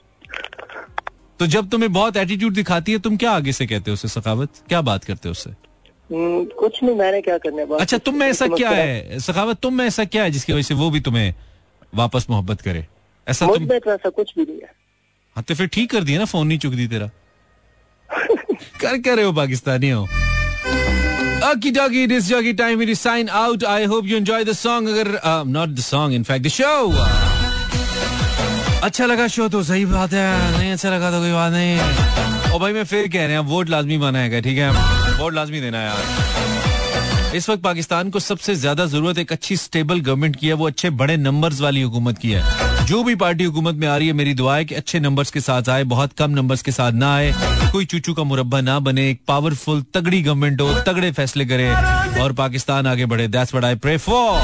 तो 1.39 1.47
जब 1.47 1.69
तुम्हें 1.71 1.93
बहुत 1.93 2.17
एटीट्यूड 2.17 2.53
दिखाती 2.53 2.93
है 2.93 2.99
तुम 2.99 3.17
क्या 3.17 3.31
आगे 3.31 3.53
से 3.53 3.67
कहते 3.67 3.91
हो 3.91 3.93
उसे 3.95 4.09
सखावत? 4.09 4.49
क्या 4.69 4.81
बात 4.81 5.05
करते 5.05 5.29
हो 5.29 5.31
उससे? 5.31 5.51
हम्म, 5.51 5.68
कुछ 6.13 6.83
नहीं 6.83 6.95
मैंने 6.97 7.21
क्या 7.23 7.37
करना 7.39 7.65
बस 7.65 7.81
अच्छा 7.81 7.99
तुम 7.99 8.15
में 8.19 8.27
ऐसा 8.27 8.47
क्या 8.47 8.71
है? 8.71 9.19
सखावत 9.21 9.59
तुम 9.63 9.75
में 9.75 9.85
ऐसा 9.87 10.05
क्या 10.05 10.23
है 10.23 10.31
जिसकी 10.31 10.53
वजह 10.53 10.63
से 10.63 10.75
वो 10.75 10.91
भी 10.91 11.01
तुम्हें 11.01 11.35
वापस 11.95 12.27
मोहब्बत 12.31 12.61
करे? 12.61 12.87
ऐसा 13.27 13.47
तुम 13.47 13.69
में 13.69 13.81
तो 13.81 13.93
ऐसा 13.95 14.09
कुछ 14.09 14.33
भी 14.39 14.43
नहीं 14.43 14.61
है। 14.61 14.73
हाँ 15.37 15.45
तो 15.49 15.55
फिर 15.55 15.67
ठीक 15.67 15.91
कर 15.91 16.05
दिया 16.05 16.19
ना 16.19 16.25
फ़ोन 16.25 16.47
नहीं 16.47 16.59
चुक 16.59 16.75
दी 16.75 16.87
तेरा। 16.89 17.11
कर 18.81 18.99
क्या 18.99 19.15
रहे 19.15 19.25
हो 19.25 19.33
पाकिस्तानी 19.33 19.91
हो? 19.91 20.07
Okie 21.49 21.73
dokie, 21.75 22.07
this 22.11 22.29
jockey 22.29 22.53
time 22.55 22.79
we 22.79 22.95
sign 22.95 23.29
out. 23.41 23.65
I 23.65 23.85
hope 23.91 24.07
you 24.13 24.17
enjoy 24.21 24.39
the 24.49 24.55
song. 24.61 24.89
अगर 24.89 25.11
uh, 25.23 25.45
not 25.57 25.75
the 25.77 25.85
song, 25.89 26.13
in 26.13 26.25
fact, 26.31 26.43
the 26.43 26.53
show. 26.55 26.93
अच्छा 28.85 29.07
लगा 29.07 29.27
शो 29.29 29.49
तो 29.49 29.63
सही 29.63 29.85
बात 29.87 30.13
है। 30.13 30.59
नहीं 30.59 30.73
अच्छा 30.73 30.91
लगा 30.97 31.11
तो 31.11 31.21
कोई 31.21 31.33
बात 31.33 31.53
नहीं। 31.53 32.53
और 32.53 32.61
भाई 32.61 32.73
मैं 32.73 32.85
फिर 32.85 33.09
कह 33.09 33.25
रहे 33.27 33.33
हैं 33.33 33.45
वोट 33.53 33.69
लाजमी 33.69 33.99
बनाएगा 33.99 34.41
ठीक 34.41 34.59
है? 34.59 34.71
वोट 35.19 35.35
लाजमी 35.35 35.61
देना 35.61 35.81
यार। 35.83 37.37
इस 37.37 37.49
वक्त 37.51 37.62
पाकिस्तान 37.62 38.11
को 38.11 38.21
सबसे 38.21 38.55
ज़्यादा 38.55 38.85
ज़रूरत 38.87 39.19
एक 39.19 39.33
अच्छी 39.33 39.57
स्टेबल 39.57 40.01
गवर्नमेंट 40.01 40.37
की 40.37 40.47
है, 40.47 40.53
वो 40.53 40.66
अच्छे 40.66 40.91
बड़े 40.93 41.16
नंबर्स 41.16 41.61
वाली 41.61 41.81
हुकूमत 41.83 42.19
की 42.19 42.31
है। 42.31 42.87
जो 42.87 43.03
भी 43.05 43.14
पार्टी 43.14 43.45
हुकूमत 43.45 43.75
में 43.75 43.87
आ 43.89 43.97
रही 43.97 44.07
है, 44.07 44.12
मेरी 44.12 44.35
दुआ 44.35 44.57
है 44.57 44.64
कि 44.64 44.75
अच्छे 44.75 45.01
नंबर्स 45.01 45.31
के 45.31 45.41
साथ 45.41 45.69
आए, 45.69 45.85
बहुत 45.87 46.12
कम 46.19 46.31
नंबर्स 46.31 46.62
के 46.62 46.73
साथ 46.73 46.93
ना 46.93 47.14
आए, 47.14 47.33
कोई 47.73 47.85
चूचू 47.85 48.14
का 48.14 48.23
मुरब्बा 48.23 48.61
ना 48.61 48.79
बने, 48.81 49.09
एक 49.11 49.21
पावरफुल 49.29 49.83
तगड़ी 49.95 50.23
गवर्नमेंट 50.23 50.61
हो, 50.61 50.73
तगड़े 50.87 51.11
फैसले 51.12 51.47
करे 51.47 51.69
और 52.23 52.33
पाकिस्तान 52.33 52.87
आगे 52.87 53.07
बढ़े। 53.07 53.29
That's 53.29 53.55
what 53.55 53.64
I 53.64 53.75
pray 53.77 53.97
for 53.99 54.41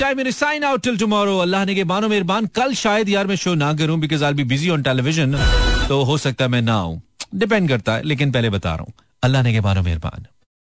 time 0.00 0.20
in 0.20 0.30
sign 0.32 0.64
out 0.64 0.82
till 0.82 0.98
tomorrow 0.98 1.38
अल्लाह 1.38 1.64
ने 1.64 1.74
के 1.74 1.84
बानो 1.86 2.08
मेहरबान। 2.08 2.46
कल 2.56 2.74
शायद 2.74 3.08
यार 3.08 3.26
मैं 3.26 3.36
शो 3.36 3.54
ना 3.54 3.72
करूँ 3.74 3.98
because 4.00 4.24
I 4.24 4.32
be 4.32 4.44
busy 4.44 4.70
on 4.70 4.82
television 4.82 5.38
तो 5.88 6.02
हो 6.02 6.18
सकता 6.18 6.44
है 6.44 6.50
मैं 6.50 6.62
ना 6.62 6.76
आऊँ। 6.76 7.00
डिपेंड 7.34 7.68
करता 7.68 7.92
है, 7.92 8.02
लेकिन 8.02 8.32
पहले 8.32 8.50
बता 8.50 8.74
रहा 8.74 8.82
हूँ। 8.82 8.92
अल्लाह 9.22 9.42
ने 9.42 9.52
के 9.52 9.60
बानो 9.60 9.82
मेहरबान 9.82 10.26